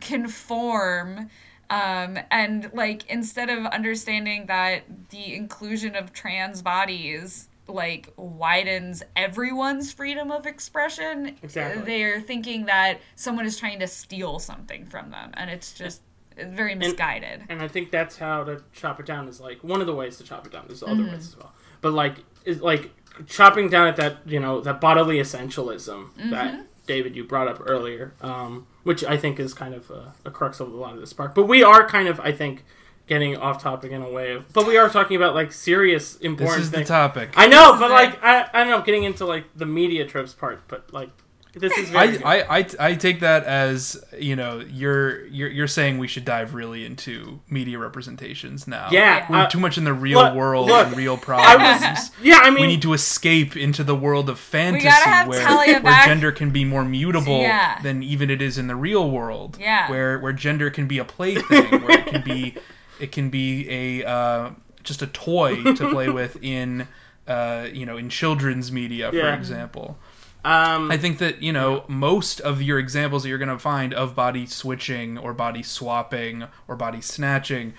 conform 0.00 1.28
um, 1.70 2.18
and 2.30 2.70
like 2.74 3.08
instead 3.08 3.48
of 3.48 3.64
understanding 3.66 4.46
that 4.46 4.82
the 5.10 5.34
inclusion 5.34 5.94
of 5.96 6.12
trans 6.12 6.62
bodies 6.62 7.48
like 7.68 8.12
widens 8.16 9.02
everyone's 9.14 9.92
freedom 9.92 10.30
of 10.32 10.44
expression 10.46 11.36
Exactly. 11.42 11.82
they're 11.84 12.20
thinking 12.20 12.66
that 12.66 12.98
someone 13.14 13.46
is 13.46 13.56
trying 13.58 13.78
to 13.78 13.86
steal 13.86 14.38
something 14.40 14.84
from 14.86 15.10
them 15.10 15.30
and 15.34 15.48
it's 15.50 15.72
just 15.72 16.02
it's 16.36 16.52
very 16.54 16.74
misguided 16.74 17.42
And 17.48 17.60
I 17.62 17.68
think 17.68 17.90
that's 17.90 18.16
how 18.16 18.44
to 18.44 18.62
chop 18.72 18.98
it 18.98 19.06
down 19.06 19.28
is 19.28 19.40
like 19.40 19.62
one 19.62 19.80
of 19.80 19.86
the 19.86 19.94
ways 19.94 20.16
to 20.18 20.24
chop 20.24 20.46
it 20.46 20.52
down. 20.52 20.64
There's 20.66 20.82
other 20.82 20.94
Mm-hmm. 20.94 21.12
ways 21.12 21.28
as 21.28 21.36
well, 21.36 21.52
but 21.80 21.92
like 21.92 22.16
is 22.44 22.60
like 22.62 22.90
chopping 23.26 23.68
down 23.68 23.86
at 23.88 23.96
that 23.96 24.18
you 24.26 24.40
know 24.40 24.60
that 24.60 24.80
bodily 24.80 25.16
essentialism 25.18 26.10
Mm-hmm. 26.14 26.30
that 26.30 26.66
David 26.86 27.14
you 27.14 27.22
brought 27.24 27.46
up 27.46 27.62
earlier, 27.66 28.14
um, 28.20 28.66
which 28.82 29.04
I 29.04 29.16
think 29.16 29.38
is 29.38 29.54
kind 29.54 29.74
of 29.74 29.90
a, 29.90 30.12
a 30.24 30.30
crux 30.30 30.58
of 30.58 30.72
a 30.72 30.76
lot 30.76 30.94
of 30.94 31.00
this 31.00 31.12
part. 31.12 31.34
But 31.34 31.46
we 31.46 31.62
are 31.62 31.86
kind 31.86 32.08
of 32.08 32.18
I 32.20 32.32
think 32.32 32.64
getting 33.06 33.36
off 33.36 33.62
topic 33.62 33.92
in 33.92 34.02
a 34.02 34.10
way 34.10 34.32
of, 34.32 34.52
but 34.52 34.66
we 34.66 34.76
are 34.76 34.88
talking 34.88 35.16
about 35.16 35.34
like 35.34 35.52
serious 35.52 36.16
importance. 36.16 36.70
this 36.70 36.80
important 36.80 36.82
is 36.82 36.88
the 36.88 36.92
topic. 36.94 37.30
I 37.36 37.46
know, 37.46 37.76
but 37.78 37.90
like 37.90 38.22
I, 38.24 38.48
I 38.52 38.60
don't 38.60 38.70
know, 38.70 38.82
getting 38.82 39.04
into 39.04 39.24
like 39.24 39.44
the 39.54 39.66
media 39.66 40.04
trips 40.06 40.32
part, 40.32 40.62
but 40.68 40.92
like 40.92 41.10
this 41.54 41.76
is 41.76 41.90
very. 41.90 42.22
I, 42.22 42.38
I, 42.38 42.58
I, 42.60 42.66
I 42.78 42.94
take 42.94 43.20
that 43.20 43.44
as 43.44 44.02
you 44.18 44.36
know 44.36 44.60
you're 44.60 45.26
you're 45.26 45.48
you're 45.50 45.66
saying 45.66 45.98
we 45.98 46.06
should 46.06 46.24
dive 46.24 46.54
really 46.54 46.84
into 46.86 47.40
media 47.50 47.78
representations 47.78 48.68
now. 48.68 48.88
yeah, 48.92 49.26
we're 49.30 49.38
uh, 49.38 49.48
too 49.50 49.58
much 49.58 49.76
in 49.78 49.84
the 49.84 49.92
real 49.92 50.20
look, 50.20 50.34
world 50.34 50.68
look, 50.68 50.86
and 50.88 50.96
real 50.96 51.14
I 51.14 51.16
problems. 51.16 51.80
was 51.82 52.10
yeah. 52.22 52.38
I 52.42 52.50
mean, 52.50 52.60
we 52.62 52.66
need 52.68 52.82
to 52.82 52.92
escape 52.92 53.56
into 53.56 53.82
the 53.82 53.94
world 53.96 54.28
of 54.28 54.38
fantasy 54.38 54.88
where, 55.26 55.80
where 55.80 56.04
gender 56.06 56.30
can 56.32 56.50
be 56.50 56.64
more 56.64 56.84
mutable 56.84 57.40
Yeah. 57.40 57.80
than 57.82 58.02
even 58.02 58.30
it 58.30 58.40
is 58.40 58.56
in 58.58 58.66
the 58.68 58.76
real 58.76 59.10
world. 59.10 59.56
Yeah. 59.60 59.90
Where 59.90 60.18
where 60.18 60.32
gender 60.32 60.70
can 60.70 60.86
be 60.86 60.98
a 60.98 61.04
plaything, 61.04 61.82
where 61.82 61.98
it 61.98 62.06
can 62.06 62.22
be 62.22 62.54
it 63.00 63.12
can 63.12 63.30
be 63.30 63.68
a 63.68 64.06
uh, 64.08 64.50
just 64.84 65.02
a 65.02 65.06
toy 65.06 65.62
to 65.62 65.90
play 65.90 66.08
with 66.08 66.36
in 66.42 66.86
uh, 67.26 67.66
you 67.72 67.84
know 67.86 67.96
in 67.96 68.08
children's 68.08 68.70
media, 68.72 69.10
for 69.10 69.16
Yeah. 69.16 69.34
example. 69.36 69.98
Um, 70.44 70.90
I 70.90 70.96
think 70.96 71.18
that 71.18 71.42
you 71.42 71.52
know 71.52 71.84
most 71.88 72.40
of 72.40 72.62
your 72.62 72.78
examples 72.78 73.22
that 73.22 73.28
you're 73.28 73.38
going 73.38 73.48
to 73.48 73.58
find 73.58 73.92
of 73.92 74.14
body 74.14 74.46
switching 74.46 75.18
or 75.18 75.34
body 75.34 75.62
swapping 75.62 76.44
or 76.66 76.76
body 76.76 77.00
snatching, 77.00 77.74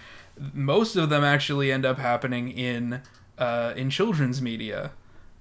most 0.54 0.96
of 0.96 1.10
them 1.10 1.24
actually 1.24 1.72
end 1.72 1.86
up 1.86 1.98
happening 1.98 2.50
in 2.52 3.02
uh, 3.38 3.74
in 3.76 3.90
children's 3.90 4.42
media, 4.42 4.92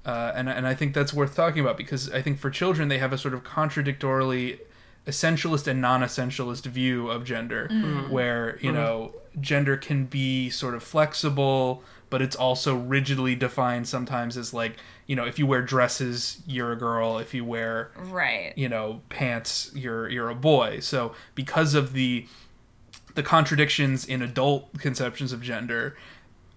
uh, 0.07 0.33
and 0.35 0.49
and 0.49 0.67
I 0.67 0.75
think 0.75 0.95
that's 0.95 1.13
worth 1.13 1.37
talking 1.37 1.61
about 1.61 1.77
because 1.77 2.11
I 2.11 2.23
think 2.23 2.39
for 2.39 2.49
children 2.51 2.89
they 2.89 2.99
have 2.99 3.13
a 3.13 3.19
sort 3.19 3.35
of 3.35 3.45
contradictorily 3.45 4.61
essentialist 5.07 5.67
and 5.67 5.81
non-essentialist 5.81 6.67
view 6.67 7.11
of 7.11 7.25
gender 7.25 7.69
where 8.11 8.59
you 8.61 8.71
know 8.71 9.15
gender 9.41 9.77
can 9.77 10.05
be 10.05 10.51
sort 10.51 10.75
of 10.75 10.83
flexible 10.83 11.83
but 12.11 12.21
it's 12.21 12.37
also 12.37 12.77
rigidly 12.77 13.35
defined 13.35 13.89
sometimes 13.89 14.37
as 14.37 14.53
like 14.53 14.77
you 15.07 15.17
know 15.17 15.25
if 15.25 15.39
you 15.39 15.47
wear 15.47 15.63
dresses 15.63 16.43
you're 16.47 16.73
a 16.73 16.77
girl. 16.77 17.19
If 17.19 17.33
you 17.33 17.45
wear 17.45 17.93
Right. 17.97 18.53
you 18.57 18.69
know 18.69 19.01
pants 19.09 19.71
you're 19.75 20.09
you're 20.09 20.29
a 20.29 20.35
boy. 20.35 20.81
So 20.81 21.15
because 21.35 21.75
of 21.75 21.93
the 21.93 22.27
the 23.15 23.23
contradictions 23.23 24.05
in 24.05 24.23
adult 24.23 24.79
conceptions 24.79 25.33
of 25.33 25.43
gender 25.43 25.97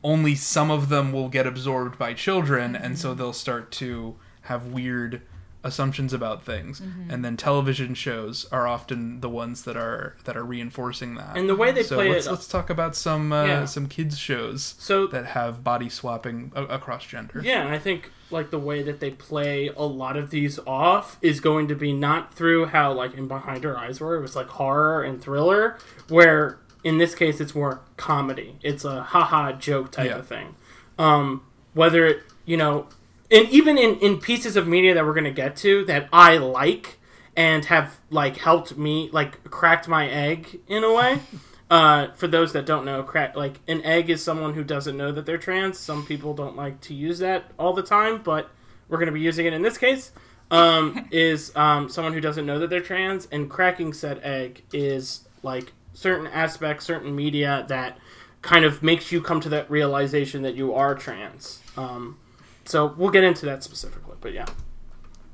only 0.04 0.36
some 0.36 0.70
of 0.70 0.90
them 0.90 1.12
will 1.14 1.30
get 1.30 1.48
absorbed 1.48 1.98
by 1.98 2.14
children 2.14 2.76
and 2.76 3.00
so 3.00 3.10
mm-hmm. 3.10 3.20
they'll 3.20 3.34
start 3.34 3.72
to 3.72 4.16
have 4.44 4.68
weird 4.68 5.22
assumptions 5.64 6.12
about 6.14 6.44
things 6.44 6.82
and 7.10 7.24
then 7.24 7.38
television 7.38 7.94
shows 7.94 8.46
are 8.52 8.68
often 8.68 9.22
the 9.22 9.30
ones 9.30 9.64
that 9.64 9.78
are 9.78 10.16
that 10.26 10.36
are 10.36 10.44
reinforcing 10.44 11.16
that 11.16 11.38
And 11.38 11.48
the 11.48 11.56
way 11.56 11.72
they 11.72 11.84
so 11.84 11.96
play 11.96 12.10
let's, 12.10 12.26
it- 12.28 12.32
let's 12.32 12.48
talk 12.48 12.70
about 12.70 12.96
some 12.96 13.32
uh, 13.32 13.46
Yeah. 13.46 13.66
some 13.66 13.88
kids 13.88 14.18
shows 14.18 14.76
So 14.78 15.08
that 15.08 15.28
have 15.28 15.64
body 15.64 15.88
swapping 15.90 16.52
a- 16.56 16.64
across 16.66 17.06
gender 17.06 17.42
Yeah, 17.44 17.62
and 17.62 17.70
I 17.70 17.80
think 17.80 18.12
like 18.30 18.50
the 18.52 18.60
way 18.60 18.84
that 18.84 19.00
they 19.00 19.12
play 19.12 19.70
a 19.70 19.84
lot 19.84 20.18
of 20.18 20.32
these 20.32 20.60
off 20.68 21.18
is 21.22 21.40
going 21.40 21.68
to 21.70 21.76
be 21.76 21.94
not 21.94 22.34
through 22.34 22.66
how 22.68 22.92
like 22.92 23.14
in 23.14 23.28
Behind 23.28 23.64
Her 23.64 23.78
Eyes 23.78 24.02
where 24.02 24.16
it 24.16 24.22
was 24.22 24.36
like 24.36 24.48
horror 24.48 25.02
and 25.04 25.22
thriller, 25.22 25.78
where 26.10 26.58
in 26.84 26.98
this 26.98 27.16
case 27.16 27.40
it's 27.40 27.56
more 27.56 27.80
comedy. 27.96 28.58
It's 28.62 28.84
a 28.84 29.04
haha 29.04 29.54
joke 29.54 29.92
type 29.92 30.10
Yeah. 30.10 30.18
of 30.18 30.28
thing. 30.28 30.56
Um, 31.00 31.44
whether 31.74 32.06
it 32.06 32.24
you 32.46 32.58
know, 32.58 32.88
and 33.34 33.50
even 33.50 33.78
in 33.78 33.98
in 34.00 34.20
pieces 34.20 34.56
of 34.56 34.68
media 34.68 34.94
that 34.94 35.06
we're 35.06 35.14
gonna 35.14 35.32
get 35.32 35.56
to 35.58 35.84
that 35.86 36.08
I 36.14 36.38
like 36.38 37.00
and 37.36 37.66
have 37.66 38.00
like 38.10 38.38
helped 38.38 38.78
me 38.78 39.10
like 39.12 39.44
cracked 39.50 39.88
my 39.88 40.08
egg 40.08 40.62
in 40.68 40.84
a 40.84 40.94
way. 40.94 41.20
Uh, 41.72 42.12
for 42.14 42.28
those 42.28 42.54
that 42.54 42.68
don't 42.68 42.86
know, 42.86 43.02
crack 43.02 43.36
like 43.36 43.60
an 43.68 43.82
egg 43.84 44.08
is 44.12 44.24
someone 44.24 44.54
who 44.54 44.64
doesn't 44.64 44.96
know 44.96 45.12
that 45.12 45.26
they're 45.26 45.40
trans. 45.40 45.80
Some 45.80 46.06
people 46.06 46.36
don't 46.36 46.56
like 46.56 46.80
to 46.82 46.94
use 46.94 47.18
that 47.18 47.46
all 47.58 47.74
the 47.74 47.82
time, 47.82 48.22
but 48.22 48.52
we're 48.88 49.00
going 49.00 49.08
to 49.08 49.14
be 49.14 49.22
using 49.22 49.48
it 49.48 49.54
in 49.54 49.64
this 49.64 49.80
case. 49.80 50.12
Um, 50.52 51.08
is 51.12 51.52
um, 51.56 51.90
someone 51.90 52.14
who 52.14 52.22
doesn't 52.22 52.46
know 52.46 52.60
that 52.60 52.70
they're 52.70 52.80
trans, 52.80 53.28
and 53.32 53.50
cracking 53.50 53.92
said 53.94 54.20
egg 54.22 54.62
is 54.72 55.28
like 55.42 55.74
certain 55.94 56.28
aspects, 56.28 56.86
certain 56.86 57.16
media 57.16 57.66
that 57.70 57.98
kind 58.44 58.66
of 58.66 58.84
makes 58.84 59.12
you 59.12 59.20
come 59.20 59.40
to 59.42 59.50
that 59.50 59.72
realization 59.72 60.44
that 60.44 60.54
you 60.54 60.76
are 60.76 60.94
trans. 60.94 61.60
Um, 61.76 62.20
so 62.66 62.94
we'll 62.98 63.12
get 63.12 63.24
into 63.24 63.46
that 63.48 63.64
specifically, 63.64 64.16
but 64.22 64.34
yeah, 64.34 64.46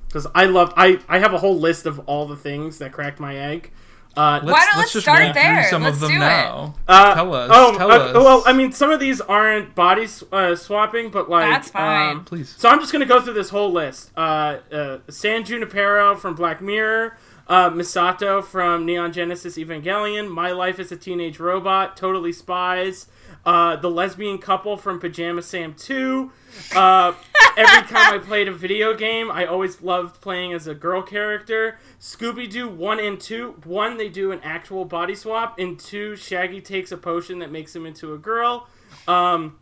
because 0.08 0.28
I 0.36 0.46
love 0.46 0.74
I 0.78 1.00
I 1.08 1.20
have 1.20 1.34
a 1.34 1.38
whole 1.38 1.60
list 1.60 1.86
of 1.86 2.00
all 2.08 2.26
the 2.28 2.36
things 2.38 2.78
that 2.80 2.92
cracked 2.92 3.20
my 3.20 3.36
egg. 3.36 3.72
Uh, 4.18 4.40
let's, 4.44 4.52
Why 4.52 4.52
don't- 4.52 4.54
let's 4.60 4.78
let's 4.78 4.94
just 4.94 5.06
start 5.06 5.24
through 5.24 5.34
there. 5.34 5.68
some 5.70 5.84
Let's 5.84 5.96
of 5.98 6.02
them 6.02 6.10
do 6.10 6.16
it. 6.16 6.20
now 6.20 6.76
Uh, 6.88 7.14
tell 7.14 7.34
us 7.36 7.52
Oh, 7.54 7.78
tell 7.78 7.92
uh, 7.92 7.96
us 7.98 8.14
well, 8.16 8.44
I 8.46 8.54
mean, 8.54 8.72
some 8.72 8.90
of 8.90 9.00
these 9.00 9.22
aren't 9.22 9.76
body 9.76 10.08
uh, 10.32 10.56
swapping, 10.56 11.10
but 11.12 11.30
like 11.30 11.48
That's 11.50 11.70
fine. 11.70 12.18
um, 12.18 12.26
please 12.26 12.54
so 12.58 12.70
I'm 12.70 12.80
just 12.80 12.92
gonna 12.92 13.06
go 13.06 13.22
through 13.22 13.36
this 13.36 13.50
whole 13.50 13.72
list. 13.72 14.12
Uh, 14.18 14.58
uh, 14.74 14.98
San 15.10 15.44
Junipero 15.46 16.16
from 16.18 16.34
Black 16.34 16.60
Mirror, 16.60 17.18
uh, 17.48 17.70
Misato 17.70 18.44
from 18.44 18.84
Neon 18.84 19.14
Genesis 19.14 19.58
Evangelion, 19.60 20.28
My 20.28 20.52
Life 20.52 20.80
as 20.80 20.92
a 20.92 20.98
Teenage 20.98 21.40
Robot, 21.40 21.96
Totally 21.96 22.34
Spies, 22.34 23.06
uh, 23.46 23.76
the 23.78 23.90
lesbian 23.90 24.38
couple 24.38 24.78
from 24.78 25.00
Pajama 25.00 25.42
Sam 25.42 25.74
2. 25.74 26.32
Uh, 26.76 27.14
every 27.58 27.88
time 27.88 28.14
I 28.14 28.18
played 28.20 28.48
a 28.48 28.54
video 28.54 28.94
game, 28.94 29.32
I 29.32 29.46
always 29.46 29.82
loved 29.82 30.22
playing 30.22 30.54
as 30.54 30.68
a 30.68 30.76
girl 30.76 31.02
character. 31.02 31.80
Scooby 32.00 32.50
Doo 32.50 32.68
1 32.68 33.00
and 33.00 33.20
2. 33.20 33.62
1, 33.64 33.98
they 33.98 34.10
do 34.10 34.32
an 34.32 34.40
actual 34.44 34.86
body 34.86 35.16
swap, 35.16 35.58
and 35.58 35.80
2, 35.80 36.16
Shaggy 36.16 36.62
takes 36.62 36.92
a 36.92 36.98
potion 36.98 37.40
that 37.40 37.52
makes 37.52 37.76
him 37.76 37.86
into 37.86 38.14
a 38.14 38.18
girl. 38.18 38.68
Um, 39.08 39.58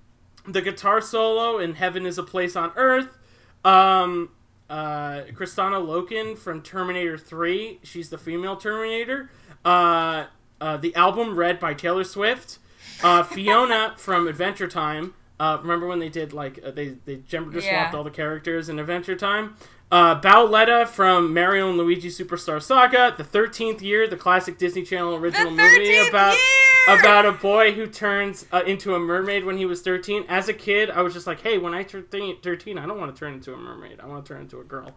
the 0.47 0.61
guitar 0.61 1.01
solo 1.01 1.59
in 1.59 1.75
Heaven 1.75 2.05
is 2.05 2.17
a 2.17 2.23
Place 2.23 2.55
on 2.55 2.71
Earth. 2.75 3.17
Um, 3.63 4.30
uh, 4.69 5.23
Kristanna 5.34 5.82
Loken 5.86 6.38
from 6.38 6.61
Terminator 6.61 7.17
3. 7.17 7.80
She's 7.84 8.09
the 8.09 8.17
female 8.17 8.55
Terminator. 8.55 9.30
Uh, 9.63 10.25
uh, 10.59 10.78
the 10.78 10.95
album 10.95 11.36
Red 11.36 11.59
by 11.59 11.73
Taylor 11.73 12.03
Swift. 12.03 12.59
Uh, 13.03 13.23
Fiona 13.23 13.93
from 13.97 14.27
Adventure 14.27 14.67
Time. 14.67 15.13
Uh, 15.39 15.57
remember 15.61 15.85
when 15.85 15.99
they 15.99 16.09
did 16.09 16.33
like 16.33 16.59
uh, 16.65 16.71
they 16.71 16.95
they 17.05 17.17
gender 17.17 17.59
Yeah. 17.59 17.69
swapped 17.69 17.95
all 17.95 18.03
the 18.03 18.09
characters 18.11 18.69
in 18.69 18.79
Adventure 18.79 19.15
Time? 19.15 19.55
Uh, 19.89 20.19
Bowletta 20.19 20.85
from 20.85 21.33
Mario 21.33 21.69
and 21.69 21.77
Luigi 21.77 22.09
Superstar 22.09 22.61
Saga. 22.61 23.13
The 23.17 23.23
Thirteenth 23.23 23.81
Year, 23.81 24.07
the 24.07 24.17
classic 24.17 24.57
Disney 24.57 24.83
Channel 24.83 25.15
original 25.15 25.51
movie 25.51 25.97
about 26.09 26.33
year! 26.33 26.43
about 26.88 27.25
a 27.25 27.31
boy 27.33 27.73
who 27.73 27.88
turns 27.88 28.45
uh, 28.51 28.63
into 28.65 28.95
a 28.95 28.99
mermaid 28.99 29.45
when 29.45 29.57
he 29.57 29.65
was 29.65 29.81
13. 29.81 30.25
As 30.29 30.47
a 30.47 30.53
kid, 30.53 30.89
I 30.89 31.01
was 31.01 31.13
just 31.13 31.27
like, 31.27 31.41
hey, 31.41 31.57
when 31.57 31.73
I 31.73 31.83
turn 31.83 32.05
13, 32.09 32.77
I 32.77 32.85
don't 32.85 32.97
want 32.99 33.13
to 33.13 33.19
turn 33.19 33.33
into 33.33 33.53
a 33.53 33.57
mermaid. 33.57 33.99
I 33.99 34.07
want 34.07 34.25
to 34.25 34.33
turn 34.33 34.41
into 34.43 34.59
a 34.59 34.63
girl. 34.63 34.91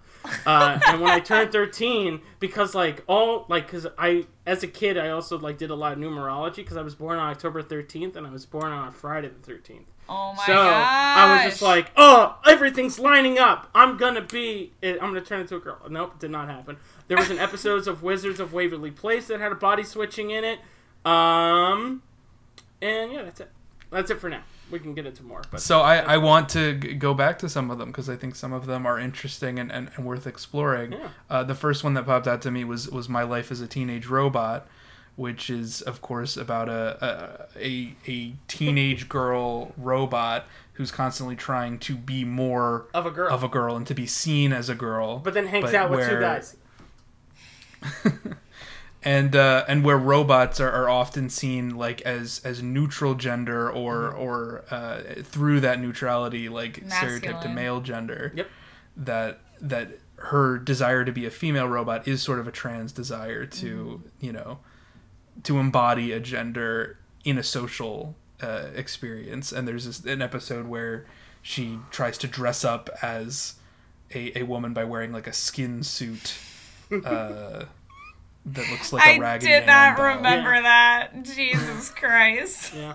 Uh, 0.47 0.78
and 0.86 1.01
when 1.01 1.11
I 1.11 1.20
turned 1.20 1.53
13, 1.53 2.20
because 2.38 2.74
like 2.74 3.03
all 3.07 3.47
like 3.49 3.66
because 3.66 3.86
I 3.99 4.26
as 4.47 4.62
a 4.62 4.68
kid 4.68 4.99
I 4.99 5.11
also 5.11 5.38
like 5.38 5.59
did 5.59 5.70
a 5.70 5.74
lot 5.74 5.93
of 5.93 5.99
numerology 5.99 6.57
because 6.57 6.76
I 6.76 6.82
was 6.82 6.95
born 6.95 7.18
on 7.18 7.30
October 7.30 7.62
13th 7.62 8.16
and 8.16 8.26
I 8.26 8.30
was 8.30 8.47
born 8.47 8.72
on 8.72 8.88
a 8.88 8.93
Friday 8.93 9.28
the 9.28 9.53
13th. 9.53 9.84
Oh 10.13 10.33
my 10.33 10.37
god. 10.39 10.47
so 10.47 10.53
gosh. 10.55 11.17
I 11.19 11.35
was 11.45 11.53
just 11.53 11.63
like, 11.63 11.91
oh, 11.97 12.37
everything's 12.47 12.99
lining 12.99 13.39
up. 13.39 13.71
I'm 13.75 13.97
gonna 13.97 14.21
be. 14.23 14.73
I'm 14.83 14.99
gonna 14.99 15.21
turn 15.21 15.41
into 15.43 15.55
a 15.57 15.61
girl. 15.61 15.79
Nope, 15.89 16.19
did 16.19 16.31
not 16.33 16.49
happen. 16.49 16.77
There 17.09 17.17
was 17.17 17.31
an 17.31 17.39
episode 17.47 17.87
of 17.87 18.03
Wizards 18.03 18.41
of 18.41 18.53
Waverly 18.53 18.91
Place 18.91 19.29
that 19.29 19.41
had 19.41 19.53
a 19.53 19.57
body 19.57 19.85
switching 19.85 20.31
in 20.31 20.43
it. 20.45 20.59
Um, 21.05 22.03
and 22.83 23.13
yeah, 23.13 23.23
that's 23.23 23.41
it. 23.41 23.51
That's 23.91 24.11
it 24.11 24.21
for 24.21 24.29
now. 24.29 24.43
We 24.71 24.79
can 24.79 24.95
get 24.95 25.05
into 25.07 25.25
more. 25.25 25.43
But 25.51 25.61
So 25.61 25.81
I, 25.81 25.97
I 25.97 26.17
want 26.19 26.49
to 26.51 26.75
g- 26.75 26.95
go 26.95 27.13
back 27.13 27.41
to 27.41 27.49
some 27.49 27.73
of 27.73 27.79
them 27.79 27.89
because 27.89 28.09
I 28.09 28.15
think 28.15 28.37
some 28.37 28.53
of 28.53 28.67
them 28.67 28.87
are 28.87 29.01
interesting 29.01 29.59
and, 29.59 29.73
and, 29.73 29.91
and 29.97 30.07
worth 30.07 30.29
exploring. 30.29 30.93
Yeah. 30.93 31.09
Uh, 31.29 31.43
the 31.43 31.57
first 31.57 31.83
one 31.83 31.95
that 31.95 32.07
popped 32.07 32.29
out 32.29 32.41
to 32.43 32.51
me 32.53 32.63
was 32.65 32.89
was 32.89 33.09
My 33.09 33.25
Life 33.25 33.51
as 33.51 33.61
a 33.61 33.67
Teenage 33.67 34.07
Robot, 34.07 34.69
which 35.17 35.51
is 35.51 35.83
of 35.83 36.01
course 36.03 36.37
about 36.37 36.69
a 36.69 37.45
a, 37.57 37.63
a, 37.65 37.95
a 38.09 38.35
teenage 38.49 39.09
girl 39.09 39.73
robot 39.77 40.45
who's 40.75 40.91
constantly 40.91 41.37
trying 41.37 41.79
to 41.79 41.95
be 41.95 42.25
more 42.25 42.87
of 42.95 43.05
a 43.07 43.11
girl. 43.11 43.31
of 43.33 43.43
a 43.45 43.49
girl 43.49 43.77
and 43.77 43.87
to 43.87 43.95
be 43.95 44.07
seen 44.07 44.53
as 44.53 44.69
a 44.71 44.75
girl. 44.75 45.19
but 45.19 45.35
then 45.35 45.47
hangs 45.47 45.67
but 45.67 45.75
out 45.75 45.91
with 45.91 46.09
two 46.09 46.19
guys. 46.21 46.57
and 49.03 49.35
uh, 49.35 49.65
and 49.69 49.85
where 49.85 49.97
robots 49.97 50.61
are, 50.61 50.71
are 50.71 50.89
often 50.89 51.31
seen 51.31 51.77
like 51.77 52.01
as 52.03 52.41
as 52.45 52.63
neutral 52.63 53.15
gender 53.15 53.71
or 53.71 54.11
Mm-hmm. 54.13 54.21
or 54.23 54.65
uh, 54.71 55.01
through 55.23 55.61
that 55.61 55.81
neutrality 55.81 56.49
like 56.49 56.83
stereotype 56.89 57.41
to 57.43 57.49
male 57.49 57.81
gender 57.81 58.33
Yep. 58.35 58.49
that 58.99 59.41
that 59.61 59.89
her 60.17 60.59
desire 60.59 61.05
to 61.05 61.13
be 61.13 61.25
a 61.25 61.31
female 61.31 61.67
robot 61.67 62.07
is 62.07 62.23
sort 62.23 62.39
of 62.39 62.47
a 62.47 62.53
trans 62.53 62.93
desire 62.93 63.47
to 63.47 64.03
Mm-hmm. 64.05 64.27
you 64.27 64.33
know 64.33 64.59
to 65.45 65.59
embody 65.59 66.12
a 66.12 66.20
gender 66.20 66.99
in 67.24 67.38
a 67.38 67.43
social 67.43 68.14
uh, 68.43 68.68
experience 68.74 69.53
and 69.53 69.68
there's 69.68 69.84
this, 69.86 70.05
an 70.05 70.22
episode 70.22 70.66
where 70.66 71.05
she 71.43 71.78
tries 71.91 72.16
to 72.18 72.26
dress 72.26 72.64
up 72.64 72.88
as 73.03 73.55
a, 74.14 74.38
a 74.38 74.43
woman 74.45 74.72
by 74.72 74.84
wearing 74.84 75.12
like 75.12 75.26
a 75.26 75.32
skin 75.32 75.82
suit 75.82 76.34
uh, 76.91 77.64
that 78.47 78.70
looks 78.70 78.93
like 78.93 79.07
a 79.07 79.16
I 79.16 79.18
raggedy 79.18 79.55
I 79.55 79.61
did 79.61 79.66
not 79.66 79.97
doll. 79.97 80.07
remember 80.16 80.55
Yeah. 80.55 80.62
that. 80.62 81.22
Jesus 81.24 81.91
Christ. 81.95 82.74
Yeah. 82.74 82.95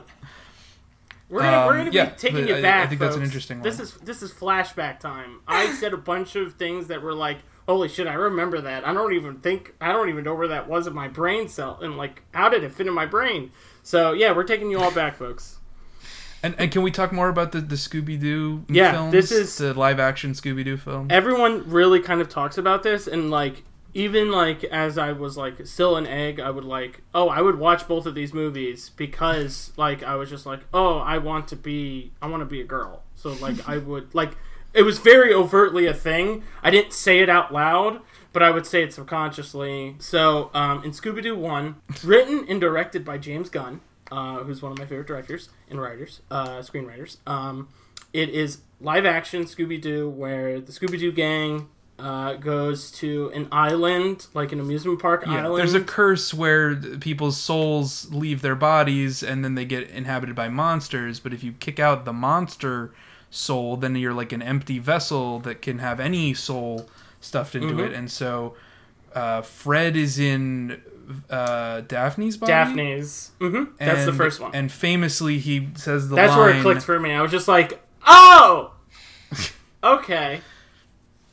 We're 1.30 1.42
gonna, 1.42 1.66
we're 1.66 1.72
Um, 1.74 1.78
gonna 1.92 1.92
be 1.92 2.12
taking 2.18 2.42
but 2.42 2.50
you 2.50 2.56
I- 2.56 2.60
I 2.60 2.62
back. 2.62 2.90
think 2.90 3.02
that's 3.02 3.16
an 3.16 3.22
folks. 3.22 3.30
interesting 3.30 3.62
This 3.62 3.80
is 3.80 3.94
this 3.96 4.22
is 4.22 4.32
flashback 4.32 5.00
time. 5.00 5.42
I 5.48 5.72
said 5.74 5.94
a 5.94 5.98
bunch 5.98 6.36
of 6.36 6.54
things 6.54 6.88
that 6.88 7.02
were 7.02 7.14
like, 7.16 7.38
"Holy 7.68 7.88
shit, 7.88 8.08
I 8.08 8.14
remember 8.14 8.62
that." 8.62 8.88
I 8.88 8.94
don't 8.94 9.14
even 9.14 9.38
think 9.40 9.74
I 9.82 9.92
don't 9.92 10.10
even 10.10 10.24
know 10.24 10.36
where 10.36 10.48
that 10.50 10.68
was 10.68 10.88
in 10.88 10.94
my 10.94 11.08
brain 11.08 11.48
cell, 11.48 11.80
and 11.82 11.98
like, 11.98 12.22
how 12.34 12.50
did 12.50 12.64
it 12.64 12.74
fit 12.74 12.88
in 12.88 12.94
my 12.94 13.06
brain? 13.06 13.52
So 13.84 14.12
yeah, 14.14 14.32
we're 14.34 14.44
taking 14.44 14.70
you 14.72 14.80
all 14.80 14.92
back, 14.92 15.16
folks. 15.18 15.60
And, 16.44 16.54
and 16.60 16.72
can 16.72 16.84
we 16.84 16.92
talk 16.92 17.12
more 17.12 17.30
about 17.30 17.54
the, 17.54 17.62
the 17.62 17.76
Scooby 17.76 18.20
Doo 18.20 18.66
Yeah, 18.70 18.92
films? 18.92 19.12
this 19.12 19.32
is- 19.32 19.58
the 19.58 19.74
live 19.74 20.00
action 20.00 20.34
Scooby 20.34 20.64
Doo 20.64 20.78
film. 20.78 21.08
Everyone 21.10 21.68
really 21.70 22.00
kind 22.00 22.22
of 22.22 22.30
talks 22.30 22.58
about 22.60 22.84
this, 22.84 23.08
and 23.08 23.32
like, 23.32 23.64
even 23.96 24.30
like 24.32 24.64
as 24.66 24.98
I 25.00 25.14
was 25.14 25.38
like 25.38 25.66
still 25.66 25.96
an 25.96 26.06
egg, 26.06 26.40
I 26.40 26.52
would 26.52 26.66
like, 26.66 27.02
oh, 27.16 27.30
I 27.30 27.42
would 27.42 27.58
watch 27.58 27.88
both 27.88 28.06
of 28.06 28.14
these 28.14 28.32
movies 28.34 28.92
because 28.96 29.72
like 29.78 30.04
I 30.04 30.16
was 30.16 30.30
just 30.30 30.46
like, 30.46 30.60
oh, 30.74 30.98
I 31.00 31.18
want 31.18 31.48
to 31.48 31.56
be, 31.56 32.12
I 32.22 32.28
want 32.28 32.42
to 32.42 32.46
be 32.46 32.62
a 32.62 32.66
girl. 32.66 33.02
So 33.16 33.30
like 33.34 33.68
I 33.68 33.78
would 33.78 34.14
like, 34.14 34.34
it 34.76 34.84
was 34.84 35.00
very 35.00 35.34
overtly 35.34 35.86
a 35.88 35.94
thing. 35.94 36.44
I 36.62 36.70
didn't 36.70 36.94
say 36.94 37.20
it 37.20 37.30
out 37.30 37.54
loud, 37.54 38.02
but 38.34 38.44
I 38.44 38.52
would 38.52 38.66
say 38.66 38.84
it 38.84 38.94
subconsciously. 38.94 39.96
So 40.00 40.52
um, 40.54 40.84
in 40.84 40.92
Scooby 40.92 41.24
Doo 41.24 41.36
One, 41.38 41.76
written 42.04 42.46
and 42.50 42.60
directed 42.62 43.04
by 43.06 43.18
James 43.18 43.50
Gunn, 43.50 43.82
uh, 44.12 44.44
who's 44.44 44.62
one 44.62 44.72
of 44.72 44.78
my 44.78 44.86
favorite 44.86 45.08
directors 45.08 45.50
and 45.70 45.82
writers, 45.82 46.22
uh, 46.30 46.60
screenwriters. 46.60 47.18
Um, 47.26 47.70
it 48.14 48.30
is 48.30 48.60
live 48.80 49.06
action 49.06 49.44
Scooby 49.46 49.82
Doo, 49.82 50.10
where 50.10 50.60
the 50.60 50.72
Scooby 50.72 51.00
Doo 51.00 51.12
gang 51.12 51.70
uh, 51.98 52.34
goes 52.34 52.92
to 52.92 53.32
an 53.34 53.48
island, 53.54 54.28
like 54.34 54.52
an 54.52 54.60
amusement 54.60 55.02
park 55.02 55.24
Yeah, 55.26 55.46
island. 55.46 55.58
there's 55.60 55.74
a 55.74 55.82
curse 55.82 56.34
where 56.34 56.76
people's 56.76 57.38
souls 57.38 58.12
leave 58.12 58.42
their 58.42 58.56
bodies 58.56 59.24
and 59.24 59.46
then 59.46 59.56
they 59.56 59.64
get 59.64 59.90
inhabited 59.90 60.36
by 60.36 60.50
monsters. 60.50 61.22
But 61.22 61.34
if 61.34 61.42
you 61.44 61.54
kick 61.54 61.80
out 61.80 62.04
the 62.04 62.12
monster 62.14 62.94
soul, 63.30 63.78
then 63.78 63.96
you're 63.96 64.14
like 64.14 64.32
an 64.32 64.42
empty 64.42 64.80
vessel 64.80 65.40
that 65.40 65.62
can 65.62 65.80
have 65.80 66.00
any 66.00 66.34
soul 66.34 66.90
stuffed 67.20 67.56
into 67.56 67.74
Mhm. 67.76 67.88
it. 67.88 67.94
And 67.94 68.10
so 68.12 68.56
uh, 69.14 69.42
Fred 69.42 69.96
is 69.96 70.20
in 70.20 70.82
uh, 71.30 71.82
Daphne's 71.82 72.36
body. 72.38 72.52
Daphne's. 72.52 73.32
hmm 73.40 73.66
That's 73.80 74.06
the 74.06 74.14
first 74.14 74.40
one. 74.40 74.52
And 74.54 74.72
famously, 74.72 75.38
he 75.40 75.70
says 75.76 76.10
the 76.10 76.16
That's 76.16 76.32
line. 76.32 76.40
where 76.40 76.50
it 76.50 76.62
clicked 76.62 76.82
for 76.84 77.00
me. 77.00 77.12
I 77.12 77.22
was 77.22 77.32
just 77.32 77.48
like, 77.48 77.82
oh, 78.06 78.74
okay, 79.84 80.42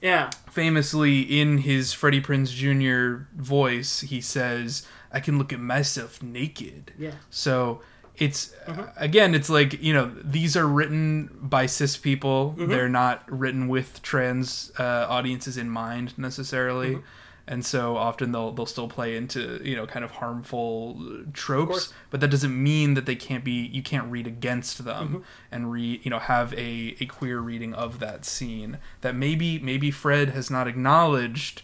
yeah. 0.00 0.30
famously 0.50 1.20
in 1.22 1.58
his 1.58 1.92
Freddie 1.92 2.20
Prinze 2.20 2.50
Jr. 2.52 3.24
voice, 3.36 4.00
he 4.00 4.20
says, 4.20 4.86
"I 5.10 5.20
can 5.20 5.38
look 5.38 5.52
at 5.52 5.60
myself 5.60 6.22
naked." 6.22 6.92
Yeah. 6.98 7.12
So 7.30 7.80
it's 8.24 8.40
Mm-hmm. 8.66 8.82
again, 8.96 9.34
it's 9.34 9.50
like 9.50 9.82
you 9.82 9.92
know 9.92 10.06
these 10.22 10.56
are 10.56 10.66
written 10.78 11.28
by 11.42 11.66
cis 11.66 11.96
people. 11.96 12.54
Mm-hmm. 12.56 12.70
They're 12.70 12.88
not 12.88 13.18
written 13.28 13.66
with 13.68 14.00
trans 14.02 14.70
uh, 14.78 15.06
audiences 15.08 15.56
in 15.56 15.68
mind 15.68 16.16
necessarily. 16.16 16.90
Mm-hmm. 16.94 17.06
And 17.44 17.66
so 17.66 17.96
often 17.96 18.30
they'll 18.30 18.52
they'll 18.52 18.66
still 18.76 18.86
play 18.88 19.16
into 19.16 19.60
you 19.64 19.74
know 19.74 19.84
kind 19.84 20.04
of 20.04 20.12
harmful 20.12 21.24
tropes, 21.32 21.92
but 22.10 22.20
that 22.20 22.30
doesn't 22.30 22.54
mean 22.70 22.94
that 22.94 23.04
they 23.04 23.16
can't 23.16 23.42
be 23.42 23.66
you 23.66 23.82
can't 23.82 24.08
read 24.12 24.28
against 24.28 24.84
them 24.84 25.08
Mm-hmm. 25.08 25.22
and 25.50 25.72
read 25.72 26.04
you 26.04 26.10
know 26.12 26.20
have 26.20 26.54
a, 26.54 26.94
a 27.00 27.06
queer 27.06 27.40
reading 27.40 27.74
of 27.74 27.98
that 27.98 28.24
scene 28.24 28.78
that 29.00 29.16
maybe 29.16 29.58
maybe 29.58 29.90
Fred 29.90 30.28
has 30.30 30.50
not 30.50 30.68
acknowledged 30.68 31.62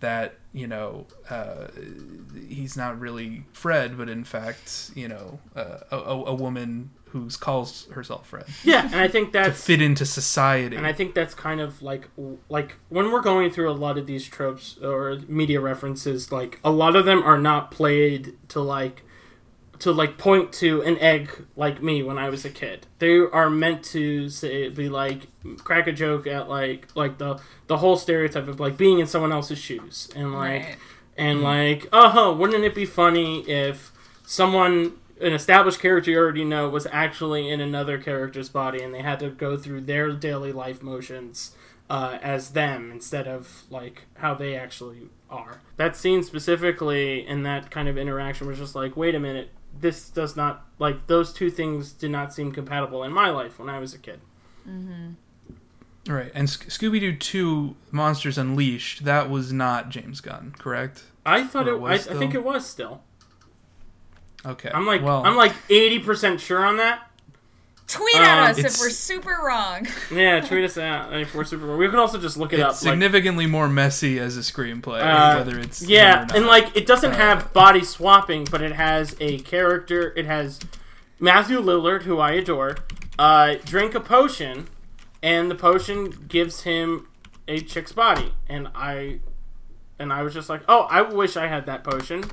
that 0.00 0.34
you 0.52 0.66
know 0.66 1.06
uh, 1.30 1.66
he's 2.48 2.76
not 2.76 2.98
really 2.98 3.44
Fred 3.52 3.96
but 3.96 4.08
in 4.08 4.24
fact 4.24 4.90
you 4.94 5.08
know 5.08 5.38
uh, 5.56 5.78
a, 5.90 5.96
a 5.96 6.34
woman 6.34 6.90
who 7.10 7.28
calls 7.30 7.86
herself 7.90 8.28
Fred. 8.28 8.44
Yeah, 8.64 8.84
and 8.84 8.96
I 8.96 9.08
think 9.08 9.32
to 9.32 9.52
fit 9.52 9.80
into 9.80 10.04
society. 10.04 10.76
And 10.76 10.86
I 10.86 10.92
think 10.92 11.14
that's 11.14 11.34
kind 11.34 11.60
of 11.60 11.82
like 11.82 12.08
like 12.48 12.76
when 12.88 13.10
we're 13.10 13.22
going 13.22 13.50
through 13.50 13.70
a 13.70 13.72
lot 13.72 13.98
of 13.98 14.06
these 14.06 14.26
tropes 14.26 14.78
or 14.82 15.18
media 15.26 15.60
references, 15.60 16.30
like 16.30 16.60
a 16.62 16.70
lot 16.70 16.96
of 16.96 17.04
them 17.04 17.22
are 17.22 17.38
not 17.38 17.70
played 17.70 18.36
to 18.48 18.60
like 18.60 19.04
to 19.80 19.92
like 19.92 20.18
point 20.18 20.52
to 20.54 20.82
an 20.82 20.98
egg 20.98 21.30
like 21.56 21.82
me 21.82 22.02
when 22.02 22.18
I 22.18 22.28
was 22.28 22.44
a 22.44 22.50
kid. 22.50 22.86
They 22.98 23.16
are 23.18 23.48
meant 23.50 23.82
to 23.86 24.28
say 24.28 24.68
be 24.68 24.88
like 24.88 25.28
crack 25.58 25.86
a 25.86 25.92
joke 25.92 26.26
at 26.26 26.48
like 26.48 26.88
like 26.94 27.18
the 27.18 27.40
the 27.66 27.78
whole 27.78 27.96
stereotype 27.96 28.48
of 28.48 28.58
like 28.60 28.76
being 28.76 28.98
in 28.98 29.06
someone 29.06 29.32
else's 29.32 29.58
shoes 29.58 30.08
and 30.16 30.32
like 30.34 30.62
Right. 30.64 30.76
and 31.16 31.42
like 31.42 31.86
oh 31.92 32.32
wouldn't 32.34 32.64
it 32.64 32.74
be 32.74 32.84
funny 32.84 33.40
if 33.48 33.92
someone 34.26 34.92
an 35.20 35.32
established 35.32 35.80
character 35.80 36.10
you 36.12 36.18
already 36.18 36.44
know 36.44 36.68
was 36.68 36.86
actually 36.92 37.50
in 37.50 37.60
another 37.60 37.98
character's 37.98 38.48
body 38.48 38.82
and 38.82 38.94
they 38.94 39.02
had 39.02 39.18
to 39.20 39.28
go 39.30 39.56
through 39.56 39.80
their 39.80 40.12
daily 40.12 40.52
life 40.52 40.82
motions 40.82 41.52
uh, 41.90 42.18
as 42.22 42.50
them 42.50 42.90
instead 42.92 43.26
of 43.26 43.64
like 43.70 44.02
how 44.18 44.34
they 44.34 44.54
actually 44.54 45.08
are 45.30 45.60
that 45.76 45.96
scene 45.96 46.22
specifically 46.22 47.26
and 47.26 47.44
that 47.46 47.70
kind 47.70 47.88
of 47.88 47.96
interaction 47.98 48.46
was 48.46 48.58
just 48.58 48.74
like 48.74 48.96
wait 48.96 49.14
a 49.14 49.18
minute 49.20 49.50
this 49.80 50.08
does 50.10 50.36
not 50.36 50.66
like 50.78 51.06
those 51.06 51.32
two 51.32 51.50
things 51.50 51.92
did 51.92 52.10
not 52.10 52.32
seem 52.34 52.52
compatible 52.52 53.02
in 53.04 53.12
my 53.12 53.30
life 53.30 53.58
when 53.58 53.68
i 53.68 53.78
was 53.78 53.94
a 53.94 53.98
kid. 53.98 54.20
Mm-hmm. 54.68 56.12
right 56.12 56.30
and 56.34 56.48
Sc- 56.50 56.66
Scooby-Doo 56.68 57.16
2 57.16 57.76
Monsters 57.90 58.36
Unleashed 58.38 59.04
that 59.04 59.30
was 59.30 59.52
not 59.52 59.88
James 59.88 60.20
Gunn 60.20 60.54
correct? 60.58 61.04
I 61.24 61.44
thought 61.44 61.68
Or 61.68 61.90
it, 61.90 62.00
it 62.02 62.08
I, 62.10 62.14
I 62.14 62.18
think 62.18 62.34
it 62.34 62.44
was 62.44 62.66
still. 62.66 63.02
Okay 64.46 64.70
i'm 64.72 64.86
like 64.86 65.02
well 65.02 65.24
i'm 65.24 65.36
like 65.36 65.52
80% 65.68 66.38
sure 66.38 66.64
on 66.64 66.76
that 66.76 67.07
Tweet 67.88 68.16
at 68.16 68.38
Um, 68.44 68.50
us 68.50 68.58
if 68.58 68.78
we're 68.80 68.90
super 68.90 69.38
wrong. 69.44 69.86
yeah 70.12 70.40
tweet 70.46 70.62
us 70.64 70.76
out 70.76 71.12
if 71.18 71.34
we're 71.34 71.44
super 71.44 71.64
wrong. 71.66 71.78
we 71.78 71.88
can 71.88 71.98
also 71.98 72.18
just 72.20 72.36
look 72.36 72.52
it 72.52 72.56
it's 72.60 72.62
up 72.64 72.68
like, 72.70 72.92
significantly 72.92 73.46
more 73.46 73.68
messy 73.68 74.18
as 74.18 74.36
a 74.36 74.40
screenplay 74.40 75.00
Uh, 75.02 75.36
whether 75.42 75.58
it's 75.58 75.82
Yeah, 75.82 76.22
or 76.22 76.26
not. 76.26 76.36
and 76.36 76.46
like 76.46 76.76
it 76.76 76.86
doesn't 76.86 77.12
Uh, 77.12 77.16
have 77.16 77.52
body 77.54 77.82
swapping, 77.82 78.44
but 78.50 78.60
it 78.60 78.72
has 78.72 79.16
a 79.20 79.38
character. 79.38 80.12
It 80.16 80.26
has 80.26 80.60
Matthew 81.18 81.60
Lillard, 81.60 82.02
who 82.02 82.18
I 82.18 82.32
adore, 82.32 82.76
uh, 83.18 83.54
drink 83.64 83.94
a 83.94 84.00
potion, 84.00 84.68
and 85.22 85.50
the 85.50 85.54
potion 85.56 86.26
gives 86.28 86.62
him 86.62 87.06
a 87.48 87.60
chick's 87.60 87.92
body, 87.92 88.34
and 88.48 88.68
I, 88.74 89.20
and 89.98 90.12
I 90.12 90.22
was 90.22 90.34
just 90.34 90.48
like, 90.50 90.60
oh, 90.68 90.86
I 90.90 91.00
wish 91.02 91.36
I 91.38 91.46
had 91.46 91.64
that 91.66 91.82
potion. 91.84 92.24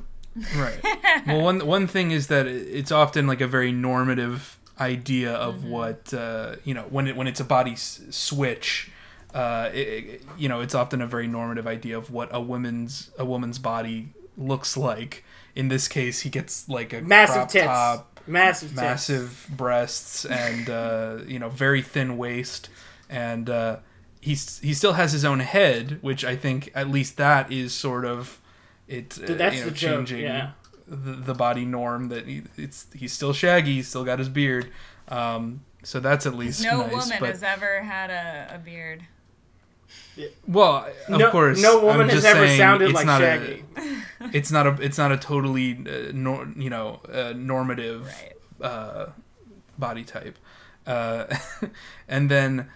Right. 0.55 0.79
well, 1.27 1.39
one 1.41 1.65
one 1.65 1.87
thing 1.87 2.11
is 2.11 2.27
that 2.27 2.45
it's 2.45 2.91
often 2.91 3.25
like 3.25 3.39
a 3.39 3.47
very 3.47 3.71
normative 3.71 4.54
idea 4.79 5.33
of 5.33 5.63
what 5.65 6.13
uh, 6.13 6.55
you 6.63 6.73
know 6.73 6.83
when 6.89 7.07
it 7.07 7.15
when 7.15 7.27
it's 7.27 7.39
a 7.39 7.45
body 7.45 7.71
s- 7.73 8.01
switch. 8.09 8.91
Uh, 9.33 9.69
it, 9.73 9.77
it- 9.87 10.21
you 10.37 10.47
know, 10.47 10.61
it's 10.61 10.73
often 10.75 11.01
a 11.01 11.07
very 11.07 11.27
normative 11.27 11.67
idea 11.67 11.97
of 11.97 12.09
what 12.09 12.29
a 12.31 12.39
woman's 12.39 13.09
a 13.19 13.25
woman's 13.25 13.59
body 13.59 14.09
looks 14.37 14.77
like. 14.77 15.23
In 15.55 15.67
this 15.69 15.87
case, 15.87 16.21
he 16.21 16.29
gets 16.29 16.67
like 16.69 16.93
a 16.93 17.01
Massive 17.01 17.47
tits, 17.49 17.65
top, 17.65 18.19
massive 18.27 18.69
tits. 18.69 18.81
massive 18.81 19.47
breasts, 19.49 20.25
and 20.25 20.69
uh, 20.69 21.17
you 21.27 21.39
know, 21.39 21.49
very 21.49 21.81
thin 21.81 22.17
waist, 22.17 22.69
and 23.09 23.49
uh, 23.49 23.77
he's 24.21 24.59
he 24.59 24.73
still 24.73 24.93
has 24.93 25.11
his 25.11 25.23
own 25.25 25.39
head, 25.41 25.99
which 26.01 26.23
I 26.25 26.35
think 26.37 26.71
at 26.75 26.89
least 26.89 27.17
that 27.17 27.51
is 27.51 27.73
sort 27.73 28.05
of 28.05 28.39
it. 28.87 29.09
that's 29.11 29.55
you 29.55 29.61
know, 29.61 29.69
the 29.69 29.71
joke, 29.75 29.97
changing 30.07 30.21
yeah. 30.23 30.51
The, 30.87 31.11
the 31.13 31.33
body 31.33 31.65
norm 31.65 32.09
that 32.09 32.27
he, 32.27 32.43
it's 32.57 32.87
he's 32.95 33.13
still 33.13 33.33
shaggy, 33.33 33.73
he's 33.75 33.87
still 33.87 34.03
got 34.05 34.19
his 34.19 34.29
beard. 34.29 34.69
Um, 35.07 35.61
so 35.83 35.99
that's 35.99 36.25
at 36.25 36.35
least 36.35 36.63
No 36.63 36.81
nice. 36.81 36.91
woman 36.91 37.17
but 37.19 37.29
has 37.29 37.43
ever 37.43 37.81
had 37.83 38.09
a, 38.09 38.55
a 38.55 38.57
beard. 38.57 39.03
well, 40.47 40.87
of 41.09 41.19
no, 41.19 41.29
course, 41.31 41.61
no 41.61 41.79
woman 41.79 42.03
I'm 42.03 42.09
has 42.09 42.25
ever 42.25 42.47
sounded 42.47 42.85
it's 42.89 42.95
like 42.95 43.05
not 43.05 43.21
Shaggy. 43.21 43.63
A, 43.77 43.81
it's 44.33 44.51
not 44.51 44.65
a 44.67 44.81
it's 44.81 44.97
not 44.97 45.11
a 45.11 45.17
totally 45.17 45.73
uh, 45.87 46.11
nor, 46.13 46.47
you 46.55 46.69
know 46.69 47.01
uh, 47.11 47.33
normative 47.35 48.05
Right. 48.07 48.65
uh, 48.67 49.05
body 49.77 50.03
type. 50.03 50.37
Uh, 50.87 51.25
and 52.07 52.29
then 52.31 52.69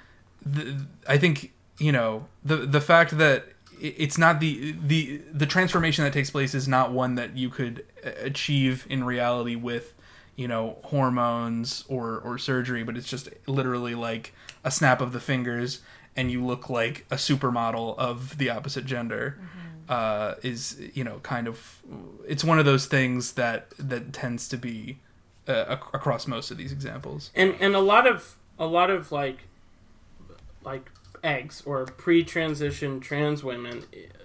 the, 0.45 0.85
I 1.07 1.17
think 1.17 1.51
you 1.77 1.91
know 1.91 2.27
the 2.43 2.57
the 2.57 2.81
fact 2.81 3.17
that 3.17 3.45
it's 3.81 4.17
not 4.17 4.39
the 4.41 4.75
the 4.85 5.21
the 5.33 5.45
transformation 5.45 6.03
that 6.03 6.11
takes 6.13 6.29
place 6.29 6.53
is 6.53 6.67
not 6.67 6.91
one 6.91 7.15
that 7.15 7.37
you 7.37 7.49
could 7.49 7.79
a- 7.79 7.88
achieve 8.03 8.85
in 8.89 9.03
reality 9.03 9.55
with 9.55 9.93
you 10.35 10.47
know 10.47 10.77
hormones 10.83 11.83
or 11.87 12.19
or 12.19 12.37
surgery, 12.37 12.83
but 12.83 12.97
it's 12.97 13.07
just 13.09 13.29
literally 13.47 13.95
like 13.95 14.33
a 14.63 14.71
snap 14.71 15.01
of 15.01 15.13
the 15.13 15.19
fingers 15.19 15.81
and 16.15 16.31
you 16.31 16.43
look 16.45 16.69
like 16.69 17.05
a 17.11 17.15
supermodel 17.15 17.97
of 17.97 18.37
the 18.37 18.49
opposite 18.49 18.85
gender. 18.85 19.37
Uh, 19.87 20.35
is 20.43 20.79
you 20.93 21.03
know 21.03 21.17
kind 21.23 21.47
of 21.47 21.79
it's 22.27 22.43
one 22.43 22.59
of 22.59 22.65
those 22.65 22.85
things 22.85 23.31
that 23.33 23.71
that 23.79 24.13
tends 24.13 24.47
to 24.47 24.55
be 24.55 24.99
uh, 25.47 25.65
ac- 25.67 25.89
across 25.95 26.27
most 26.27 26.51
of 26.51 26.57
these 26.57 26.71
examples. 26.71 27.31
and 27.33 27.55
and 27.59 27.73
a 27.75 27.79
lot 27.79 28.05
of 28.05 28.35
a 28.59 28.67
lot 28.67 28.91
of 28.91 29.11
like 29.11 29.47
like 30.63 30.91
eggs 31.23 31.63
or 31.65 31.85
pre-transition 31.85 32.99
trans 32.99 33.43
women 33.43 33.83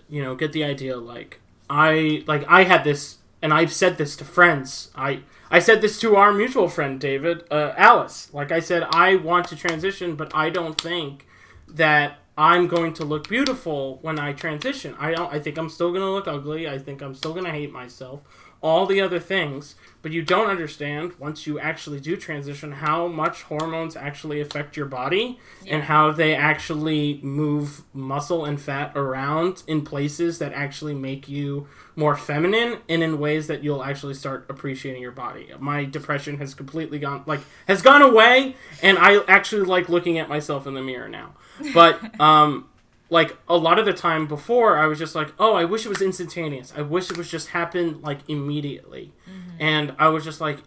you 0.09 0.23
know 0.23 0.35
get 0.35 0.53
the 0.53 0.63
idea 0.63 0.97
like 0.99 1.41
i 1.71 2.23
like 2.27 2.45
i 2.47 2.65
had 2.65 2.85
this 2.85 3.17
and 3.45 3.53
i've 3.53 3.73
said 3.73 3.99
this 3.99 4.17
to 4.17 4.25
friends. 4.25 4.91
I 4.97 5.21
i 5.51 5.59
said 5.59 5.83
this 5.83 6.01
to 6.01 6.17
our 6.17 6.33
mutual 6.33 6.69
friend 6.69 6.99
david 6.99 7.45
uh, 7.51 7.75
alice. 7.77 8.33
Like 8.33 8.51
i 8.51 8.59
said 8.59 8.83
i 8.91 9.17
want 9.17 9.47
to 9.49 9.57
transition 9.57 10.17
but 10.17 10.35
i 10.35 10.49
don't 10.49 10.81
think 10.81 11.27
that 11.69 12.19
i'm 12.39 12.67
going 12.67 12.93
to 12.95 13.05
look 13.05 13.29
beautiful 13.29 13.99
when 14.01 14.19
i 14.19 14.33
transition. 14.33 14.97
I 14.99 15.13
don't 15.13 15.33
i 15.33 15.39
think 15.39 15.59
i'm 15.59 15.69
still 15.69 15.91
going 15.91 16.01
to 16.09 16.11
look 16.11 16.27
ugly. 16.27 16.67
I 16.69 16.79
think 16.79 17.03
i'm 17.03 17.15
still 17.15 17.35
going 17.35 17.45
to 17.45 17.53
hate 17.61 17.73
myself 17.73 18.23
all 18.65 18.87
the 18.87 18.99
other 18.99 19.21
things, 19.21 19.75
but 20.01 20.11
you 20.11 20.23
don't 20.23 20.49
understand 20.49 21.13
once 21.19 21.47
you 21.47 21.61
actually 21.61 22.01
do 22.01 22.17
transition 22.17 22.73
how 22.73 23.07
much 23.07 23.43
hormones 23.43 23.95
actually 23.95 24.41
affect 24.41 24.75
your 24.75 24.87
body 24.87 25.39
and 25.67 25.83
how 25.83 26.11
they 26.11 26.35
actually 26.35 27.21
move 27.23 27.83
muscle 27.93 28.43
and 28.47 28.59
fat 28.59 28.91
around 28.97 29.63
in 29.67 29.85
places 29.85 30.39
that 30.39 30.51
actually 30.55 30.95
make 30.95 31.29
you 31.29 31.69
more 31.95 32.17
feminine 32.17 32.79
and 32.89 33.03
in 33.03 33.19
ways 33.19 33.49
that 33.49 33.63
you'll 33.63 33.85
actually 33.85 34.15
start 34.15 34.47
appreciating 34.49 35.03
your 35.03 35.13
body. 35.13 35.51
My 35.59 35.85
depression 35.85 36.39
has 36.39 36.55
completely 36.55 36.99
gone 36.99 37.23
like 37.27 37.41
has 37.69 37.83
gone 37.83 38.01
away 38.01 38.57
and 38.83 38.97
I 38.99 39.23
actually 39.29 39.65
like 39.65 39.91
looking 39.91 40.19
at 40.19 40.31
myself 40.31 40.67
in 40.67 40.73
the 40.73 40.83
mirror 40.83 41.09
now. 41.09 41.35
But 41.75 42.19
um 42.21 42.71
like 43.15 43.31
a 43.49 43.57
lot 43.57 43.79
of 43.79 43.85
the 43.87 43.93
time 43.93 44.27
before 44.27 44.77
i 44.77 44.87
was 44.87 44.99
just 44.99 45.15
like 45.15 45.33
oh 45.39 45.55
i 45.55 45.65
wish 45.65 45.87
it 45.87 45.89
was 45.89 46.03
instantaneous 46.03 46.73
i 46.77 46.83
wish 46.83 47.11
it 47.11 47.17
was 47.17 47.31
just 47.31 47.49
happen 47.49 48.01
like 48.03 48.19
immediately 48.29 49.13
and 49.59 49.95
i 49.99 50.09
was 50.09 50.25
just 50.25 50.41
like 50.41 50.59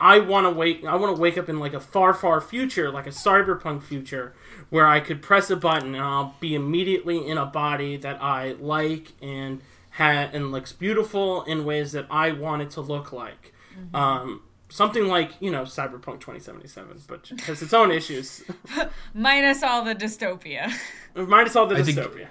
I 0.00 0.18
want 0.18 0.44
to 0.44 0.50
wake 0.50 0.84
I 0.84 0.96
want 0.96 1.14
to 1.16 1.22
wake 1.22 1.38
up 1.38 1.48
in 1.48 1.60
like 1.60 1.72
a 1.72 1.80
far 1.80 2.12
far 2.12 2.40
future, 2.40 2.90
like 2.90 3.06
a 3.06 3.10
cyberpunk 3.10 3.84
future 3.84 4.34
where 4.68 4.86
I 4.86 5.00
could 5.00 5.22
press 5.22 5.48
a 5.50 5.56
button 5.56 5.94
and 5.94 6.04
I'll 6.04 6.34
be 6.40 6.54
immediately 6.54 7.26
in 7.26 7.38
a 7.38 7.46
body 7.46 7.96
that 7.98 8.20
I 8.20 8.52
like 8.52 9.12
and 9.22 9.62
ha- 9.92 10.28
and 10.32 10.52
looks 10.52 10.72
beautiful 10.72 11.44
in 11.44 11.64
ways 11.64 11.92
that 11.92 12.06
I 12.10 12.32
want 12.32 12.62
it 12.62 12.70
to 12.72 12.80
look 12.80 13.12
like. 13.12 13.54
Um, 13.94 14.42
something 14.68 15.06
like 15.06 15.30
you 15.40 15.50
know 15.50 15.62
Cyberpunk 15.62 16.20
2077, 16.20 17.02
but 17.08 17.30
has 17.46 17.62
its 17.62 17.72
own 17.72 17.90
issues. 17.90 18.44
Minus 19.14 19.62
all 19.62 19.84
the 19.84 19.94
dystopia. 19.94 20.72
Minus 21.14 21.56
all 21.56 21.66
the 21.66 21.76
I 21.76 21.82
think- 21.82 21.98
dystopia. 21.98 22.28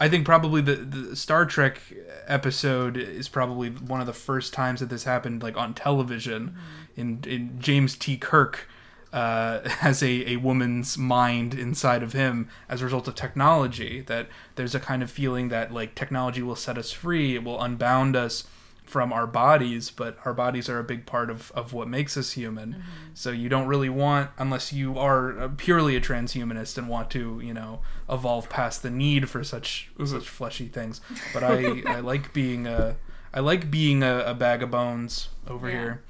I 0.00 0.08
think 0.08 0.24
probably 0.26 0.60
the, 0.60 0.74
the 0.74 1.14
Star 1.16 1.46
Trek 1.46 1.80
episode 2.26 2.96
is 2.96 3.28
probably 3.28 3.70
one 3.70 4.00
of 4.00 4.06
the 4.08 4.12
first 4.12 4.52
times 4.52 4.80
that 4.80 4.88
this 4.88 5.04
happened, 5.04 5.40
like 5.42 5.56
on 5.56 5.72
television. 5.72 6.56
In 6.96 7.22
in 7.26 7.60
James 7.60 7.96
T. 7.96 8.16
Kirk 8.16 8.68
uh, 9.12 9.66
has 9.68 10.02
a, 10.02 10.32
a 10.32 10.36
woman's 10.36 10.98
mind 10.98 11.54
inside 11.54 12.02
of 12.02 12.12
him 12.12 12.48
as 12.68 12.82
a 12.82 12.84
result 12.84 13.06
of 13.06 13.14
technology. 13.14 14.00
That 14.00 14.26
there's 14.56 14.74
a 14.74 14.80
kind 14.80 15.00
of 15.02 15.12
feeling 15.12 15.48
that 15.50 15.72
like 15.72 15.94
technology 15.94 16.42
will 16.42 16.56
set 16.56 16.76
us 16.76 16.90
free, 16.90 17.36
it 17.36 17.44
will 17.44 17.62
unbound 17.62 18.16
us 18.16 18.44
from 18.84 19.12
our 19.12 19.26
bodies, 19.26 19.90
but 19.90 20.18
our 20.24 20.34
bodies 20.34 20.68
are 20.68 20.78
a 20.78 20.84
big 20.84 21.06
part 21.06 21.30
of, 21.30 21.50
of 21.54 21.72
what 21.72 21.88
makes 21.88 22.16
us 22.16 22.32
human. 22.32 22.82
So 23.14 23.30
you 23.30 23.48
don't 23.48 23.66
really 23.66 23.88
want, 23.88 24.30
unless 24.38 24.72
you 24.72 24.98
are 24.98 25.38
uh, 25.38 25.48
purely 25.56 25.96
a 25.96 26.00
transhumanist 26.00 26.76
and 26.78 26.88
want 26.88 27.10
to, 27.12 27.40
you 27.42 27.54
know, 27.54 27.80
evolve 28.10 28.48
past 28.50 28.82
the 28.82 28.90
need 28.90 29.28
for 29.30 29.42
such 29.42 29.90
such 30.04 30.28
fleshy 30.28 30.68
things. 30.68 31.00
But 31.32 31.42
I, 31.42 31.82
I 31.86 32.00
like 32.00 32.32
being 32.32 32.66
a 32.66 32.96
I 33.32 33.40
like 33.40 33.70
being 33.70 34.02
a, 34.02 34.18
a 34.26 34.34
bag 34.34 34.62
of 34.62 34.70
bones 34.70 35.28
over 35.48 35.68
Yeah. 35.68 35.74
here. 35.78 36.02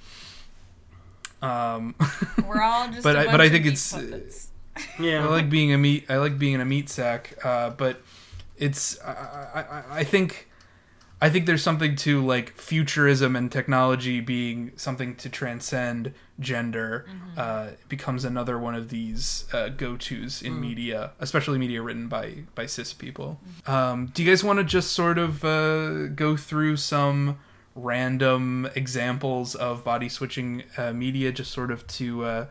Um, 1.42 1.94
We're 2.46 2.62
all 2.62 2.88
just. 2.88 3.02
But 3.02 3.16
a 3.16 3.20
I- 3.20 3.24
bunch 3.24 3.32
but 3.32 3.40
I 3.40 3.48
think 3.48 3.66
it's- 3.66 3.92
puppets. 3.92 4.48
Yeah. 4.98 5.24
I 5.24 5.28
like 5.30 5.48
being 5.50 5.72
a 5.72 5.78
meat. 5.78 6.06
I 6.08 6.16
like 6.16 6.38
being 6.38 6.54
in 6.54 6.60
a 6.60 6.64
meat 6.64 6.88
sack. 6.88 7.34
Uh, 7.44 7.70
but 7.70 8.02
it's. 8.56 9.00
I, 9.02 9.12
I, 9.12 9.60
I- 9.60 9.98
I 10.00 10.04
think. 10.04 10.48
I 11.24 11.30
think 11.30 11.46
there's 11.46 11.62
something 11.62 11.96
to 11.96 12.22
like 12.22 12.52
futurism 12.58 13.34
and 13.34 13.50
technology 13.50 14.20
being 14.20 14.72
something 14.76 15.16
to 15.16 15.30
transcend 15.30 16.12
gender. 16.38 17.06
Uh, 17.34 17.68
becomes 17.88 18.26
another 18.26 18.58
one 18.58 18.74
of 18.74 18.90
these 18.90 19.46
uh, 19.54 19.70
go-tos 19.70 20.42
in 20.42 20.60
media, 20.60 21.12
especially 21.20 21.56
media 21.56 21.80
written 21.80 22.08
by 22.08 22.44
by 22.54 22.66
cis 22.66 22.92
people. 22.92 23.40
Um, 23.66 24.10
do 24.12 24.22
you 24.22 24.30
guys 24.30 24.44
want 24.44 24.58
to 24.58 24.64
just 24.64 24.92
sort 24.92 25.16
of 25.16 25.42
uh, 25.46 26.08
go 26.08 26.36
through 26.36 26.76
some 26.76 27.38
random 27.74 28.68
examples 28.74 29.54
of 29.54 29.82
body 29.82 30.10
switching 30.10 30.64
uh, 30.76 30.92
media, 30.92 31.32
just 31.32 31.52
sort 31.52 31.70
of 31.70 31.86
to 31.86 32.24
uh, 32.26 32.46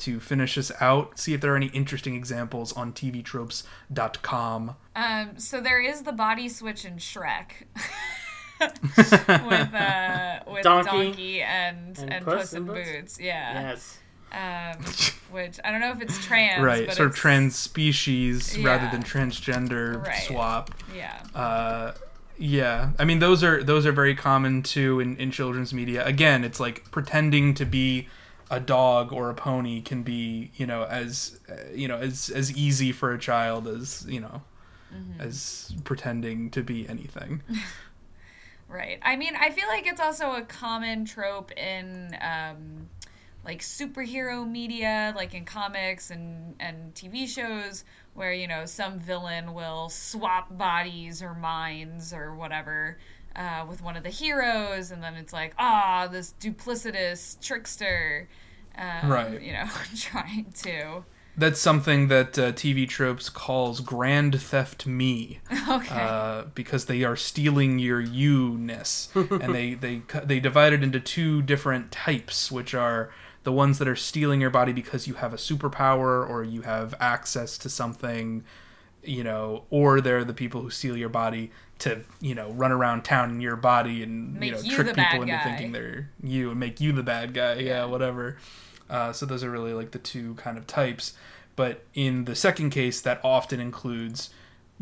to 0.00 0.20
finish 0.20 0.58
us 0.58 0.70
out? 0.80 1.18
See 1.18 1.32
if 1.34 1.40
there 1.40 1.52
are 1.52 1.56
any 1.56 1.68
interesting 1.68 2.14
examples 2.14 2.72
on 2.74 2.92
TVTropes.com. 2.92 4.76
Um, 4.96 5.38
so 5.38 5.60
there 5.60 5.80
is 5.80 6.02
the 6.02 6.12
body 6.12 6.48
switch 6.48 6.84
in 6.84 6.96
Shrek. 6.96 7.64
with 8.60 9.74
uh, 9.74 10.40
with 10.46 10.62
Donkey 10.62 11.06
donkey, 11.06 11.42
and 11.42 11.98
and 11.98 12.12
and, 12.12 12.24
Puss 12.24 12.40
Puss, 12.40 12.52
in 12.52 12.58
in 12.58 12.66
Boots? 12.66 12.90
Boots. 12.90 13.20
Yeah. 13.20 13.70
Yes. 13.70 13.98
Um, 14.32 14.84
which 15.32 15.58
I 15.64 15.72
don't 15.72 15.80
know 15.80 15.90
if 15.90 16.00
it's 16.02 16.18
trans. 16.26 16.62
right, 16.62 16.86
But 16.86 16.94
sort 16.96 17.08
of 17.08 17.16
trans 17.16 17.56
species 17.56 18.56
rather 18.62 18.88
than 18.90 19.02
transgender 19.02 20.04
Right. 20.06 20.22
swap. 20.22 20.70
Yeah. 20.94 21.20
Uh, 21.34 21.92
yeah, 22.38 22.92
I 22.98 23.04
mean 23.04 23.18
those 23.18 23.42
are 23.44 23.62
those 23.62 23.84
are 23.86 23.92
very 23.92 24.14
common 24.14 24.62
too 24.62 25.00
in, 25.00 25.16
in 25.16 25.30
children's 25.30 25.74
media. 25.74 26.04
Again, 26.06 26.44
it's 26.44 26.60
like 26.60 26.90
pretending 26.90 27.54
to 27.54 27.64
be 27.66 28.08
a 28.50 28.60
dog 28.60 29.12
or 29.12 29.30
a 29.30 29.34
pony 29.34 29.80
can 29.80 30.02
be 30.02 30.50
you 30.56 30.66
know 30.66 30.84
as 30.84 31.38
you 31.74 31.88
know 31.88 31.96
as 31.96 32.30
as 32.30 32.52
easy 32.56 32.92
for 32.92 33.12
a 33.12 33.18
child 33.18 33.68
as 33.68 34.06
you 34.08 34.20
know 34.20 34.42
Mm-hmm. 34.92 35.20
as 35.20 35.72
pretending 35.84 36.50
to 36.50 36.62
be 36.62 36.88
anything. 36.88 37.42
Right. 38.68 39.00
I 39.02 39.16
mean, 39.16 39.34
I 39.36 39.50
feel 39.50 39.66
like 39.66 39.86
it's 39.86 40.00
also 40.00 40.32
a 40.32 40.42
common 40.42 41.04
trope 41.04 41.50
in 41.52 42.16
um, 42.20 42.88
like 43.44 43.60
superhero 43.62 44.48
media, 44.48 45.12
like 45.16 45.34
in 45.34 45.44
comics 45.44 46.10
and 46.10 46.54
and 46.60 46.94
TV 46.94 47.26
shows, 47.26 47.84
where 48.14 48.32
you 48.32 48.46
know 48.46 48.66
some 48.66 49.00
villain 49.00 49.54
will 49.54 49.88
swap 49.88 50.56
bodies 50.56 51.20
or 51.20 51.34
minds 51.34 52.12
or 52.12 52.34
whatever. 52.34 52.98
Uh, 53.36 53.64
with 53.68 53.80
one 53.80 53.96
of 53.96 54.02
the 54.02 54.10
heroes, 54.10 54.90
and 54.90 55.02
then 55.02 55.14
it's 55.14 55.32
like, 55.32 55.54
ah, 55.58 56.08
this 56.10 56.34
duplicitous 56.40 57.40
trickster, 57.40 58.28
um, 58.76 59.10
Right. 59.10 59.40
You 59.40 59.52
know, 59.52 59.68
trying 59.96 60.52
to. 60.62 61.04
That's 61.36 61.60
something 61.60 62.08
that 62.08 62.38
uh, 62.38 62.52
TV 62.52 62.88
tropes 62.88 63.28
calls 63.30 63.80
grand 63.80 64.40
theft 64.40 64.86
me. 64.86 65.40
Okay. 65.68 65.94
uh, 65.94 66.44
because 66.54 66.86
they 66.86 67.04
are 67.04 67.14
stealing 67.14 67.78
your 67.78 68.00
you-ness, 68.00 69.08
and 69.14 69.54
they 69.54 69.74
they 69.74 70.02
they 70.24 70.40
divide 70.40 70.72
it 70.72 70.82
into 70.82 70.98
two 70.98 71.40
different 71.42 71.92
types, 71.92 72.50
which 72.50 72.74
are 72.74 73.10
the 73.44 73.52
ones 73.52 73.78
that 73.78 73.86
are 73.86 73.96
stealing 73.96 74.40
your 74.40 74.50
body 74.50 74.72
because 74.72 75.06
you 75.06 75.14
have 75.14 75.32
a 75.32 75.36
superpower 75.36 76.28
or 76.28 76.42
you 76.42 76.62
have 76.62 76.94
access 76.98 77.56
to 77.58 77.70
something, 77.70 78.44
you 79.04 79.24
know, 79.24 79.64
or 79.70 80.00
they're 80.00 80.24
the 80.24 80.34
people 80.34 80.60
who 80.62 80.70
steal 80.70 80.96
your 80.96 81.08
body 81.08 81.50
to 81.80 82.02
you 82.20 82.34
know 82.34 82.50
run 82.52 82.72
around 82.72 83.02
town 83.02 83.30
in 83.30 83.40
your 83.40 83.56
body 83.56 84.02
and 84.02 84.34
Make 84.38 84.50
you 84.50 84.56
know 84.56 84.60
you 84.62 84.74
trick 84.74 84.94
people 84.94 85.22
into 85.22 85.26
guy. 85.34 85.42
thinking 85.44 85.72
they're 85.72 86.10
you 86.22 86.50
and 86.50 86.60
make 86.60 86.80
you 86.80 86.92
the 86.92 87.02
bad 87.02 87.32
guy. 87.34 87.54
Yeah, 87.54 87.62
Yeah. 87.62 87.84
whatever. 87.86 88.36
Uh, 88.88 89.12
so 89.12 89.24
those 89.24 89.42
are 89.44 89.50
really 89.50 89.72
like 89.72 89.92
the 89.92 89.98
two 89.98 90.34
kind 90.34 90.58
of 90.58 90.66
types. 90.66 91.14
But 91.56 91.84
in 91.94 92.24
the 92.24 92.34
second 92.34 92.70
case, 92.70 93.00
that 93.02 93.20
often 93.22 93.60
includes 93.60 94.30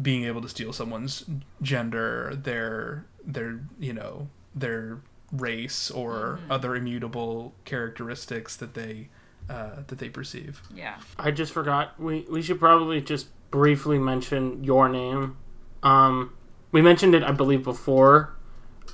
being 0.00 0.24
able 0.24 0.40
to 0.42 0.48
steal 0.48 0.72
someone's 0.72 1.24
gender, 1.62 2.34
their 2.40 3.04
their 3.24 3.60
you 3.78 3.92
know 3.92 4.28
their 4.54 4.98
race 5.30 5.90
or 5.90 6.40
other 6.48 6.74
immutable 6.74 7.52
characteristics 7.64 8.56
that 8.56 8.74
they 8.74 9.08
uh, 9.48 9.82
that 9.86 9.98
they 9.98 10.08
perceive. 10.08 10.62
yeah. 10.74 10.96
I 11.18 11.30
just 11.30 11.52
forgot. 11.52 11.98
We 12.00 12.26
we 12.30 12.42
should 12.42 12.58
probably 12.58 13.00
just 13.00 13.28
briefly 13.51 13.99
mention 13.99 14.62
your 14.64 14.88
name. 14.88 15.36
Um, 15.82 16.32
we 16.72 16.82
mentioned 16.82 17.14
it, 17.14 17.22
I 17.22 17.32
believe, 17.32 17.62
before 17.62 18.36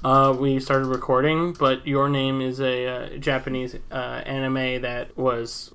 uh, 0.02 0.34
we 0.38 0.60
started 0.60 0.86
recording, 0.86 1.52
but 1.52 1.86
your 1.86 2.08
name 2.08 2.40
is 2.40 2.60
a 2.60 2.86
uh, 2.86 3.16
Japanese 3.18 3.76
uh, 3.90 3.94
anime 3.94 4.82
that 4.82 5.16
was 5.16 5.74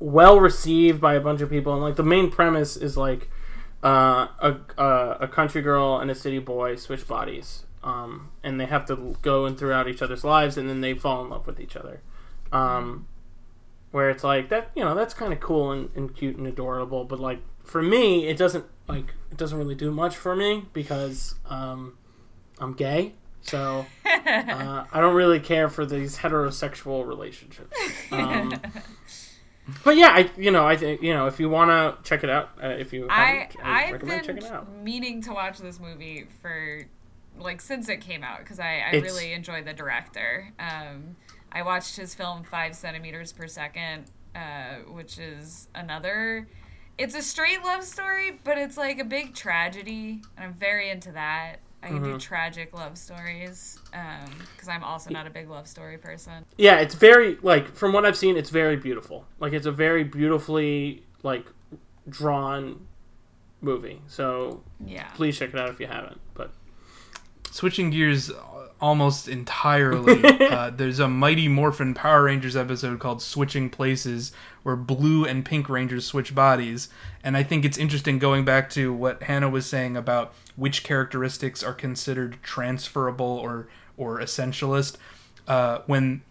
well 0.00 0.40
received 0.40 1.00
by 1.00 1.14
a 1.14 1.20
bunch 1.20 1.40
of 1.40 1.50
people, 1.50 1.72
and 1.74 1.82
like 1.82 1.96
the 1.96 2.02
main 2.02 2.30
premise 2.30 2.76
is 2.76 2.96
like 2.96 3.28
uh, 3.84 4.28
a 4.40 4.56
uh, 4.78 5.18
a 5.20 5.28
country 5.28 5.62
girl 5.62 5.98
and 5.98 6.10
a 6.10 6.14
city 6.14 6.38
boy 6.38 6.76
switch 6.76 7.06
bodies, 7.06 7.64
um, 7.84 8.30
and 8.42 8.60
they 8.60 8.66
have 8.66 8.86
to 8.86 9.16
go 9.22 9.46
in 9.46 9.56
throughout 9.56 9.88
each 9.88 10.02
other's 10.02 10.24
lives, 10.24 10.56
and 10.56 10.68
then 10.68 10.80
they 10.80 10.94
fall 10.94 11.22
in 11.22 11.30
love 11.30 11.46
with 11.46 11.60
each 11.60 11.76
other. 11.76 12.00
Um, 12.50 13.06
where 13.90 14.10
it's 14.10 14.24
like 14.24 14.48
that, 14.50 14.70
you 14.74 14.84
know, 14.84 14.94
that's 14.94 15.14
kind 15.14 15.32
of 15.32 15.40
cool 15.40 15.72
and, 15.72 15.90
and 15.96 16.14
cute 16.14 16.36
and 16.36 16.46
adorable, 16.46 17.04
but 17.04 17.18
like 17.18 17.40
for 17.68 17.82
me, 17.82 18.26
it 18.26 18.36
doesn't 18.38 18.64
like 18.88 19.14
it 19.30 19.36
doesn't 19.36 19.58
really 19.58 19.74
do 19.74 19.90
much 19.90 20.16
for 20.16 20.34
me 20.34 20.64
because 20.72 21.34
um, 21.48 21.96
I'm 22.58 22.72
gay, 22.72 23.14
so 23.42 23.84
uh, 24.06 24.84
I 24.92 25.00
don't 25.00 25.14
really 25.14 25.38
care 25.40 25.68
for 25.68 25.84
these 25.84 26.16
heterosexual 26.18 27.06
relationships. 27.06 27.76
Um, 28.10 28.54
but 29.84 29.96
yeah, 29.96 30.08
I 30.08 30.30
you 30.36 30.50
know 30.50 30.66
I 30.66 30.76
think 30.76 31.02
you 31.02 31.12
know 31.12 31.26
if 31.26 31.38
you 31.38 31.48
want 31.50 31.70
to 31.70 32.08
check 32.08 32.24
it 32.24 32.30
out, 32.30 32.50
uh, 32.62 32.68
if 32.68 32.92
you 32.92 33.06
I 33.10 33.48
I 33.62 33.84
I've 33.84 33.92
recommend 33.92 34.26
been 34.26 34.36
checking 34.36 34.50
it 34.50 34.52
out. 34.54 34.72
meaning 34.82 35.20
to 35.22 35.32
watch 35.32 35.58
this 35.58 35.78
movie 35.78 36.26
for 36.40 36.80
like 37.38 37.60
since 37.60 37.88
it 37.88 38.00
came 38.00 38.24
out 38.24 38.38
because 38.40 38.58
I, 38.58 38.78
I 38.78 38.88
It's- 38.94 39.02
really 39.02 39.32
enjoy 39.32 39.62
the 39.62 39.72
director. 39.74 40.52
Um, 40.58 41.16
I 41.52 41.62
watched 41.62 41.96
his 41.96 42.14
film 42.14 42.44
Five 42.44 42.74
Centimeters 42.74 43.32
Per 43.32 43.46
Second, 43.46 44.10
uh, 44.34 44.76
which 44.90 45.18
is 45.18 45.68
another. 45.74 46.48
It's 46.98 47.14
a 47.14 47.22
straight 47.22 47.62
love 47.64 47.84
story, 47.84 48.40
but 48.44 48.58
it's 48.58 48.76
like 48.76 48.98
a 48.98 49.04
big 49.04 49.34
tragedy, 49.34 50.20
and 50.36 50.46
I'm 50.46 50.52
very 50.54 50.90
into 50.90 51.12
that. 51.12 51.56
I 51.80 51.86
can 51.86 52.00
Mm-hmm. 52.00 52.12
do 52.14 52.18
tragic 52.18 52.72
love 52.74 52.98
stories 52.98 53.78
because 53.92 54.68
I'm 54.68 54.82
also 54.82 55.10
not 55.10 55.28
a 55.28 55.30
big 55.30 55.48
love 55.48 55.68
story 55.68 55.96
person. 55.96 56.44
Yeah, 56.56 56.80
it's 56.80 56.96
very 56.96 57.38
like 57.40 57.76
from 57.76 57.92
what 57.92 58.04
I've 58.04 58.16
seen, 58.16 58.36
it's 58.36 58.50
very 58.50 58.76
beautiful. 58.76 59.24
Like 59.38 59.52
it's 59.52 59.66
a 59.66 59.70
very 59.70 60.02
beautifully 60.02 61.04
like 61.22 61.46
drawn 62.08 62.84
movie. 63.60 64.02
So 64.08 64.64
Yeah. 64.84 65.08
please 65.14 65.38
check 65.38 65.50
it 65.54 65.60
out 65.60 65.68
if 65.68 65.78
you 65.78 65.86
haven't. 65.86 66.20
But 66.34 66.52
Switching 67.52 67.90
gears 67.90 68.30
almost 68.80 69.28
entirely, 69.28 70.22
uh, 70.40 70.70
there's 70.70 70.98
a 70.98 71.08
Mighty 71.08 71.48
Morphin 71.48 71.94
Power 71.94 72.24
Rangers 72.24 72.56
episode 72.56 72.98
called 73.00 73.22
Switching 73.22 73.70
Places, 73.70 74.32
where 74.62 74.76
blue 74.76 75.24
and 75.24 75.44
pink 75.44 75.68
Rangers 75.68 76.06
switch 76.06 76.34
bodies. 76.34 76.88
And 77.22 77.36
I 77.36 77.42
think 77.42 77.64
it's 77.64 77.78
interesting 77.78 78.18
going 78.18 78.44
back 78.44 78.70
to 78.70 78.92
what 78.92 79.24
Hannah 79.24 79.48
was 79.48 79.66
saying 79.66 79.96
about 79.96 80.34
which 80.56 80.84
characteristics 80.84 81.62
are 81.62 81.74
considered 81.74 82.38
transferable 82.42 83.26
or, 83.26 83.68
or 83.96 84.18
essentialist. 84.18 84.96
Uh, 85.46 85.80
when 85.86 86.22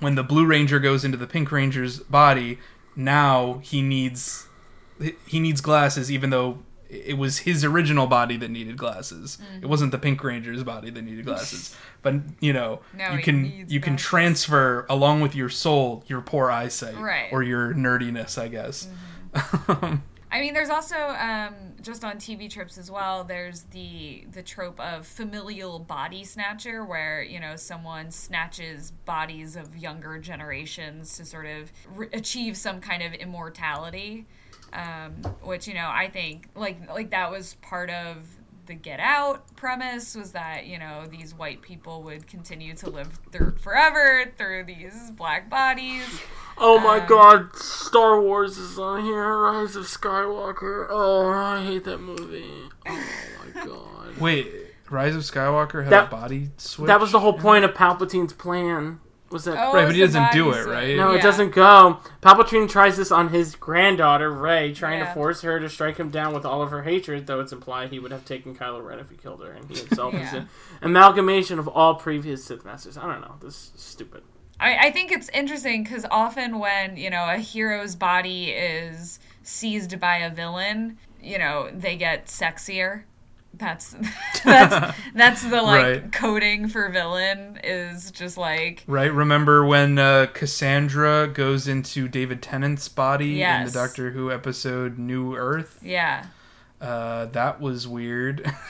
when 0.00 0.14
the 0.16 0.24
Blue 0.24 0.46
Ranger 0.46 0.80
goes 0.80 1.04
into 1.04 1.16
the 1.16 1.26
Pink 1.26 1.52
Ranger's 1.52 2.00
body, 2.00 2.58
now 2.96 3.60
he 3.62 3.82
needs 3.82 4.48
he 5.26 5.40
needs 5.40 5.60
glasses, 5.60 6.10
even 6.10 6.30
though 6.30 6.58
it 6.92 7.16
was 7.16 7.38
his 7.38 7.64
original 7.64 8.06
body 8.06 8.36
that 8.36 8.50
needed 8.50 8.76
glasses. 8.76 9.38
Mm-hmm. 9.42 9.64
It 9.64 9.68
wasn't 9.68 9.92
the 9.92 9.98
Pink 9.98 10.22
Ranger's 10.22 10.62
body 10.62 10.90
that 10.90 11.02
needed 11.02 11.24
glasses. 11.24 11.74
but 12.02 12.14
you 12.40 12.52
know, 12.52 12.80
Now 12.96 13.14
you 13.14 13.22
can 13.22 13.64
you 13.68 13.80
can 13.80 13.96
transfer 13.96 14.86
along 14.90 15.22
with 15.22 15.34
your 15.34 15.48
soul 15.48 16.04
your 16.06 16.20
poor 16.20 16.50
eyesight 16.50 16.96
Right. 16.98 17.28
or 17.32 17.42
your 17.42 17.72
nerdiness, 17.74 18.36
I 18.36 18.48
guess. 18.48 18.88
I 20.34 20.40
mean, 20.40 20.54
there's 20.54 20.70
also 20.70 20.96
um, 20.96 21.54
just 21.82 22.04
on 22.04 22.16
TV 22.16 22.48
tropes 22.48 22.78
as 22.78 22.90
well. 22.90 23.22
There's 23.22 23.64
the 23.64 24.24
the 24.32 24.42
trope 24.42 24.80
of 24.80 25.06
familial 25.06 25.78
body 25.78 26.24
snatcher, 26.24 26.84
where 26.86 27.22
you 27.22 27.38
know 27.38 27.56
someone 27.56 28.10
snatches 28.10 28.92
bodies 29.04 29.56
of 29.56 29.76
younger 29.76 30.18
generations 30.18 31.16
to 31.18 31.26
sort 31.26 31.44
of 31.46 31.70
re- 31.94 32.08
achieve 32.14 32.56
some 32.56 32.80
kind 32.80 33.02
of 33.02 33.12
immortality. 33.12 34.26
Um, 34.72 35.12
which 35.42 35.66
you 35.68 35.74
know, 35.74 35.88
I 35.92 36.08
think 36.08 36.48
like 36.54 36.88
like 36.88 37.10
that 37.10 37.30
was 37.30 37.54
part 37.62 37.90
of 37.90 38.16
the 38.66 38.74
Get 38.74 39.00
Out 39.00 39.54
premise 39.56 40.14
was 40.14 40.32
that 40.32 40.66
you 40.66 40.78
know 40.78 41.04
these 41.10 41.34
white 41.34 41.60
people 41.62 42.02
would 42.04 42.26
continue 42.26 42.74
to 42.76 42.88
live 42.88 43.18
through 43.32 43.56
forever 43.58 44.32
through 44.38 44.64
these 44.64 45.10
black 45.10 45.50
bodies. 45.50 46.04
Oh 46.58 46.78
my 46.78 47.00
Um, 47.00 47.06
god, 47.08 47.56
Star 47.56 48.20
Wars 48.20 48.56
is 48.58 48.78
on 48.78 49.04
here. 49.04 49.36
Rise 49.38 49.74
of 49.76 49.84
Skywalker. 49.84 50.86
Oh, 50.88 51.28
I 51.28 51.64
hate 51.64 51.84
that 51.84 51.98
movie. 51.98 52.46
Oh 52.86 53.04
my 53.54 53.60
god. 53.66 54.16
Wait, 54.20 54.48
Rise 54.90 55.14
of 55.16 55.22
Skywalker 55.22 55.82
had 55.84 55.92
That- 55.92 56.08
a 56.08 56.10
body 56.10 56.50
switch. 56.58 56.86
That 56.86 57.00
was 57.00 57.12
the 57.12 57.20
whole 57.20 57.32
point 57.38 57.64
of 57.64 57.74
Palpatine's 57.74 58.32
plan. 58.32 59.00
Was 59.32 59.44
that 59.44 59.56
Oh, 59.58 59.72
Right, 59.72 59.86
but 59.86 59.94
he 59.94 60.00
doesn't 60.02 60.30
do 60.32 60.52
it, 60.52 60.66
right? 60.66 60.96
No, 60.96 61.10
Yeah. 61.12 61.18
it 61.18 61.22
doesn't 61.22 61.50
go. 61.54 61.98
Palpatine 62.20 62.68
tries 62.68 62.96
this 62.98 63.10
on 63.10 63.30
his 63.30 63.54
granddaughter, 63.54 64.30
Rey, 64.30 64.72
trying 64.74 64.98
Yeah. 65.00 65.06
to 65.06 65.14
force 65.14 65.40
her 65.42 65.58
to 65.58 65.68
strike 65.68 65.96
him 65.96 66.10
down 66.10 66.34
with 66.34 66.44
all 66.44 66.60
of 66.62 66.70
her 66.70 66.82
hatred, 66.82 67.26
though 67.26 67.40
it's 67.40 67.52
implied 67.52 67.90
he 67.90 67.98
would 67.98 68.12
have 68.12 68.24
taken 68.24 68.54
Kylo 68.54 68.84
Ren 68.84 68.98
if 68.98 69.08
he 69.10 69.16
killed 69.16 69.42
her, 69.42 69.50
and 69.50 69.68
he 69.70 69.78
himself 69.78 70.14
is 70.14 70.20
Yeah. 70.32 70.36
an 70.40 70.48
amalgamation 70.82 71.58
of 71.58 71.66
all 71.66 71.94
previous 71.94 72.44
Sith 72.44 72.64
Masters. 72.64 72.98
I 72.98 73.02
don't 73.10 73.20
know. 73.22 73.34
This 73.40 73.72
is 73.74 73.82
stupid. 73.82 74.22
I, 74.60 74.76
I 74.88 74.90
think 74.92 75.10
it's 75.10 75.28
interesting 75.30 75.82
because 75.82 76.06
often 76.10 76.58
when 76.60 76.96
you 76.96 77.10
know 77.10 77.24
a 77.28 77.38
hero's 77.38 77.96
body 77.96 78.50
is 78.50 79.18
seized 79.42 79.98
by 79.98 80.18
a 80.18 80.30
villain, 80.30 80.98
you 81.20 81.38
know 81.38 81.68
they 81.72 81.96
get 81.96 82.26
sexier. 82.26 83.02
That's 83.54 83.94
that's 84.44 84.96
that's 85.14 85.42
the 85.42 85.60
like 85.62 85.84
Right. 85.84 86.12
coding 86.12 86.68
for 86.68 86.88
villain 86.88 87.60
is 87.62 88.10
just 88.10 88.36
like 88.38 88.82
Right. 88.86 89.12
Remember 89.12 89.64
when 89.64 89.98
uh, 89.98 90.26
Cassandra 90.32 91.28
goes 91.28 91.68
into 91.68 92.08
David 92.08 92.42
Tennant's 92.42 92.88
body 92.88 93.42
in 93.42 93.64
the 93.66 93.70
Doctor 93.70 94.10
Who 94.12 94.30
episode 94.32 94.98
New 94.98 95.36
Earth? 95.36 95.78
yeah. 95.82 96.26
Uh, 96.80 97.26
that 97.26 97.60
was 97.60 97.86
weird. 97.86 98.50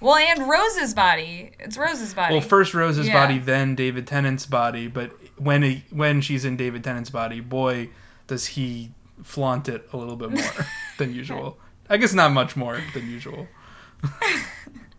Well, 0.00 0.16
and 0.16 0.48
Rose's 0.48 0.94
body. 0.94 1.52
It's 1.60 1.78
Rose's 1.78 2.12
body. 2.12 2.34
well, 2.34 2.40
first 2.42 2.74
Rose's 2.74 3.06
Yeah. 3.06 3.24
body, 3.24 3.38
then 3.38 3.76
David 3.76 4.04
Tennant's 4.08 4.46
body. 4.46 4.88
But 4.88 5.12
when 5.38 5.62
he, 5.62 5.84
when 5.90 6.20
she's 6.20 6.44
in 6.44 6.56
David 6.56 6.82
Tennant's 6.82 7.08
body, 7.10 7.38
boy, 7.38 7.88
does 8.26 8.46
he 8.46 8.90
flaunt 9.22 9.68
it 9.68 9.88
a 9.92 9.96
little 9.96 10.16
bit 10.16 10.32
more 10.32 10.66
than 10.98 11.14
usual. 11.14 11.56
I 11.88 11.98
guess 11.98 12.12
not 12.12 12.32
much 12.32 12.56
more 12.56 12.80
than 12.94 13.08
usual. 13.08 13.46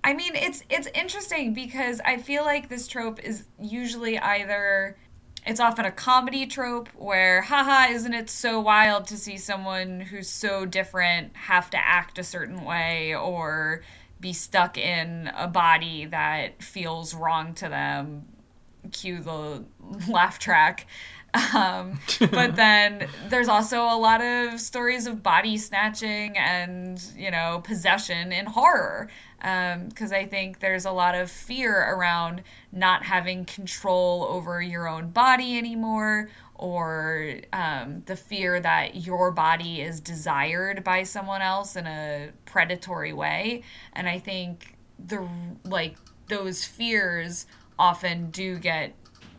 I 0.04 0.14
mean, 0.14 0.36
it's 0.36 0.64
it's 0.70 0.88
interesting 0.93 1.54
because 1.54 2.01
I 2.04 2.18
feel 2.18 2.43
like 2.43 2.70
this 2.70 2.88
trope 2.88 3.20
is 3.24 3.45
usually 3.60 4.20
either 4.20 4.97
it's 5.45 5.60
often 5.60 5.86
a 5.86 5.91
comedy 5.91 6.45
trope 6.45 6.88
where 6.95 7.41
haha 7.41 7.91
isn't 7.91 8.14
it 8.14 8.30
so 8.30 8.60
wild 8.60 9.08
to 9.08 9.18
see 9.18 9.38
someone 9.38 9.99
who's 9.99 10.30
so 10.30 10.66
different 10.66 11.36
have 11.36 11.70
to 11.72 11.78
act 11.78 12.18
a 12.18 12.24
certain 12.24 12.64
way 12.64 13.14
or 13.14 13.82
be 14.22 14.32
stuck 14.32 14.78
in 14.78 15.30
a 15.36 15.47
body 15.47 16.06
that 16.06 16.62
feels 16.64 17.14
wrong 17.14 17.54
to 17.56 17.70
them? 17.70 18.28
Cue 18.91 19.22
the 19.22 19.64
laugh 20.10 20.39
track 20.39 20.88
um, 21.54 22.00
but 22.20 22.56
then 22.56 23.08
there's 23.30 23.48
also 23.48 23.84
a 23.84 23.98
lot 23.98 24.22
of 24.22 24.60
stories 24.60 25.08
of 25.08 25.24
body 25.24 25.58
snatching 25.58 26.38
and 26.38 27.02
you 27.18 27.32
know 27.32 27.62
possession 27.64 28.32
in 28.32 28.46
horror 28.46 29.10
because 29.44 30.14
I 30.14 30.26
think 30.26 30.60
there's 30.60 30.86
a 30.86 30.92
lot 30.92 31.16
of 31.16 31.30
fear 31.30 31.74
around 31.74 32.44
not 32.72 33.04
having 33.04 33.44
control 33.44 34.26
over 34.30 34.62
your 34.62 34.88
own 34.88 35.10
body 35.10 35.58
anymore, 35.58 36.30
or 36.56 37.36
um, 37.52 38.04
the 38.06 38.16
fear 38.16 38.62
that 38.62 39.06
your 39.06 39.32
body 39.32 39.82
is 39.82 40.00
desired 40.00 40.84
by 40.84 41.04
someone 41.04 41.42
else 41.42 41.76
in 41.76 41.86
a 41.86 42.30
predatory 42.46 43.12
way. 43.12 43.64
And 43.92 44.08
I 44.08 44.18
think 44.20 44.78
the 44.98 45.28
like 45.66 45.98
those 46.30 46.64
fears 46.64 47.46
often 47.78 48.32
do 48.32 48.58
get 48.58 48.96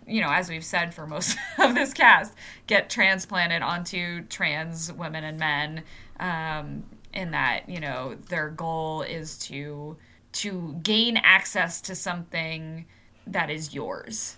you 0.07 0.21
know, 0.21 0.31
as 0.31 0.49
we've 0.49 0.65
said 0.65 0.95
for 0.95 1.07
most 1.07 1.37
of 1.59 1.75
this 1.75 1.93
cast, 1.93 2.35
get 2.67 2.91
transplanted 2.91 3.63
onto 3.63 4.23
trans 4.27 4.93
women 4.93 5.25
and 5.25 5.39
men. 5.39 5.85
Um, 6.21 6.85
in 7.13 7.31
that, 7.31 7.69
you 7.69 7.79
know, 7.79 8.17
their 8.29 8.51
goal 8.51 9.03
is 9.03 9.39
to 9.39 9.97
to 10.33 10.77
gain 10.83 11.17
access 11.17 11.81
to 11.81 11.95
something 11.95 12.87
that 13.27 13.51
is 13.51 13.73
yours. 13.73 14.37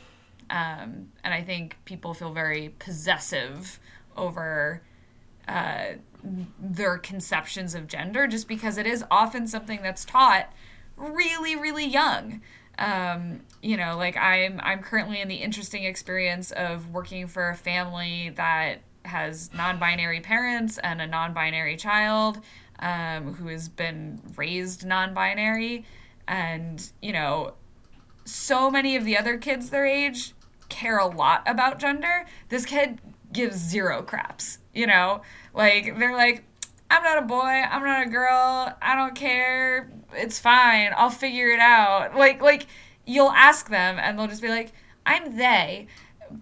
Um, 0.51 1.09
and 1.25 1.33
I 1.33 1.43
think 1.43 1.79
people 1.87 2.13
feel 2.13 2.33
very 2.33 2.75
possessive 2.79 3.81
over 4.15 4.83
uh, 5.49 5.95
their 6.61 6.99
conceptions 6.99 7.75
of 7.75 7.87
gender 7.87 8.27
just 8.27 8.47
because 8.47 8.77
it 8.77 8.87
is 8.87 9.05
often 9.11 9.47
something 9.47 9.81
that's 9.83 10.05
taught 10.05 10.53
really, 10.97 11.57
really 11.57 11.87
young 11.87 12.43
um, 12.79 13.41
you 13.63 13.77
know, 13.77 13.97
like 13.97 14.17
I'm 14.17 14.61
I'm 14.63 14.83
currently 14.83 15.21
in 15.21 15.29
the 15.29 15.37
interesting 15.37 15.85
experience 15.85 16.51
of 16.53 16.91
working 16.91 17.27
for 17.27 17.49
a 17.51 17.57
family 17.57 18.33
that 18.37 18.81
has 19.05 19.53
non-binary 19.55 20.21
parents 20.21 20.79
and 20.79 21.01
a 21.01 21.07
non-binary 21.07 21.77
child 21.77 22.41
um, 22.81 23.35
who 23.35 23.49
has 23.49 23.69
been 23.69 24.21
raised 24.37 24.85
non-binary, 24.85 25.85
and 26.29 26.91
you 27.01 27.13
know, 27.13 27.55
so 28.25 28.71
many 28.71 28.97
of 28.97 29.05
the 29.05 29.17
other 29.17 29.39
kids 29.39 29.71
their 29.71 29.87
age 29.87 30.35
care 30.69 30.99
a 30.99 31.07
lot 31.07 31.43
about 31.47 31.79
gender. 31.79 32.27
This 32.49 32.67
kid 32.67 33.01
gives 33.33 33.57
zero 33.57 34.03
craps. 34.03 34.59
You 34.75 34.87
know, 34.87 35.23
like 35.55 35.99
they're 35.99 36.17
like, 36.17 36.45
I'm 36.91 37.03
not 37.03 37.19
a 37.19 37.23
boy, 37.23 37.37
I'm 37.41 37.83
not 37.83 38.07
a 38.07 38.11
girl, 38.11 38.77
I 38.81 38.95
don't 38.95 39.15
care. 39.15 39.91
It's 40.15 40.39
fine. 40.39 40.93
I'll 40.97 41.11
figure 41.11 41.49
it 41.49 41.61
out. 41.61 42.17
Like 42.17 42.41
like 42.41 42.67
you'll 43.07 43.31
ask 43.31 43.69
them 43.69 43.99
and 43.99 44.19
they'll 44.19 44.29
just 44.29 44.43
be 44.43 44.49
like, 44.49 44.73
I'm 45.05 45.37
they. 45.37 45.87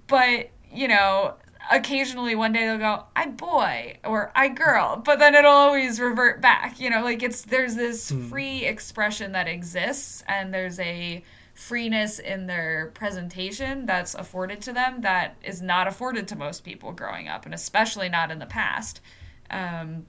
But, 0.06 0.50
you 0.72 0.88
know, 0.88 1.34
occasionally 1.70 2.34
one 2.34 2.52
day 2.52 2.66
they'll 2.66 2.78
go, 2.78 3.04
I 3.14 3.26
boy 3.26 3.98
or 4.04 4.32
I 4.34 4.48
girl, 4.48 5.00
but 5.04 5.18
then 5.18 5.34
it'll 5.34 5.52
always 5.52 6.00
revert 6.00 6.40
back. 6.40 6.80
You 6.80 6.90
know, 6.90 7.02
like 7.02 7.22
it's 7.22 7.42
there's 7.42 7.74
this 7.74 8.10
free 8.30 8.64
expression 8.64 9.32
that 9.32 9.46
exists 9.46 10.24
and 10.26 10.52
there's 10.52 10.80
a 10.80 11.22
freeness 11.54 12.18
in 12.18 12.46
their 12.46 12.90
presentation 12.94 13.86
that's 13.86 14.14
afforded 14.14 14.60
to 14.62 14.72
them 14.72 15.02
that 15.02 15.36
is 15.44 15.62
not 15.62 15.86
afforded 15.86 16.26
to 16.26 16.36
most 16.36 16.64
people 16.64 16.90
growing 16.90 17.28
up 17.28 17.44
and 17.44 17.54
especially 17.54 18.08
not 18.08 18.30
in 18.30 18.40
the 18.40 18.46
past. 18.46 19.00
Um, 19.50 20.06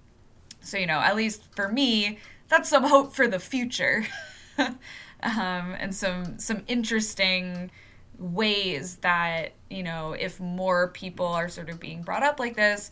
so 0.66 0.78
you 0.78 0.88
know, 0.88 1.00
at 1.00 1.16
least 1.16 1.44
for 1.56 1.72
me, 1.72 2.20
that's 2.48 2.70
some 2.70 2.84
hope 2.84 3.14
for 3.14 3.28
the 3.28 3.40
future, 3.40 4.06
um, 4.58 4.78
and 5.22 5.94
some 5.94 6.40
some 6.40 6.64
interesting 6.68 7.72
ways 8.18 8.98
that 8.98 9.54
you 9.70 9.84
know, 9.84 10.14
if 10.14 10.40
more 10.40 10.90
people 10.90 11.28
are 11.28 11.50
sort 11.50 11.70
of 11.70 11.80
being 11.80 12.02
brought 12.02 12.24
up 12.24 12.40
like 12.40 12.56
this, 12.56 12.92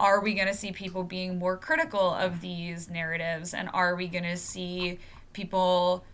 are 0.00 0.20
we 0.20 0.34
going 0.34 0.48
to 0.48 0.54
see 0.54 0.72
people 0.72 1.04
being 1.04 1.38
more 1.38 1.56
critical 1.56 2.12
of 2.14 2.40
these 2.40 2.90
narratives, 2.90 3.54
and 3.54 3.68
are 3.72 3.94
we 3.96 4.08
going 4.08 4.24
to 4.24 4.36
see 4.36 4.98
people 5.32 6.04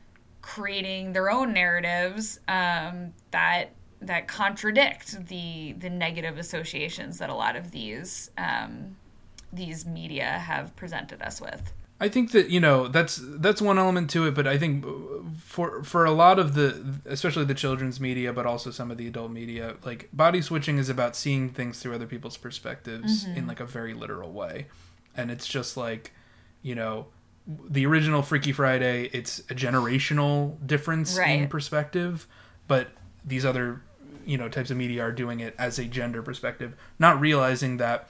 creating 0.42 1.12
their 1.12 1.30
own 1.30 1.52
narratives 1.52 2.40
um, 2.48 3.12
that 3.30 3.72
that 4.02 4.26
contradict 4.26 5.26
the 5.28 5.74
the 5.78 5.90
negative 5.90 6.38
associations 6.38 7.18
that 7.18 7.28
a 7.28 7.34
lot 7.34 7.56
of 7.56 7.70
these 7.70 8.30
um, 8.38 8.96
these 9.52 9.84
media 9.84 10.24
have 10.24 10.74
presented 10.76 11.22
us 11.22 11.40
with. 11.40 11.72
I 12.02 12.08
think 12.08 12.32
that 12.32 12.48
you 12.48 12.60
know 12.60 12.88
that's 12.88 13.20
that's 13.22 13.60
one 13.60 13.78
element 13.78 14.08
to 14.10 14.26
it, 14.26 14.34
but 14.34 14.46
I 14.46 14.56
think 14.56 14.86
for 15.38 15.84
for 15.84 16.06
a 16.06 16.10
lot 16.10 16.38
of 16.38 16.54
the 16.54 16.82
especially 17.04 17.44
the 17.44 17.54
children's 17.54 18.00
media, 18.00 18.32
but 18.32 18.46
also 18.46 18.70
some 18.70 18.90
of 18.90 18.96
the 18.96 19.06
adult 19.06 19.30
media, 19.30 19.76
like 19.84 20.08
body 20.10 20.40
switching 20.40 20.78
is 20.78 20.88
about 20.88 21.14
seeing 21.14 21.50
things 21.50 21.78
through 21.78 21.94
other 21.94 22.06
people's 22.06 22.38
perspectives 22.38 23.24
mm-hmm. 23.24 23.36
in 23.36 23.46
like 23.46 23.60
a 23.60 23.66
very 23.66 23.92
literal 23.92 24.32
way, 24.32 24.68
and 25.14 25.30
it's 25.30 25.46
just 25.46 25.76
like 25.76 26.12
you 26.62 26.74
know 26.74 27.08
the 27.46 27.84
original 27.84 28.22
Freaky 28.22 28.52
Friday, 28.52 29.10
it's 29.12 29.40
a 29.50 29.54
generational 29.54 30.56
difference 30.66 31.18
in 31.18 31.48
perspective, 31.48 32.26
but 32.66 32.88
these 33.24 33.44
other 33.44 33.82
you 34.24 34.38
know 34.38 34.48
types 34.48 34.70
of 34.70 34.78
media 34.78 35.02
are 35.02 35.12
doing 35.12 35.40
it 35.40 35.54
as 35.58 35.78
a 35.78 35.84
gender 35.84 36.22
perspective, 36.22 36.74
not 36.98 37.20
realizing 37.20 37.76
that 37.76 38.08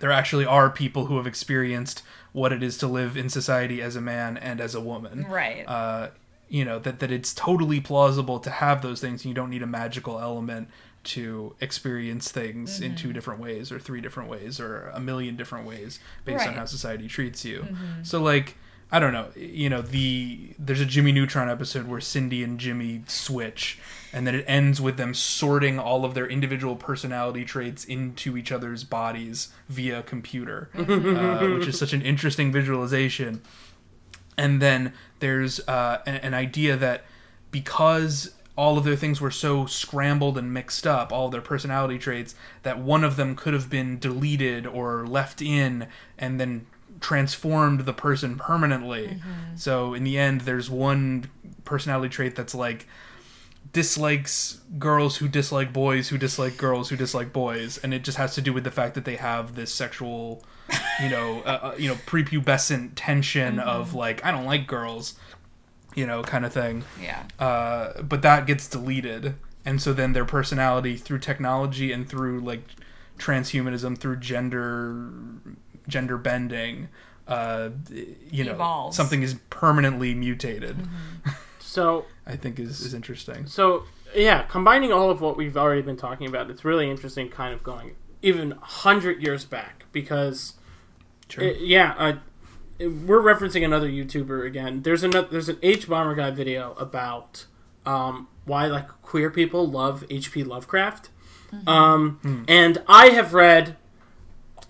there 0.00 0.12
actually 0.12 0.44
are 0.44 0.70
people 0.70 1.06
who 1.06 1.16
have 1.16 1.26
experienced 1.26 2.02
what 2.32 2.52
it 2.52 2.62
is 2.62 2.76
to 2.78 2.86
live 2.86 3.16
in 3.16 3.28
society 3.28 3.80
as 3.80 3.96
a 3.96 4.00
man 4.00 4.36
and 4.36 4.60
as 4.60 4.74
a 4.74 4.80
woman. 4.80 5.26
Right. 5.28 5.64
Uh, 5.66 6.08
you 6.48 6.64
know 6.64 6.78
that 6.78 7.00
that 7.00 7.10
it's 7.10 7.34
totally 7.34 7.80
plausible 7.80 8.38
to 8.40 8.50
have 8.50 8.82
those 8.82 9.00
things. 9.00 9.24
You 9.24 9.34
don't 9.34 9.50
need 9.50 9.62
a 9.62 9.66
magical 9.66 10.20
element 10.20 10.68
to 11.04 11.54
experience 11.60 12.30
things 12.32 12.74
Mm-hmm. 12.76 12.84
in 12.84 12.96
two 12.96 13.12
different 13.12 13.40
ways 13.40 13.70
or 13.72 13.78
three 13.78 14.00
different 14.00 14.28
ways 14.28 14.58
or 14.60 14.90
a 14.94 15.00
million 15.00 15.36
different 15.36 15.66
ways 15.66 15.98
based 16.24 16.46
on 16.46 16.54
how 16.54 16.64
society 16.64 17.08
treats 17.08 17.44
you. 17.44 17.60
Mm-hmm. 17.60 18.02
So 18.02 18.22
like 18.22 18.56
I 18.92 19.00
don't 19.00 19.12
know, 19.12 19.28
you 19.34 19.68
know, 19.68 19.82
the 19.82 20.50
there's 20.58 20.80
a 20.80 20.86
Jimmy 20.86 21.10
Neutron 21.12 21.48
episode 21.48 21.88
where 21.88 22.00
Cindy 22.00 22.44
and 22.44 22.58
Jimmy 22.60 23.02
switch 23.08 23.78
and 24.16 24.26
then 24.26 24.34
it 24.34 24.46
ends 24.48 24.80
with 24.80 24.96
them 24.96 25.12
sorting 25.12 25.78
all 25.78 26.02
of 26.02 26.14
their 26.14 26.26
individual 26.26 26.74
personality 26.74 27.44
traits 27.44 27.84
into 27.84 28.34
each 28.38 28.50
other's 28.50 28.82
bodies 28.82 29.50
via 29.68 30.02
computer, 30.02 30.70
uh, 30.78 31.46
which 31.48 31.66
is 31.66 31.78
such 31.78 31.92
an 31.92 32.00
interesting 32.00 32.50
visualization. 32.50 33.42
And 34.38 34.62
then 34.62 34.94
there's 35.18 35.60
uh, 35.68 36.00
an, 36.06 36.14
an 36.16 36.32
idea 36.32 36.78
that 36.78 37.04
because 37.50 38.34
all 38.56 38.78
of 38.78 38.84
their 38.84 38.96
things 38.96 39.20
were 39.20 39.30
so 39.30 39.66
scrambled 39.66 40.38
and 40.38 40.50
mixed 40.50 40.86
up, 40.86 41.12
all 41.12 41.26
of 41.26 41.32
their 41.32 41.42
personality 41.42 41.98
traits, 41.98 42.34
that 42.62 42.78
one 42.78 43.04
of 43.04 43.16
them 43.16 43.36
could 43.36 43.52
have 43.52 43.68
been 43.68 43.98
deleted 43.98 44.66
or 44.66 45.06
left 45.06 45.42
in 45.42 45.88
and 46.16 46.40
then 46.40 46.64
transformed 47.00 47.80
the 47.80 47.92
person 47.92 48.36
permanently. 48.38 49.20
So 49.56 49.92
in 49.92 50.04
the 50.04 50.18
end, 50.18 50.40
there's 50.42 50.70
one 50.70 51.28
personality 51.66 52.08
trait 52.08 52.34
that's 52.34 52.54
like 52.54 52.86
dislikes 53.76 54.60
girls 54.78 55.18
who 55.18 55.28
dislike 55.28 55.70
boys 55.72 56.08
who 56.08 56.16
dislike 56.18 56.56
girls 56.56 56.88
who 56.88 56.96
dislike 56.96 57.30
boys 57.32 57.76
and 57.78 57.92
it 57.92 58.02
just 58.02 58.16
has 58.16 58.34
to 58.34 58.40
do 58.40 58.52
with 58.52 58.64
the 58.64 58.70
fact 58.70 58.94
that 58.94 59.04
they 59.04 59.16
have 59.16 59.54
this 59.54 59.72
sexual 59.72 60.42
you 61.02 61.10
know 61.10 61.42
uh, 61.46 61.58
uh, 61.62 61.74
you 61.76 61.88
know 61.88 61.94
prepubescent 62.06 62.92
tension 62.96 63.58
of 63.58 63.94
like 63.94 64.24
i 64.24 64.30
don't 64.30 64.46
like 64.46 64.66
girls 64.66 65.14
you 65.96 66.06
know 66.06 66.22
kind 66.22 66.44
of 66.44 66.52
thing. 66.52 66.84
Yeah. 67.02 67.24
uh, 67.40 68.00
but 68.02 68.22
that 68.22 68.46
gets 68.46 68.68
deleted. 68.68 69.34
And 69.64 69.82
so 69.82 69.92
then 69.92 70.12
their 70.12 70.24
personality 70.24 70.96
through 70.96 71.18
technology 71.18 71.90
and 71.90 72.08
through 72.08 72.40
like 72.40 72.62
transhumanism 73.18 73.98
through 73.98 74.16
gender 74.16 75.10
gender 75.88 76.18
bending 76.18 76.88
uh, 77.26 77.70
you 78.30 78.44
know 78.44 78.52
Evolves. 78.52 78.96
something 78.96 79.22
is 79.22 79.34
permanently 79.50 80.14
mutated 80.14 80.76
So 81.76 82.04
i 82.26 82.34
think 82.42 82.58
is, 82.58 82.80
is 82.80 82.94
interesting 82.94 83.46
So 83.46 83.84
yeah, 84.14 84.42
combining 84.56 84.92
all 84.92 85.10
of 85.10 85.20
what 85.20 85.36
we've 85.36 85.56
already 85.56 85.82
been 85.82 85.96
talking 85.96 86.26
about, 86.32 86.48
it's 86.52 86.64
really 86.64 86.88
interesting, 86.94 87.28
kind 87.28 87.52
of 87.56 87.60
going 87.62 87.96
even 88.22 88.46
hundred 88.82 89.16
years 89.26 89.44
back 89.44 89.84
because 89.92 90.54
sure 91.28 91.44
uh, 91.44 91.52
yeah, 91.74 91.88
uh, 92.04 92.12
we're 93.08 93.20
referencing 93.32 93.64
another 93.64 93.88
YouTuber 93.98 94.46
again. 94.46 94.82
There's 94.82 95.02
another 95.02 95.28
there's 95.28 95.50
an 95.54 95.56
hbomberguy 95.56 96.30
video 96.34 96.62
about 96.86 97.46
um, 97.84 98.28
why 98.50 98.66
like 98.76 98.88
queer 99.02 99.30
people 99.30 99.62
love 99.80 100.04
H.P. 100.08 100.44
Lovecraft, 100.44 101.10
um, 101.66 102.44
and 102.48 102.74
I 102.88 103.08
have 103.18 103.34
read 103.34 103.76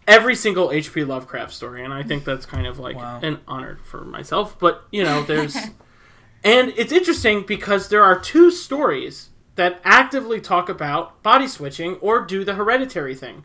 every 0.09 0.35
single 0.35 0.73
H.P. 0.73 1.05
Lovecraft 1.05 1.53
story, 1.53 1.85
and 1.85 1.93
I 1.93 2.03
think 2.03 2.25
that's 2.25 2.47
kind 2.47 2.67
of 2.67 2.79
like 2.79 2.97
Wow. 2.97 3.21
an 3.23 3.39
honor 3.47 3.79
for 3.85 4.01
myself. 4.05 4.59
But 4.59 4.85
you 4.91 5.03
know, 5.05 5.23
there's 5.23 5.57
and 6.47 6.73
it's 6.77 6.93
interesting 6.93 7.45
because 7.47 7.89
there 7.89 8.05
are 8.05 8.19
two 8.19 8.51
stories 8.51 9.31
that 9.57 9.81
actively 9.85 10.41
talk 10.41 10.69
about 10.69 11.23
body 11.23 11.49
switching 11.49 11.95
or 11.97 12.21
do 12.25 12.45
the 12.45 12.55
hereditary 12.55 13.15
thing. 13.15 13.45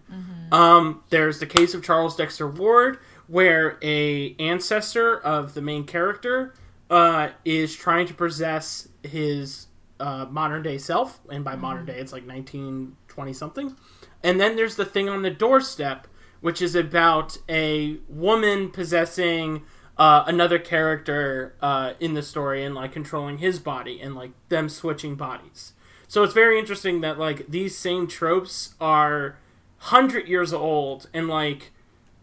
Um, 0.51 1.03
there's 1.09 1.39
the 1.39 1.45
case 1.45 1.73
of 1.73 1.83
Charles 1.83 2.15
Dexter 2.15 2.47
Ward, 2.47 2.99
where 3.27 3.77
a 3.81 4.35
ancestor 4.39 5.17
of 5.17 5.53
the 5.53 5.61
main 5.61 5.85
character 5.85 6.53
uh, 6.89 7.29
is 7.45 7.75
trying 7.75 8.05
to 8.07 8.13
possess 8.13 8.89
his 9.01 9.67
uh, 9.99 10.25
modern 10.29 10.61
day 10.61 10.77
self, 10.77 11.21
and 11.29 11.43
by 11.43 11.55
modern 11.55 11.85
day, 11.85 11.97
it's 11.97 12.11
like 12.11 12.27
1920 12.27 13.33
something. 13.33 13.75
And 14.23 14.39
then 14.39 14.55
there's 14.55 14.75
the 14.75 14.85
thing 14.85 15.07
on 15.09 15.21
the 15.21 15.29
doorstep, 15.29 16.07
which 16.41 16.61
is 16.61 16.75
about 16.75 17.37
a 17.47 17.97
woman 18.09 18.69
possessing 18.69 19.63
uh, 20.01 20.23
another 20.25 20.57
character 20.57 21.53
uh, 21.61 21.93
in 21.99 22.15
the 22.15 22.23
story 22.23 22.63
and 22.63 22.73
like 22.73 22.91
controlling 22.91 23.37
his 23.37 23.59
body 23.59 24.01
and 24.01 24.15
like 24.15 24.31
them 24.49 24.67
switching 24.67 25.13
bodies. 25.13 25.73
So 26.07 26.23
it's 26.23 26.33
very 26.33 26.57
interesting 26.57 27.01
that 27.01 27.19
like 27.19 27.45
these 27.47 27.77
same 27.77 28.07
tropes 28.07 28.73
are 28.81 29.37
hundred 29.77 30.27
years 30.27 30.53
old 30.53 31.07
and 31.13 31.27
like 31.27 31.71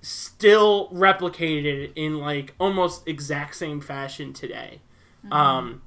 still 0.02 0.88
replicated 0.88 1.92
in 1.94 2.18
like 2.18 2.52
almost 2.58 3.06
exact 3.06 3.54
same 3.54 3.80
fashion 3.80 4.32
today. 4.32 4.80
Um, 5.30 5.82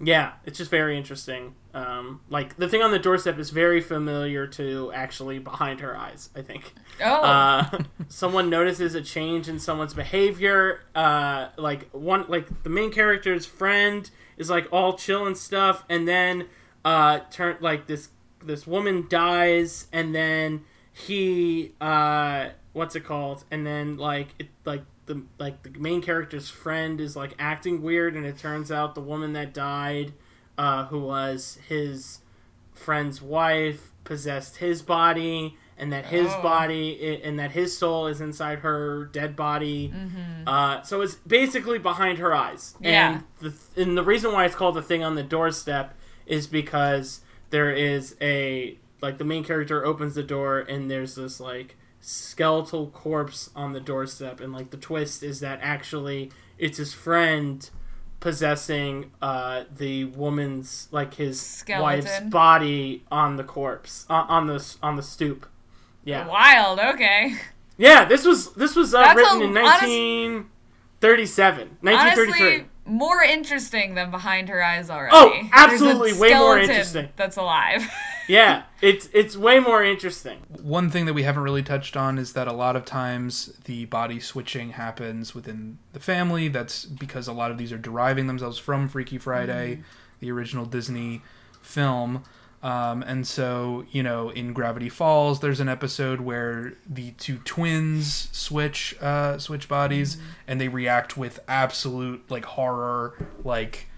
yeah, 0.00 0.32
it's 0.44 0.58
just 0.58 0.70
very 0.70 0.96
interesting. 0.96 1.54
Um, 1.72 2.20
like 2.30 2.56
the 2.56 2.68
thing 2.68 2.82
on 2.82 2.90
the 2.92 2.98
doorstep 2.98 3.38
is 3.38 3.50
very 3.50 3.80
familiar 3.80 4.46
to 4.48 4.92
actually 4.92 5.38
behind 5.38 5.80
her 5.80 5.96
eyes. 5.96 6.30
I 6.36 6.42
think 6.42 6.72
Oh. 7.02 7.22
uh, 7.22 7.78
someone 8.08 8.48
notices 8.50 8.94
a 8.94 9.02
change 9.02 9.48
in 9.48 9.58
someone's 9.58 9.94
behavior. 9.94 10.80
Uh, 10.94 11.48
like 11.56 11.90
one, 11.90 12.26
like 12.28 12.62
the 12.62 12.70
main 12.70 12.92
character's 12.92 13.44
friend 13.46 14.08
is 14.36 14.50
like 14.50 14.68
all 14.72 14.94
chill 14.96 15.26
and 15.26 15.36
stuff, 15.36 15.84
and 15.88 16.06
then 16.06 16.46
uh, 16.84 17.20
turn 17.30 17.56
like 17.60 17.86
this 17.86 18.08
this 18.42 18.66
woman 18.66 19.06
dies, 19.08 19.86
and 19.92 20.14
then 20.14 20.62
he 20.92 21.72
uh, 21.80 22.50
what's 22.72 22.94
it 22.94 23.00
called? 23.04 23.44
And 23.50 23.66
then 23.66 23.96
like 23.96 24.28
it 24.38 24.48
like 24.64 24.82
the 25.06 25.22
like 25.38 25.62
the 25.62 25.70
main 25.78 26.00
character's 26.02 26.48
friend 26.48 27.00
is 27.00 27.14
like 27.16 27.34
acting 27.38 27.82
weird, 27.82 28.16
and 28.16 28.24
it 28.26 28.38
turns 28.38 28.70
out 28.72 28.94
the 28.94 29.00
woman 29.00 29.32
that 29.34 29.52
died, 29.54 30.12
uh, 30.58 30.86
who 30.86 31.00
was 31.00 31.58
his 31.68 32.20
friend's 32.72 33.22
wife 33.22 33.92
possessed 34.04 34.56
his 34.58 34.82
body 34.82 35.56
and 35.78 35.92
that 35.92 36.06
his 36.06 36.26
Oh. 36.30 36.42
body 36.42 37.20
and 37.24 37.38
that 37.38 37.52
his 37.52 37.76
soul 37.76 38.06
is 38.06 38.20
inside 38.20 38.58
her 38.60 39.06
dead 39.06 39.34
body 39.34 39.92
uh, 40.46 40.82
so 40.82 41.00
it's 41.00 41.14
basically 41.14 41.78
behind 41.78 42.18
her 42.18 42.34
eyes 42.34 42.74
Yeah. 42.80 43.14
and 43.14 43.24
the, 43.74 43.80
and 43.82 43.96
the 43.96 44.02
reason 44.04 44.32
why 44.32 44.44
it's 44.44 44.54
called 44.54 44.74
the 44.74 44.82
thing 44.82 45.02
on 45.02 45.14
the 45.14 45.22
doorstep 45.22 45.94
is 46.26 46.46
because 46.46 47.20
there 47.50 47.70
is 47.70 48.14
a 48.20 48.76
like 49.00 49.18
the 49.18 49.24
main 49.24 49.42
character 49.44 49.84
opens 49.84 50.14
the 50.16 50.22
door 50.22 50.58
and 50.60 50.90
there's 50.90 51.14
this 51.14 51.40
like 51.40 51.76
skeletal 52.06 52.88
corpse 52.88 53.48
on 53.56 53.72
the 53.72 53.80
doorstep 53.80 54.38
and 54.40 54.52
like 54.52 54.70
the 54.70 54.76
twist 54.76 55.22
is 55.22 55.40
that 55.40 55.58
actually 55.62 56.30
it's 56.58 56.76
his 56.76 56.92
friend 56.92 57.70
possessing 58.20 59.10
uh 59.22 59.64
the 59.74 60.04
woman's 60.04 60.88
like 60.90 61.14
his 61.14 61.64
wife's 61.68 62.20
body 62.20 63.02
on 63.10 63.36
the 63.36 63.44
corpse 63.44 64.04
uh, 64.10 64.24
on 64.28 64.46
the 64.46 64.76
on 64.82 64.96
the 64.96 65.02
stoop 65.02 65.46
yeah 66.04 66.26
Wild. 66.28 66.78
Okay. 66.78 67.34
yeah 67.78 68.04
this 68.04 68.24
was 68.26 68.52
this 68.54 68.76
was 68.76 68.94
uh, 68.94 69.12
written 69.16 69.40
a- 69.40 69.44
in 69.46 69.56
honest- 69.56 69.82
1937 71.02 71.78
1933 71.80 72.46
Honestly, 72.46 72.66
more 72.86 73.22
interesting 73.22 73.94
than 73.94 74.10
behind 74.10 74.50
her 74.50 74.62
eyes 74.62 74.90
already. 74.90 75.14
Oh, 75.14 75.48
absolutely, 75.52 76.12
way 76.12 76.34
more 76.34 76.56
skeleton 76.56 76.70
interesting. 76.70 77.08
That's 77.16 77.36
alive. 77.38 77.90
yeah 78.28 78.62
it's 78.80 79.08
it's 79.12 79.36
way 79.36 79.58
more 79.58 79.82
interesting 79.82 80.38
One 80.62 80.90
thing 80.90 81.06
that 81.06 81.12
we 81.14 81.22
haven't 81.24 81.42
really 81.42 81.62
touched 81.62 81.96
on 81.96 82.18
is 82.18 82.32
that 82.32 82.48
a 82.48 82.52
lot 82.52 82.76
of 82.76 82.84
times 82.84 83.52
the 83.64 83.84
body 83.86 84.20
switching 84.20 84.70
happens 84.70 85.34
within 85.34 85.78
the 85.92 86.00
family. 86.00 86.48
That's 86.48 86.84
because 86.84 87.28
a 87.28 87.32
lot 87.32 87.50
of 87.50 87.58
these 87.58 87.72
are 87.72 87.78
deriving 87.78 88.26
themselves 88.26 88.58
from 88.58 88.88
Freaky 88.88 89.18
Friday, 89.18 89.82
the 90.20 90.30
original 90.30 90.64
Disney 90.64 91.22
film. 91.60 92.24
Um, 92.62 93.02
and 93.02 93.26
so, 93.26 93.84
you 93.90 94.02
know, 94.02 94.30
in 94.30 94.54
Gravity 94.54 94.88
Falls, 94.88 95.40
there's 95.40 95.60
an 95.60 95.68
episode 95.68 96.22
where 96.22 96.72
the 96.88 97.10
two 97.12 97.36
twins 97.44 98.30
switch 98.32 98.96
uh, 99.02 99.38
switch 99.38 99.68
bodies, 99.68 100.16
and 100.48 100.58
they 100.58 100.68
react 100.68 101.18
with 101.18 101.40
absolute 101.46 102.24
like 102.30 102.46
horror, 102.46 103.18
like 103.44 103.88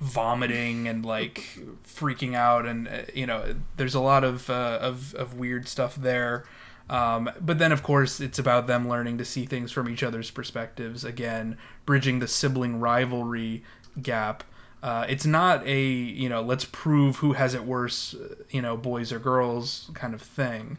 vomiting 0.00 0.88
and 0.88 1.04
like 1.04 1.58
freaking 1.86 2.34
out 2.34 2.64
and 2.64 2.88
uh, 2.88 3.02
you 3.14 3.26
know 3.26 3.54
there's 3.76 3.94
a 3.94 4.00
lot 4.00 4.24
of 4.24 4.48
uh, 4.48 4.78
of 4.80 5.14
of 5.14 5.38
weird 5.38 5.68
stuff 5.68 5.94
there. 5.94 6.44
Um, 6.88 7.30
but 7.40 7.58
then 7.58 7.70
of 7.70 7.82
course 7.82 8.18
it's 8.20 8.38
about 8.38 8.66
them 8.66 8.88
learning 8.88 9.18
to 9.18 9.24
see 9.24 9.46
things 9.46 9.70
from 9.70 9.88
each 9.88 10.02
other's 10.02 10.30
perspectives 10.30 11.04
again 11.04 11.56
bridging 11.86 12.18
the 12.18 12.26
sibling 12.26 12.80
rivalry 12.80 13.62
gap. 14.02 14.42
Uh, 14.82 15.04
it's 15.08 15.26
not 15.26 15.64
a 15.66 15.84
you 15.84 16.28
know 16.28 16.40
let's 16.40 16.64
prove 16.64 17.16
who 17.16 17.34
has 17.34 17.54
it 17.54 17.64
worse 17.64 18.14
uh, 18.14 18.34
you 18.50 18.62
know 18.62 18.76
boys 18.76 19.12
or 19.12 19.18
girls 19.18 19.90
kind 19.94 20.14
of 20.14 20.22
thing 20.22 20.78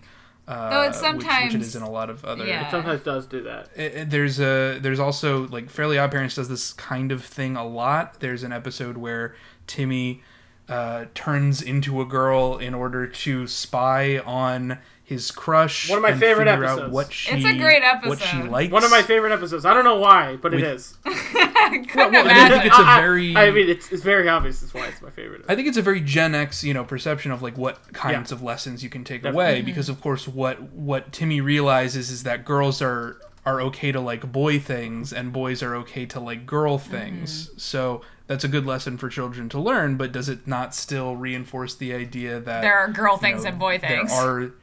uh, 0.52 0.70
Though 0.70 0.82
it's 0.82 1.02
which- 1.02 1.14
which, 1.16 1.26
it 1.26 1.30
sometimes- 1.30 1.76
in 1.76 1.82
a 1.84 1.90
lot 1.90 2.10
of 2.10 2.24
other 2.26 2.46
Yeah. 2.46 2.68
it 2.68 2.72
sometimes 2.72 3.02
does 3.04 3.26
do 3.26 3.44
that 3.44 3.70
it, 3.76 3.94
it- 3.96 4.10
there's 4.10 4.40
a 4.40 4.80
there's 4.80 5.00
also 5.00 5.48
like 5.48 5.70
Fairly 5.70 5.98
Odd 5.98 6.12
Parents 6.12 6.36
does 6.36 6.50
this 6.50 6.74
kind 6.74 7.12
of 7.12 7.24
thing 7.24 7.56
a 7.56 7.66
lot. 7.66 8.20
There's 8.20 8.44
an 8.44 8.52
episode 8.52 8.98
where 8.98 9.34
Timmy 9.68 10.24
uh, 10.70 11.06
turns 11.14 11.62
into 11.62 12.00
a 12.02 12.06
girl 12.06 12.58
in 12.58 12.74
order 12.74 13.06
to 13.08 13.46
spy 13.48 14.20
on 14.20 14.78
his 15.12 15.30
crush. 15.30 15.90
One 15.90 15.98
of 15.98 16.04
my 16.04 16.12
and 16.12 16.20
favorite 16.20 16.46
figure 16.46 16.66
out 16.66 16.72
episodes. 16.80 16.94
what 16.94 17.12
she, 17.12 17.36
It's 17.36 17.46
a 17.46 17.58
great 17.58 17.84
episode. 17.84 18.10
What 18.10 18.20
she 18.20 18.42
likes. 18.44 18.72
One 18.72 18.84
of 18.86 18.92
my 18.92 19.02
favorite 19.02 19.34
episodes. 19.34 19.66
I 19.66 19.74
don't 19.74 19.84
know 19.84 20.00
why, 20.00 20.38
but 20.38 20.54
it 20.54 20.62
With- 20.62 20.66
is. 20.66 20.98
Couldn't 21.04 22.14
well, 22.14 22.28
I 22.28 22.50
think 22.50 22.66
it's 22.66 22.78
a 22.78 22.82
I- 22.82 22.98
I- 22.98 23.02
very- 23.02 23.36
I, 23.36 23.52
mean, 23.52 23.70
it's, 23.70 23.92
it's 23.92 24.04
very 24.04 24.30
obvious. 24.30 24.62
That's 24.62 24.74
why 24.74 24.88
it's 24.88 25.02
my 25.02 25.10
favorite. 25.10 25.44
I 25.50 25.56
think 25.56 25.68
it's 25.68 25.78
a 25.78 25.82
very 25.82 26.00
Gen 26.00 26.34
X, 26.34 26.64
you 26.64 26.74
know, 26.74 26.86
perception 26.86 27.32
of 27.32 27.42
like 27.42 27.58
what 27.58 27.92
kinds 27.94 28.32
of 28.32 28.42
lessons 28.42 28.84
you 28.84 28.90
can 28.90 29.04
take 29.04 29.22
Definitely. 29.22 29.44
away. 29.44 29.58
Mm-hmm. 29.58 29.66
Because 29.66 29.90
of 29.90 30.00
course, 30.00 30.28
what 30.28 30.62
what 30.72 31.12
Timmy 31.12 31.42
realizes 31.42 32.10
is 32.10 32.24
that 32.24 32.46
girls 32.46 32.82
are 32.82 33.20
are 33.46 33.60
okay 33.62 33.92
to 33.92 34.00
like 34.00 34.32
boy 34.32 34.60
things 34.60 35.12
and 35.12 35.34
boys 35.34 35.64
are 35.64 35.76
okay 35.76 36.06
to 36.06 36.20
like 36.20 36.46
girl 36.46 36.78
mm-hmm. 36.78 36.92
things. 36.92 37.52
So 37.62 38.02
that's 38.28 38.46
a 38.46 38.48
good 38.48 38.66
lesson 38.66 38.98
for 38.98 39.10
children 39.10 39.50
to 39.50 39.60
learn. 39.60 39.98
But 39.98 40.12
does 40.12 40.30
it 40.30 40.48
not 40.48 40.74
still 40.74 41.16
reinforce 41.18 41.76
the 41.76 41.94
idea 41.94 42.40
that 42.40 42.62
there 42.62 42.78
are 42.78 42.88
girl 42.88 43.16
you 43.16 43.20
things 43.20 43.44
know, 43.44 43.50
and 43.50 43.60
boy 43.60 43.78
things. 43.78 44.10
There 44.10 44.20
are 44.20 44.54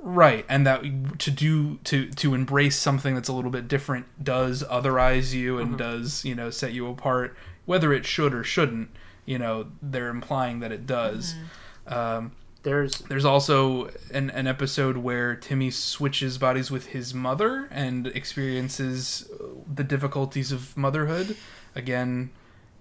right, 0.00 0.44
and 0.48 0.66
that 0.66 0.82
to 1.18 1.30
do 1.30 1.76
to 1.84 2.08
to 2.10 2.34
embrace 2.34 2.76
something 2.76 3.14
that's 3.14 3.28
a 3.28 3.32
little 3.32 3.50
bit 3.50 3.68
different 3.68 4.06
does 4.22 4.62
otherize 4.64 5.32
you 5.32 5.58
and 5.58 5.76
does 5.78 6.24
you 6.24 6.34
know 6.34 6.50
set 6.50 6.72
you 6.72 6.88
apart, 6.88 7.36
whether 7.66 7.92
it 7.92 8.06
should 8.06 8.34
or 8.34 8.44
shouldn't. 8.44 8.90
You 9.26 9.38
know, 9.38 9.66
they're 9.82 10.08
implying 10.08 10.60
that 10.60 10.72
it 10.72 10.86
does. 10.86 11.34
Um, 11.86 12.32
There's 12.64 12.98
there's 12.98 13.24
also 13.24 13.90
an, 14.12 14.30
an 14.30 14.46
episode 14.46 14.96
where 14.98 15.36
Timmy 15.36 15.70
switches 15.70 16.38
bodies 16.38 16.70
with 16.70 16.86
his 16.86 17.14
mother 17.14 17.68
and 17.70 18.08
experiences 18.08 19.30
uh, 19.32 19.44
the 19.72 19.84
difficulties 19.84 20.50
of 20.50 20.76
motherhood. 20.76 21.36
Again, 21.74 22.30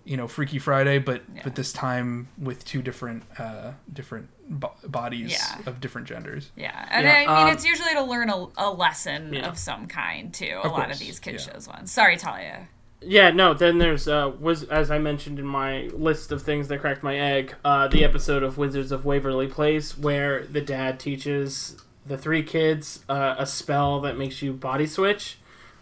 you 0.08 0.16
know, 0.18 0.28
Freaky 0.28 0.58
Friday, 0.58 0.98
but 1.00 1.22
Yeah. 1.36 1.42
but 1.44 1.56
this 1.56 1.74
time 1.74 2.30
with 2.38 2.64
two 2.66 2.82
different 2.82 3.24
uh, 3.38 3.72
different 3.92 4.30
bo- 4.50 4.74
bodies 4.88 5.32
Yeah. 5.34 5.70
of 5.70 5.82
different 5.82 6.08
genders. 6.08 6.50
Yeah, 6.56 6.88
and 6.90 7.06
Yeah, 7.06 7.14
I 7.14 7.20
mean 7.44 7.48
um, 7.50 7.54
it's 7.54 7.66
usually 7.66 7.94
to 7.94 8.04
learn 8.04 8.30
a, 8.30 8.48
a 8.58 8.72
lesson 8.72 9.34
Yeah. 9.34 9.48
of 9.48 9.58
some 9.58 9.88
kind 9.88 10.34
too. 10.34 10.60
A 10.64 10.68
Of 10.68 10.72
lot 10.72 10.86
course, 10.86 10.94
of 10.96 11.00
these 11.06 11.20
kid 11.20 11.34
yeah. 11.34 11.52
shows 11.54 11.68
ones. 11.68 11.92
Sorry, 11.92 12.16
Talia. 12.18 12.68
Yeah, 13.02 13.30
no. 13.32 13.54
Then 13.54 13.78
there's 13.80 14.08
uh, 14.08 14.32
was 14.40 14.64
as 14.64 14.90
I 14.90 14.98
mentioned 14.98 15.38
in 15.40 15.46
my 15.46 15.90
list 15.94 16.32
of 16.32 16.42
things 16.42 16.68
that 16.70 16.80
cracked 16.80 17.04
my 17.04 17.20
egg, 17.20 17.54
uh, 17.66 17.88
the 17.90 18.04
episode 18.06 18.42
of 18.44 18.58
Wizards 18.58 18.92
of 18.94 19.04
Waverly 19.06 19.48
Place 19.48 19.98
where 19.98 20.46
the 20.46 20.62
dad 20.62 21.00
teaches 21.00 21.78
the 22.06 22.18
three 22.18 22.42
kids 22.44 23.04
uh, 23.10 23.36
a 23.38 23.46
spell 23.46 24.00
that 24.02 24.18
makes 24.18 24.42
you 24.42 24.54
body 24.54 24.88
switch. 24.88 25.38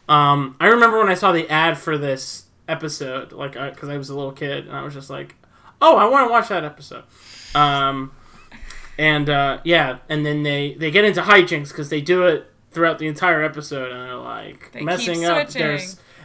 Um, 0.10 0.56
I 0.60 0.66
remember 0.68 0.98
when 0.98 1.10
I 1.10 1.14
saw 1.14 1.32
the 1.32 1.48
ad 1.50 1.78
for 1.78 1.98
this 1.98 2.45
episode, 2.68 3.32
like 3.32 3.54
because 3.54 3.90
I 3.90 3.98
was 3.98 4.10
a 4.10 4.16
little 4.16 4.32
kid, 4.32 4.68
and 4.68 4.76
I 4.76 4.84
was 4.84 4.94
just 4.94 5.10
like, 5.10 5.36
"Oh, 5.82 5.98
I 5.98 6.06
want 6.10 6.28
to 6.28 6.32
watch 6.32 6.50
that 6.50 6.64
episode." 6.64 7.04
Um, 7.54 8.12
and 8.98 9.30
uh, 9.30 9.60
yeah, 9.64 10.00
and 10.10 10.26
then 10.26 10.44
they 10.44 10.74
they 10.76 10.92
get 10.92 11.06
into 11.06 11.22
hijinks 11.22 11.70
because 11.70 11.90
they 11.90 12.02
do 12.02 12.24
it 12.24 12.52
throughout 12.72 13.00
the 13.00 13.08
entire 13.08 13.44
episode, 13.44 13.92
and 13.92 14.02
they're 14.02 14.16
like 14.16 14.72
They 14.74 14.82
messing 14.82 15.26
up 15.26 15.50
their 15.50 15.80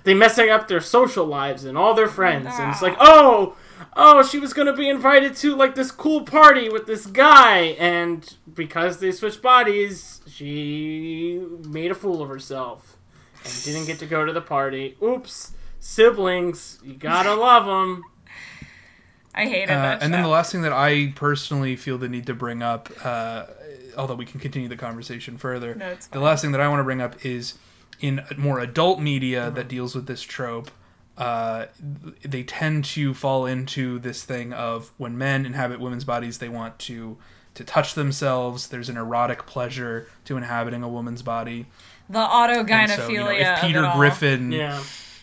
they 0.05 0.15
messing 0.15 0.49
up 0.51 0.67
their 0.69 0.81
social 0.81 1.27
lives 1.27 1.65
and 1.65 1.77
all 1.77 1.93
their 1.95 2.09
friends 2.09 2.47
and 2.59 2.71
it's 2.73 2.83
Ah. 2.83 2.87
like 2.87 2.97
oh 3.01 3.55
oh 3.95 4.23
she 4.23 4.39
was 4.39 4.55
gonna 4.55 4.73
be 4.73 4.89
invited 4.89 5.37
to 5.37 5.55
like 5.55 5.75
this 5.75 5.91
cool 5.91 6.23
party 6.23 6.71
with 6.71 6.87
this 6.87 7.05
guy 7.05 7.77
and 7.79 8.37
because 8.55 8.99
they 9.01 9.13
switched 9.13 9.43
bodies 9.43 10.23
she 10.27 11.39
made 11.69 11.91
a 11.91 11.95
fool 11.95 12.23
of 12.23 12.31
herself 12.31 12.97
and 13.45 13.63
didn't 13.65 13.87
get 13.87 13.99
to 13.99 14.07
go 14.07 14.25
to 14.25 14.33
the 14.33 14.41
party 14.41 14.97
oops 15.03 15.53
siblings 15.81 16.79
you 16.85 16.95
gotta 16.95 17.35
love 17.35 17.67
them 17.67 18.05
I 19.35 19.47
hated 19.47 19.71
Uh, 19.71 19.83
that. 19.83 20.03
and 20.03 20.13
then 20.13 20.23
the 20.23 20.29
last 20.29 20.51
thing 20.53 20.63
that 20.63 20.73
I 20.73 21.13
personally 21.15 21.77
feel 21.77 21.99
the 21.99 22.09
need 22.09 22.27
to 22.27 22.35
bring 22.35 22.63
up, 22.65 22.91
uh, 23.05 23.45
although 23.97 24.17
we 24.17 24.25
can 24.27 24.41
continue 24.41 24.69
the 24.69 24.77
conversation 24.77 25.39
further, 25.39 25.75
No, 25.77 25.95
the 26.11 26.19
last 26.19 26.43
thing 26.43 26.51
that 26.53 26.61
I 26.61 26.67
want 26.69 26.81
to 26.81 26.85
bring 26.85 27.01
up 27.01 27.25
is 27.25 27.55
in 28.01 28.23
more 28.37 28.59
adult 28.59 28.99
media 29.01 29.43
Mm-hmm. 29.47 29.55
that 29.55 29.69
deals 29.69 29.95
with 29.95 30.07
this 30.07 30.23
trope. 30.23 30.73
Uh, 31.17 31.67
they 32.25 32.43
tend 32.43 32.85
to 32.87 33.15
fall 33.15 33.47
into 33.47 34.01
this 34.01 34.25
thing 34.25 34.53
of 34.53 34.91
when 34.97 35.17
men 35.17 35.47
inhabit 35.47 35.79
women's 35.79 36.05
bodies, 36.05 36.39
they 36.39 36.49
want 36.49 36.79
to 36.81 37.17
to 37.55 37.63
touch 37.65 37.95
themselves. 37.95 38.67
There's 38.69 38.89
an 38.89 38.97
erotic 38.97 39.47
pleasure 39.47 40.09
to 40.25 40.37
inhabiting 40.37 40.83
a 40.83 40.89
woman's 40.89 41.23
body. 41.23 41.67
the 42.09 42.19
And 42.19 42.29
autogynephilia 42.69 42.97
so, 42.97 43.09
you 43.09 43.19
know, 43.23 43.31
if 43.31 43.61
Peter. 43.61 43.93
Griffin 43.95 44.51
yeah 44.53 44.83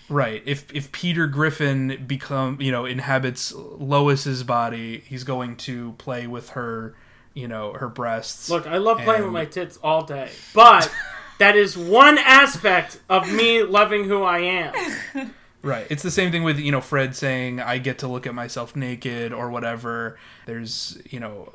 Right. 0.09 0.41
If 0.45 0.73
if 0.73 0.91
Peter 0.91 1.27
Griffin 1.27 2.05
become 2.07 2.59
you 2.61 2.71
know 2.71 2.85
inhabits 2.85 3.53
Lois's 3.53 4.43
body, 4.43 5.03
he's 5.07 5.23
going 5.23 5.57
to 5.57 5.93
play 5.97 6.27
with 6.27 6.49
her, 6.49 6.95
you 7.33 7.47
know, 7.47 7.73
her 7.73 7.87
breasts. 7.89 8.49
look 8.49 8.65
i 8.67 8.77
love 8.77 8.99
playing 8.99 9.23
with 9.23 9.33
my 9.33 9.45
tits 9.45 9.77
all 9.83 10.03
day 10.03 10.29
but 10.53 10.91
that 11.39 11.55
is 11.55 11.77
one 11.77 12.17
aspect 12.17 12.99
of 13.09 13.31
me 13.31 13.61
loving 13.63 14.05
who 14.05 14.23
i 14.23 14.39
am 14.39 14.73
Right. 15.67 15.85
It's 15.89 16.01
the 16.03 16.11
same 16.11 16.31
thing 16.31 16.43
with 16.43 16.57
you 16.59 16.71
know 16.71 16.81
Fred 16.81 17.15
saying 17.15 17.59
I 17.59 17.77
get 17.77 17.99
to 17.99 18.07
look 18.07 18.25
at 18.25 18.33
myself 18.33 18.75
naked 18.75 19.33
or 19.33 19.49
whatever. 19.49 20.17
There's 20.45 20.97
you 21.09 21.19
know 21.19 21.51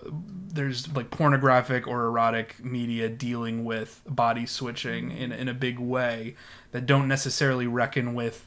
there's 0.53 0.95
like 0.95 1.11
pornographic 1.11 1.87
or 1.89 2.05
erotic 2.05 2.63
media 2.63 3.09
dealing 3.09 3.65
with 3.65 4.03
body 4.07 4.45
switching 4.47 5.11
in 5.11 5.33
in 5.33 5.49
a 5.49 5.55
big 5.55 5.79
way 5.79 6.37
that 6.73 6.85
don't 6.87 7.09
necessarily 7.09 7.67
reckon 7.67 8.15
with 8.15 8.47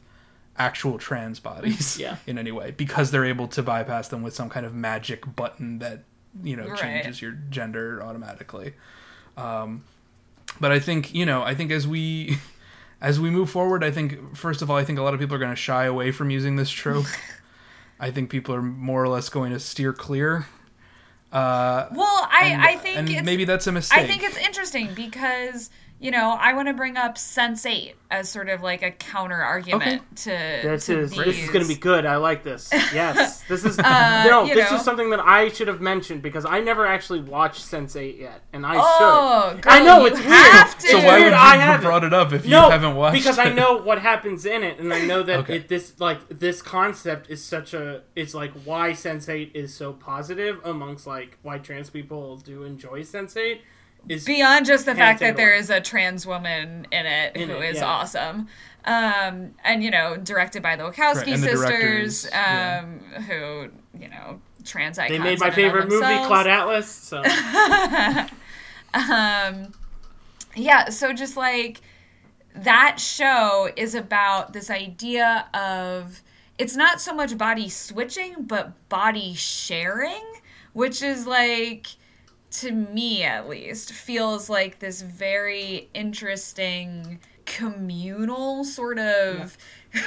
actual 0.57 0.97
trans 0.97 1.39
bodies 1.39 1.97
Yeah. 1.99 2.18
in 2.28 2.38
any 2.38 2.51
way 2.51 2.72
because 2.72 3.11
they're 3.11 3.26
able 3.26 3.47
to 3.49 3.61
bypass 3.63 4.07
them 4.07 4.22
with 4.22 4.34
some 4.34 4.49
kind 4.49 4.66
of 4.66 4.74
magic 4.74 5.36
button 5.36 5.80
that 5.80 6.03
you 6.43 6.55
know 6.55 6.68
Right. 6.68 6.78
changes 6.80 7.22
your 7.22 7.32
gender 7.49 8.01
automatically. 8.03 8.74
Um, 9.36 9.84
but 10.59 10.72
I 10.72 10.80
think 10.80 11.13
you 11.13 11.26
know 11.26 11.41
I 11.43 11.55
think 11.55 11.72
as 11.72 11.88
we 11.88 12.38
as 13.02 13.20
we 13.20 13.30
move 13.30 13.50
forward, 13.50 13.84
I 13.84 13.91
think 13.91 14.36
first 14.36 14.62
of 14.62 14.72
all, 14.72 14.78
I 14.78 14.84
think 14.84 15.00
a 15.00 15.02
lot 15.04 15.14
of 15.14 15.20
people 15.20 15.36
are 15.36 15.39
going 15.39 15.52
to 15.52 15.56
shy 15.56 15.86
away 15.86 16.12
from 16.12 16.30
using 16.30 16.56
this 16.56 16.70
trope. 16.70 17.06
I 18.00 18.12
think 18.12 18.30
people 18.30 18.54
are 18.54 18.62
more 18.62 19.04
or 19.04 19.08
less 19.08 19.30
going 19.30 19.52
to 19.54 19.60
steer 19.60 19.93
clear. 19.93 20.48
Uh, 21.32 21.88
Well, 21.91 22.28
I 22.32 22.50
and, 22.52 22.62
I 22.62 22.76
think 22.78 22.98
and 22.98 23.10
it's 23.10 23.26
maybe 23.26 23.46
that's 23.46 23.68
a 23.68 23.72
mistake. 23.72 24.00
I 24.00 24.08
think 24.08 24.24
it's 24.24 24.38
interesting 24.38 24.93
because 24.93 25.70
you 26.00 26.12
know 26.12 26.38
I 26.39 26.54
want 26.54 26.68
to 26.68 26.74
bring 26.74 26.98
up 26.98 27.16
Sense8 27.16 27.93
as 28.12 28.30
sort 28.30 28.50
of 28.50 28.62
like 28.62 28.84
a 28.84 28.91
counter 28.91 29.41
argument 29.41 30.04
to 30.18 30.30
This 30.30 30.86
to 30.88 31.00
is 31.00 31.12
these. 31.12 31.20
this 31.26 31.38
is 31.39 31.50
going 31.50 31.64
to 31.64 31.68
be 31.68 31.80
good. 31.80 32.06
I 32.06 32.18
like 32.18 32.43
this. 32.43 32.70
Yes, 32.93 33.41
this 33.48 33.66
is 33.66 33.80
Uh, 33.80 34.24
no. 34.28 34.46
This 34.46 34.70
know. 34.70 34.78
is 34.78 34.84
something 34.84 35.10
that 35.10 35.20
I 35.20 35.50
should 35.50 35.68
have 35.68 35.82
mentioned 35.82 36.22
because 36.22 36.46
I 36.46 36.60
never 36.60 36.86
actually 36.86 37.22
watched 37.22 37.62
Sense8 37.62 38.20
yet, 38.20 38.41
and 38.54 38.66
I 38.66 38.76
Oh, 38.78 39.52
should. 39.54 39.62
girl, 39.64 39.74
I 39.74 39.80
know 39.84 40.02
you 40.02 40.08
it's 40.08 40.20
have 40.20 40.68
weird. 40.70 40.80
to. 40.82 40.88
so 40.88 40.98
why 40.98 41.14
would 41.14 41.20
weird 41.22 41.32
you 41.34 41.38
I 41.39 41.56
have 41.58 41.82
brought 41.82 42.04
it 42.04 42.14
up 42.14 42.34
if 42.34 42.46
no, 42.46 42.66
you 42.66 42.72
haven't 42.72 42.96
watched 42.96 43.14
because 43.16 43.38
it? 43.38 43.48
I 43.48 43.54
know 43.54 43.78
what 43.78 44.00
happens 44.00 44.46
in 44.46 44.64
it, 44.64 44.80
and 44.80 44.93
I 44.93 45.02
know 45.06 45.24
that 45.24 45.39
Okay. 45.39 45.56
it 45.58 45.68
this 45.70 46.00
like 46.00 46.28
this 46.30 46.62
concept 46.62 47.30
is 47.30 47.43
such 47.43 47.74
a 47.74 48.02
it's 48.16 48.34
like 48.34 48.52
why 48.66 48.91
Sense8 48.91 49.56
is 49.56 49.74
so 49.74 49.93
positive 49.93 50.59
amongst 50.63 51.08
like 51.08 51.38
why 51.42 51.58
trans 51.58 51.89
people 51.89 52.38
do 52.38 52.63
enjoy 52.63 53.01
Sense 53.04 53.36
Eight 53.38 53.62
is 54.10 54.26
beyond 54.26 54.66
just 54.66 54.86
the 54.86 54.96
fact 54.96 55.20
that 55.20 55.32
it 55.32 55.36
there 55.38 55.52
away. 55.52 55.60
is 55.60 55.70
a 55.70 55.82
trans 55.82 56.26
woman 56.28 56.88
in 56.92 57.06
it 57.06 57.36
In 57.36 57.50
who 57.50 57.58
it, 57.58 57.70
is 57.72 57.78
yeah. 57.78 57.86
awesome 57.86 58.48
um 58.86 59.56
and 59.64 59.84
you 59.84 59.90
know 59.92 60.16
directed 60.18 60.62
by 60.62 60.76
the 60.76 60.84
wachowski 60.84 61.16
Right, 61.16 61.28
and 61.28 61.44
the 61.44 61.48
sisters 61.50 62.24
directors, 62.24 62.28
yeah. 62.32 62.84
um 62.84 63.00
who 63.24 63.70
you 64.00 64.10
know 64.10 64.40
trans 64.64 64.98
icons 65.00 65.18
they 65.18 65.24
made 65.24 65.40
my 65.40 65.48
in 65.48 65.50
of 65.50 65.56
favorite 65.56 65.88
movie 65.90 66.02
themselves. 66.02 66.28
Cloud 66.28 66.48
Atlas. 66.48 66.90
So 66.92 67.18
um 68.94 69.72
yeah 70.56 70.90
so 70.90 71.14
just 71.14 71.36
like 71.36 71.82
that 72.56 73.00
show 73.00 73.70
is 73.76 73.94
about 73.96 74.54
this 74.54 74.70
idea 74.70 75.48
of 75.54 76.22
it's 76.58 76.76
not 76.76 77.02
so 77.02 77.14
much 77.14 77.38
body 77.38 77.68
switching 77.68 78.44
but 78.44 78.88
body 78.88 79.34
sharing 79.34 80.24
which 80.74 81.02
is 81.02 81.28
like 81.28 81.88
to 82.51 82.72
me 82.72 83.24
at 83.24 83.50
least 83.50 83.92
feels 83.92 84.50
like 84.50 84.80
this 84.80 85.01
very 85.01 85.89
interesting 85.93 87.20
communal 87.46 88.63
sort 88.63 88.97
of 89.00 89.58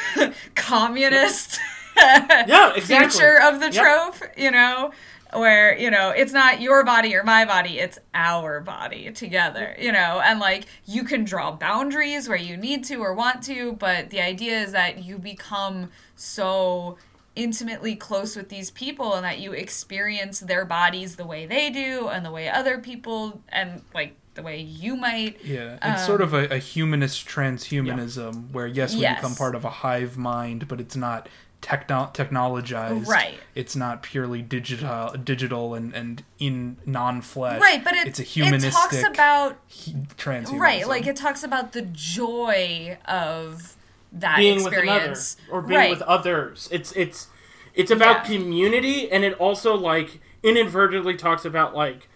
communist 0.54 1.58
Yeah, 1.96 2.72
exactly. 2.76 3.08
future 3.10 3.40
of 3.42 3.60
the 3.60 3.70
Yep. 3.70 3.84
trope 3.84 4.30
you 4.36 4.50
know 4.50 4.92
where 5.34 5.76
you 5.76 5.90
know 5.90 6.08
it's 6.10 6.32
not 6.32 6.60
your 6.60 6.84
body 6.84 7.14
or 7.14 7.22
my 7.22 7.44
body 7.44 7.78
it's 7.78 7.98
our 8.14 8.60
body 8.60 9.10
together 9.12 9.76
you 9.78 9.92
know 9.92 10.20
and 10.24 10.40
like 10.40 10.64
you 10.86 11.04
can 11.04 11.22
draw 11.24 11.52
boundaries 11.52 12.28
where 12.28 12.38
you 12.38 12.56
need 12.56 12.82
to 12.84 12.96
or 12.96 13.12
want 13.12 13.42
to 13.42 13.72
but 13.74 14.08
the 14.10 14.20
idea 14.20 14.58
is 14.58 14.72
that 14.72 15.04
you 15.04 15.18
become 15.18 15.90
so 16.16 16.96
intimately 17.38 17.94
close 17.94 18.34
with 18.36 18.48
these 18.48 18.70
people 18.70 19.14
and 19.14 19.24
that 19.24 19.38
you 19.38 19.52
experience 19.52 20.40
their 20.40 20.64
bodies 20.64 21.16
the 21.16 21.26
way 21.26 21.46
they 21.46 21.70
do 21.70 22.08
and 22.08 22.24
the 22.26 22.30
way 22.30 22.48
other 22.48 22.78
people 22.78 23.40
and 23.48 23.80
like 23.94 24.16
the 24.34 24.42
way 24.42 24.60
you 24.60 24.96
might 24.96 25.42
Yeah, 25.44 25.78
it's 25.82 26.04
sort 26.06 26.20
Um, 26.20 26.28
of 26.28 26.34
a, 26.34 26.54
a 26.54 26.58
humanist 26.58 27.26
transhumanism 27.26 28.50
where 28.52 28.66
yes, 28.66 28.94
we 28.94 29.00
Yes. 29.02 29.18
become 29.20 29.34
part 29.36 29.54
of 29.54 29.64
a 29.64 29.70
hive 29.70 30.16
mind, 30.18 30.68
but 30.68 30.80
it's 30.80 30.96
not 30.96 31.28
techno- 31.60 32.10
technologized. 32.14 33.06
Right. 33.06 33.38
It's 33.54 33.74
not 33.74 34.02
purely 34.02 34.42
digital, 34.42 35.10
digital 35.22 35.74
and 35.74 35.92
and 35.94 36.22
in 36.38 36.76
non-flesh. 36.86 37.60
Right, 37.60 37.82
but 37.82 37.94
it, 37.94 38.06
it's 38.08 38.20
a 38.20 38.22
humanistic. 38.24 38.70
it 38.72 38.74
talks 38.76 39.02
about 39.02 39.58
he- 39.66 39.94
transhumanism. 40.16 40.60
right, 40.60 40.86
like 40.88 41.06
it 41.06 41.16
talks 41.16 41.42
about 41.42 41.72
the 41.72 41.82
joy 41.82 42.96
of 43.06 43.74
that 44.12 44.36
being 44.38 44.64
with 44.64 44.72
another 44.72 45.10
experience 45.10 45.36
or 45.50 45.62
being 45.62 45.78
right. 45.80 45.90
with 45.90 46.02
others. 46.02 46.68
It's 46.72 46.92
it's 46.92 47.28
it's 47.74 47.90
about 47.90 48.28
Yeah. 48.28 48.36
community, 48.38 49.10
and 49.10 49.24
it 49.24 49.34
also 49.34 49.74
like 49.76 50.20
inadvertently 50.42 51.16
talks 51.16 51.44
about 51.44 51.74
like 51.74 52.08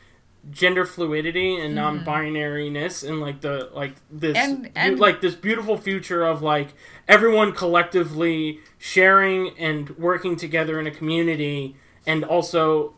gender 0.51 0.85
fluidity 0.85 1.55
and 1.61 1.73
non-binariness 1.75 3.07
and 3.09 3.21
like 3.21 3.41
the 3.43 3.71
like 3.73 3.95
this 4.11 4.37
Mm-hmm. 4.37 4.65
And- 4.65 4.71
and- 4.75 4.99
like 5.01 5.21
this 5.21 5.35
beautiful 5.37 5.77
future 5.77 6.25
of 6.25 6.43
like 6.43 6.75
everyone 7.07 7.53
collectively 7.53 8.59
sharing 8.79 9.57
and 9.59 9.91
working 9.99 10.35
together 10.37 10.81
in 10.81 10.87
a 10.87 10.91
community 10.91 11.77
and 12.07 12.25
also 12.25 12.95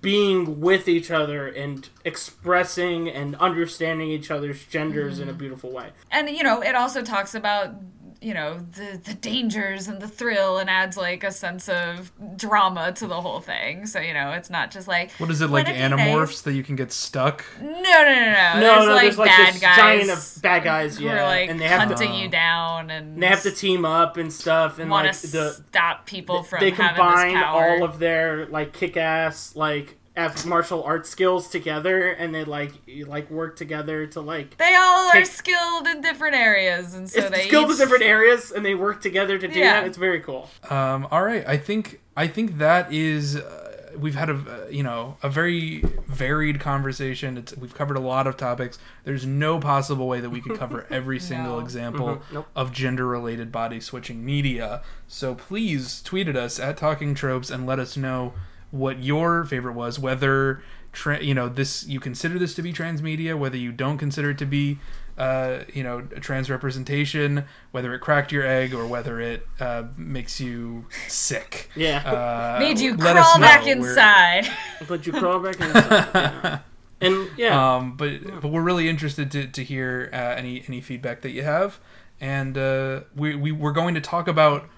being 0.00 0.60
with 0.60 0.88
each 0.88 1.10
other 1.10 1.46
and 1.46 1.88
expressing 2.04 3.08
and 3.08 3.36
understanding 3.36 4.08
each 4.10 4.30
other's 4.30 4.64
genders 4.64 5.14
Mm-hmm. 5.14 5.22
in 5.24 5.28
a 5.28 5.32
beautiful 5.34 5.70
way. 5.70 5.90
and 6.10 6.28
you 6.30 6.42
know 6.42 6.60
it 6.62 6.74
also 6.74 7.02
talks 7.02 7.34
about 7.34 7.74
you 8.20 8.34
know 8.34 8.58
the 8.58 9.00
the 9.04 9.14
dangers 9.14 9.86
and 9.86 10.00
the 10.00 10.08
thrill 10.08 10.58
and 10.58 10.68
adds 10.68 10.96
like 10.96 11.22
a 11.22 11.30
sense 11.30 11.68
of 11.68 12.10
drama 12.36 12.90
to 12.92 13.06
the 13.06 13.20
whole 13.20 13.40
thing 13.40 13.86
so 13.86 14.00
you 14.00 14.12
know 14.12 14.32
it's 14.32 14.50
not 14.50 14.70
just 14.72 14.88
like 14.88 15.12
What 15.12 15.30
is 15.30 15.40
it 15.40 15.50
like 15.50 15.66
"Wouldn't 15.66 15.84
it 15.92 15.96
be 15.96 16.02
animorphs 16.02 16.26
nice?" 16.28 16.40
that 16.42 16.52
you 16.54 16.62
can 16.64 16.74
get 16.74 16.90
stuck? 16.90 17.44
no 17.60 17.68
no 17.70 17.72
no 17.72 17.80
no 17.84 18.54
No, 18.54 18.60
there's 18.60 18.86
no, 18.86 18.92
like 18.92 19.02
there's 19.02 19.18
like 19.18 19.28
bad 19.28 19.54
this 19.54 19.60
guys 19.62 19.76
giant 19.76 20.10
of 20.10 20.42
bad 20.42 20.64
guys, 20.64 20.98
who 20.98 21.04
yeah, 21.04 21.12
are 21.12 21.26
like 21.26 21.50
and 21.50 21.60
they 21.60 21.68
have 21.68 21.80
hunting 21.88 22.10
to 22.10 22.16
you 22.16 22.28
down 22.28 22.90
and 22.90 23.22
they 23.22 23.26
have 23.26 23.42
to 23.42 23.52
team 23.52 23.84
up 23.84 24.16
and 24.16 24.32
stuff, 24.32 24.78
and 24.78 24.90
want 24.90 25.06
like 25.06 25.16
to 25.20 25.26
the 25.28 25.50
stop 25.68 26.06
people 26.06 26.42
from 26.42 26.60
they 26.60 26.70
having 26.70 26.96
combine 26.96 27.34
this 27.34 27.42
power. 27.42 27.70
all 27.70 27.84
of 27.84 27.98
their 27.98 28.46
like 28.46 28.72
kick-ass 28.72 29.54
like 29.54 29.97
af- 30.18 30.44
martial 30.44 30.82
arts 30.82 31.08
skills 31.08 31.48
together, 31.48 32.08
and 32.10 32.34
they 32.34 32.44
like 32.44 32.72
like 33.06 33.30
work 33.30 33.56
together 33.56 34.06
to 34.08 34.20
like 34.20 34.56
they 34.58 34.74
all 34.74 35.10
are 35.16 35.24
skilled 35.24 35.86
in 35.86 36.00
different 36.02 36.34
areas 36.34 36.94
and 36.94 37.08
so 37.08 37.20
it's 37.20 37.30
they 37.30 37.46
skilled 37.46 37.70
in 37.70 37.76
different 37.78 38.02
areas, 38.04 38.50
and 38.50 38.64
they 38.64 38.74
work 38.74 39.00
together 39.00 39.38
to 39.38 39.48
do 39.48 39.58
Yeah. 39.58 39.80
that. 39.80 39.86
It's 39.86 39.96
very 39.96 40.20
cool. 40.20 40.50
Um, 40.68 41.06
all 41.10 41.22
right, 41.22 41.44
I 41.46 41.56
think 41.56 42.00
I 42.16 42.26
think 42.26 42.58
that 42.58 42.92
is. 42.92 43.36
Uh, 43.36 43.64
we've 43.98 44.14
had 44.14 44.28
a 44.30 44.34
uh, 44.34 44.68
you 44.70 44.82
know 44.82 45.16
a 45.22 45.30
very 45.30 45.80
varied 46.06 46.60
conversation. 46.60 47.36
It's 47.38 47.56
we've 47.56 47.74
covered 47.74 47.96
a 47.96 48.00
lot 48.00 48.26
of 48.26 48.36
topics. 48.36 48.78
There's 49.04 49.24
no 49.26 49.58
possible 49.58 50.06
way 50.06 50.20
that 50.20 50.30
we 50.30 50.40
could 50.40 50.56
cover 50.58 50.86
every 50.90 51.18
single 51.18 51.54
No. 51.56 51.60
example 51.60 52.06
Mhm. 52.08 52.20
Nope. 52.32 52.46
of 52.54 52.72
gender-related 52.72 53.50
body 53.50 53.80
switching 53.80 54.24
media. 54.24 54.82
So 55.08 55.34
please 55.34 56.02
tweet 56.02 56.28
at 56.28 56.36
us 56.36 56.60
at 56.60 56.76
Talking 56.76 57.14
Tropes 57.14 57.50
and 57.50 57.66
let 57.66 57.78
us 57.78 57.96
know 57.96 58.34
what 58.70 59.02
your 59.02 59.44
favorite 59.44 59.74
was. 59.74 59.98
Whether 59.98 60.62
tra- 60.92 61.22
you 61.22 61.34
know 61.34 61.48
this 61.48 61.86
you 61.86 62.00
consider 62.00 62.38
this 62.38 62.54
to 62.54 62.62
be 62.62 62.72
transmedia, 62.72 63.38
whether 63.38 63.56
you 63.56 63.72
don't 63.72 63.98
consider 63.98 64.30
it 64.30 64.38
to 64.38 64.46
be 64.46 64.78
uh, 65.16 65.60
you 65.72 65.82
know 65.82 66.06
a 66.14 66.20
trans 66.20 66.48
representation, 66.50 67.44
whether 67.72 67.92
it 67.94 68.00
cracked 68.00 68.30
your 68.32 68.46
egg 68.46 68.72
or 68.74 68.86
whether 68.86 69.20
it 69.20 69.46
uh, 69.60 69.84
makes 69.96 70.40
you 70.40 70.86
sick. 71.08 71.70
Yeah, 71.74 71.98
Uh, 72.08 72.58
made 72.60 72.78
you 72.78 72.96
crawl 72.96 73.38
back 73.40 73.64
know. 73.66 73.72
Inside 73.72 74.48
but 74.86 75.06
you 75.06 75.12
crawl 75.12 75.40
back 75.40 75.60
inside. 75.60 76.10
yeah. 76.14 76.58
And 77.00 77.30
yeah, 77.36 77.76
Um, 77.76 77.96
but 77.96 78.40
but 78.42 78.48
we're 78.48 78.62
really 78.62 78.88
interested 78.88 79.30
to, 79.32 79.46
to 79.46 79.62
hear 79.64 80.10
uh, 80.12 80.16
any 80.16 80.64
any 80.66 80.80
feedback 80.80 81.20
that 81.22 81.30
you 81.30 81.44
have, 81.44 81.78
and 82.20 82.58
uh, 82.58 83.00
we 83.14 83.36
we 83.36 83.52
we're 83.52 83.72
going 83.72 83.94
to 83.94 84.00
talk 84.00 84.26
about 84.26 84.68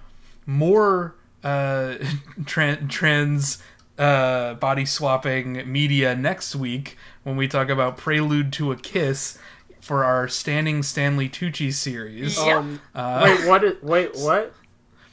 more 0.46 1.14
uh, 1.42 1.94
tran- 2.42 2.88
trans 2.90 3.62
uh, 4.00 4.54
body 4.54 4.86
swapping 4.86 5.70
media 5.70 6.16
next 6.16 6.56
week 6.56 6.96
when 7.22 7.36
we 7.36 7.46
talk 7.46 7.68
about 7.68 7.96
Prelude 7.96 8.52
to 8.54 8.72
a 8.72 8.76
Kiss 8.76 9.38
for 9.80 10.04
our 10.04 10.26
Standing 10.26 10.82
Stanley 10.82 11.28
Tucci 11.28 11.72
series. 11.72 12.36
Yep. 12.38 12.56
um, 12.56 12.80
Uh, 12.94 13.20
wait, 13.24 13.48
what? 13.48 13.64
Is, 13.64 13.82
wait, 13.82 14.14
what? 14.16 14.54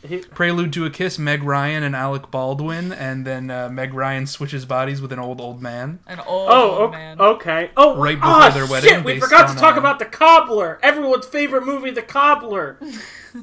He, 0.08 0.18
Prelude 0.20 0.74
to 0.74 0.86
a 0.86 0.90
Kiss, 0.90 1.20
Meg 1.20 1.44
Ryan 1.44 1.84
and 1.84 1.96
Alec 1.96 2.32
Baldwin, 2.32 2.92
and 2.92 3.26
then 3.26 3.50
uh, 3.52 3.70
Meg 3.70 3.94
Ryan 3.94 4.26
switches 4.28 4.66
bodies 4.66 5.02
with 5.02 5.12
an 5.12 5.20
old 5.20 5.40
old 5.42 5.62
man. 5.62 6.00
an 6.08 6.20
old, 6.22 6.50
Oh, 6.52 6.72
old 6.72 6.82
okay. 6.90 6.98
man 6.98 7.22
okay. 7.22 7.72
Oh, 7.78 7.96
Right 7.98 8.16
before 8.18 8.30
ah, 8.32 8.50
their 8.50 8.66
wedding, 8.68 8.90
Shit, 8.90 9.04
we 9.04 9.20
forgot 9.20 9.50
to 9.50 9.56
talk 9.56 9.76
uh, 9.76 9.80
about 9.80 10.00
the 10.00 10.06
Cobbler. 10.06 10.80
Everyone's 10.82 11.26
favorite 11.28 11.66
movie, 11.66 11.92
The 11.92 12.02
Cobbler. 12.02 12.78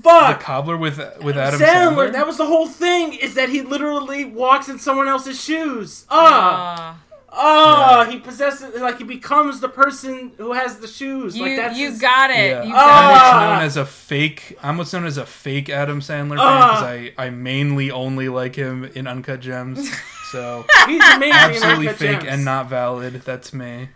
Fuck. 0.03 0.41
The 0.41 0.45
cobbler 0.45 0.77
with 0.77 0.99
with 1.23 1.37
Adam 1.37 1.61
Sandler. 1.61 2.09
Sandler. 2.09 2.13
That 2.13 2.27
was 2.27 2.37
the 2.39 2.47
whole 2.47 2.67
thing. 2.67 3.13
Is 3.13 3.35
that 3.35 3.51
he 3.51 3.63
literally 3.63 4.25
walks 4.25 4.69
in 4.69 4.79
someone 4.81 5.07
else's 5.07 5.41
shoes? 5.41 6.05
Ah, 6.11 6.95
Uh, 6.95 6.97
ah. 7.37 8.05
Yeah. 8.05 8.11
He 8.11 8.19
possesses, 8.19 8.81
like, 8.81 8.99
he 8.99 9.05
becomes 9.05 9.61
the 9.61 9.69
person 9.69 10.33
who 10.39 10.53
has 10.53 10.79
the 10.79 10.87
shoes. 10.89 11.37
you 11.37 11.45
like 11.47 11.57
that's 11.57 11.79
you 11.79 11.91
his- 11.91 12.01
got 12.01 12.31
it 12.31 12.37
Yeah. 12.51 12.63
you 12.63 12.69
I'm 12.69 12.73
got 12.75 13.11
what's 13.13 13.23
Ah! 13.25 13.51
known 13.57 13.63
as 13.67 13.77
a 13.77 13.85
fake. 13.87 14.59
I'm 14.63 14.79
what's 14.79 14.93
known 14.93 15.05
as 15.07 15.17
a 15.19 15.27
fake 15.27 15.69
Adam 15.69 16.01
Sandler 16.01 16.37
fan 16.37 16.39
Ah! 16.41 16.69
because 16.71 16.83
I, 17.19 17.27
I 17.27 17.31
mainly 17.31 17.91
only 17.91 18.29
like 18.29 18.57
him 18.57 18.85
in 18.95 19.07
Uncut 19.07 19.41
Gems. 19.41 19.91
So 20.33 20.65
He's 20.89 21.01
amazing. 21.15 21.23
in 21.23 21.33
absolutely 21.33 21.87
Uncut 21.89 21.97
fake 22.01 22.21
Gems. 22.23 22.33
and 22.33 22.45
not 22.45 22.69
valid. 22.69 23.23
That's 23.25 23.53
me. 23.53 23.91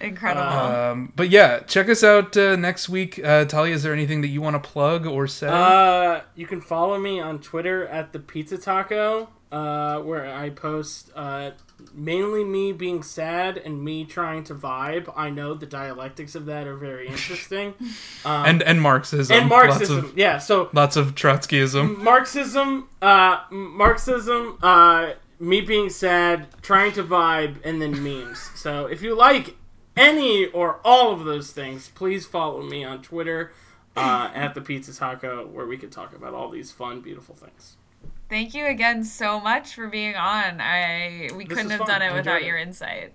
incredible 0.00 0.42
Uh, 0.42 0.90
Um, 0.92 1.12
but 1.14 1.30
yeah, 1.30 1.60
check 1.60 1.88
us 1.88 2.02
out 2.02 2.36
uh, 2.36 2.56
next 2.56 2.88
week. 2.88 3.20
Uh, 3.24 3.44
Talia, 3.44 3.72
is 3.74 3.84
there 3.84 3.92
anything 3.92 4.22
that 4.22 4.28
you 4.28 4.42
want 4.42 4.60
to 4.60 4.68
plug 4.68 5.06
or 5.06 5.28
say? 5.28 5.46
Uh, 5.48 6.22
you 6.34 6.46
can 6.48 6.60
follow 6.60 6.98
me 6.98 7.20
on 7.20 7.38
Twitter 7.38 7.86
at 7.86 8.12
the 8.12 8.18
Pizza 8.18 8.58
Taco, 8.58 9.28
uh, 9.52 10.00
where 10.00 10.26
I 10.34 10.50
post 10.50 11.10
uh, 11.14 11.52
mainly 11.94 12.44
me 12.44 12.72
being 12.72 13.02
sad 13.02 13.58
and 13.58 13.82
me 13.82 14.04
trying 14.04 14.44
to 14.44 14.54
vibe. 14.54 15.12
I 15.16 15.30
know 15.30 15.54
the 15.54 15.66
dialectics 15.66 16.34
of 16.34 16.46
that 16.46 16.66
are 16.66 16.76
very 16.76 17.08
interesting. 17.08 17.74
Um, 18.24 18.44
and 18.44 18.62
and 18.62 18.80
Marxism. 18.80 19.36
and 19.36 19.48
Marxism, 19.48 19.96
Lots 19.96 20.10
of, 20.10 20.18
yeah. 20.18 20.38
So 20.38 20.68
lots 20.72 20.96
of 20.96 21.14
Trotskyism. 21.14 21.98
Marxism, 21.98 22.88
uh, 23.00 23.44
Marxism, 23.50 24.58
uh, 24.62 25.12
me 25.38 25.60
being 25.60 25.90
sad, 25.90 26.48
trying 26.60 26.90
to 26.92 27.04
vibe, 27.04 27.58
and 27.62 27.80
then 27.80 28.02
memes. 28.02 28.50
So 28.56 28.86
if 28.86 29.00
you 29.02 29.14
like 29.14 29.54
any 29.96 30.46
or 30.46 30.80
all 30.84 31.12
of 31.12 31.24
those 31.24 31.52
things, 31.52 31.88
please 31.94 32.26
follow 32.26 32.62
me 32.62 32.82
on 32.82 33.00
Twitter 33.02 33.52
uh, 33.96 34.30
at 34.34 34.54
the 34.54 34.60
Pizza 34.60 34.92
Taco, 34.92 35.46
where 35.46 35.66
we 35.66 35.76
can 35.76 35.90
talk 35.90 36.14
about 36.14 36.34
all 36.34 36.50
these 36.50 36.72
fun, 36.72 37.00
beautiful 37.00 37.36
things. 37.36 37.76
Thank 38.28 38.54
you 38.54 38.66
again 38.66 39.04
so 39.04 39.40
much 39.40 39.74
for 39.74 39.88
being 39.88 40.14
on 40.16 40.60
i 40.60 41.28
we 41.36 41.44
couldn't 41.44 41.70
have 41.70 41.78
fun. 41.80 41.88
done 41.88 42.02
it 42.02 42.06
enjoyed 42.06 42.16
without 42.18 42.42
it. 42.42 42.46
your 42.46 42.58
insight 42.58 43.12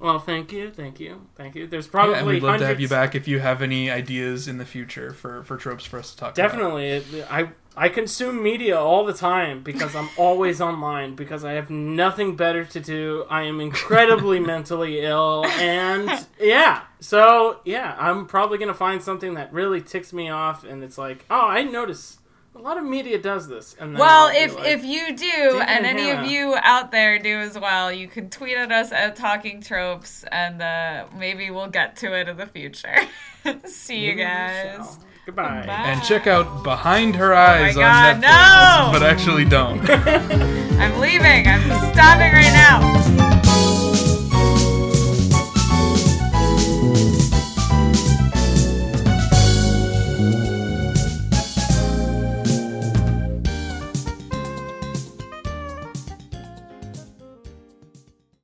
Well, 0.00 0.18
thank 0.18 0.52
you, 0.52 0.70
thank 0.70 0.98
you, 1.00 1.26
thank 1.36 1.54
you. 1.54 1.66
There's 1.66 1.86
Yeah, 1.86 1.90
probably 1.92 2.14
and 2.16 2.26
we'd 2.26 2.42
love 2.42 2.58
to 2.58 2.66
have 2.66 2.80
you 2.80 2.88
back 2.88 3.14
if 3.14 3.26
you 3.28 3.38
have 3.38 3.62
any 3.62 3.90
ideas 3.90 4.48
in 4.48 4.58
the 4.58 4.64
future 4.66 5.12
for, 5.14 5.44
for 5.44 5.56
tropes 5.56 5.84
for 5.86 5.98
us 6.00 6.10
to 6.10 6.16
talk 6.16 6.36
about. 6.36 6.36
Definitely, 6.36 6.88
It- 6.88 7.26
I 7.30 7.50
I 7.76 7.88
consume 7.88 8.42
media 8.42 8.78
all 8.78 9.04
the 9.06 9.14
time 9.14 9.62
because 9.62 9.94
I'm 9.96 10.08
always 10.18 10.60
online 10.60 11.14
because 11.14 11.44
I 11.44 11.52
have 11.52 11.70
nothing 11.70 12.36
better 12.36 12.64
to 12.64 12.80
do. 12.80 13.24
I 13.30 13.42
am 13.42 13.60
incredibly 13.60 14.40
mentally 14.54 15.00
ill, 15.00 15.44
and 15.60 16.10
yeah, 16.40 16.82
so 17.00 17.60
yeah, 17.64 17.96
I'm 17.98 18.26
probably 18.26 18.58
gonna 18.58 18.74
find 18.74 19.00
something 19.02 19.34
that 19.34 19.52
really 19.52 19.80
ticks 19.80 20.12
me 20.12 20.28
off, 20.28 20.64
and 20.64 20.82
it's 20.84 20.98
like, 20.98 21.24
oh, 21.30 21.46
I 21.48 21.62
notice 21.62 22.18
a 22.56 22.58
lot 22.60 22.78
of 22.78 22.84
media 22.84 23.18
does 23.18 23.48
this. 23.48 23.74
And 23.80 23.94
then 23.94 24.00
well 24.00 24.30
if 24.32 24.54
like, 24.54 24.66
if 24.66 24.84
you 24.84 25.16
do 25.16 25.60
and 25.60 25.84
and 25.84 25.86
any 25.86 26.10
of 26.10 26.24
you 26.26 26.56
out 26.62 26.90
there 26.92 27.18
do 27.18 27.38
as 27.40 27.58
well 27.58 27.92
you 27.92 28.06
can 28.08 28.30
tweet 28.30 28.56
at 28.56 28.70
us 28.72 28.92
at 28.92 29.16
talking 29.16 29.60
tropes 29.60 30.24
and 30.30 30.62
uh 30.62 31.06
maybe 31.16 31.50
we'll 31.50 31.68
get 31.68 31.96
to 31.96 32.12
it 32.18 32.28
in 32.28 32.36
the 32.36 32.46
future 32.46 32.94
see 33.64 34.04
you 34.06 34.14
guys 34.14 34.76
shall. 34.76 35.04
Goodbye. 35.26 35.64
Bye. 35.66 35.72
And 35.72 36.02
check 36.04 36.26
out 36.26 36.62
Behind 36.64 37.16
Her 37.16 37.32
Eyes 37.32 37.76
Oh 37.78 37.80
God, 37.80 38.16
on 38.16 38.22
Netflix. 38.22 38.92
no! 38.92 38.92
But 38.92 39.02
actually 39.02 39.44
don't. 39.46 39.80
i'm 40.78 41.00
leaving 41.00 41.46
i'm 41.48 41.62
stopping 41.94 42.32
right 42.32 42.52
now 42.52 43.33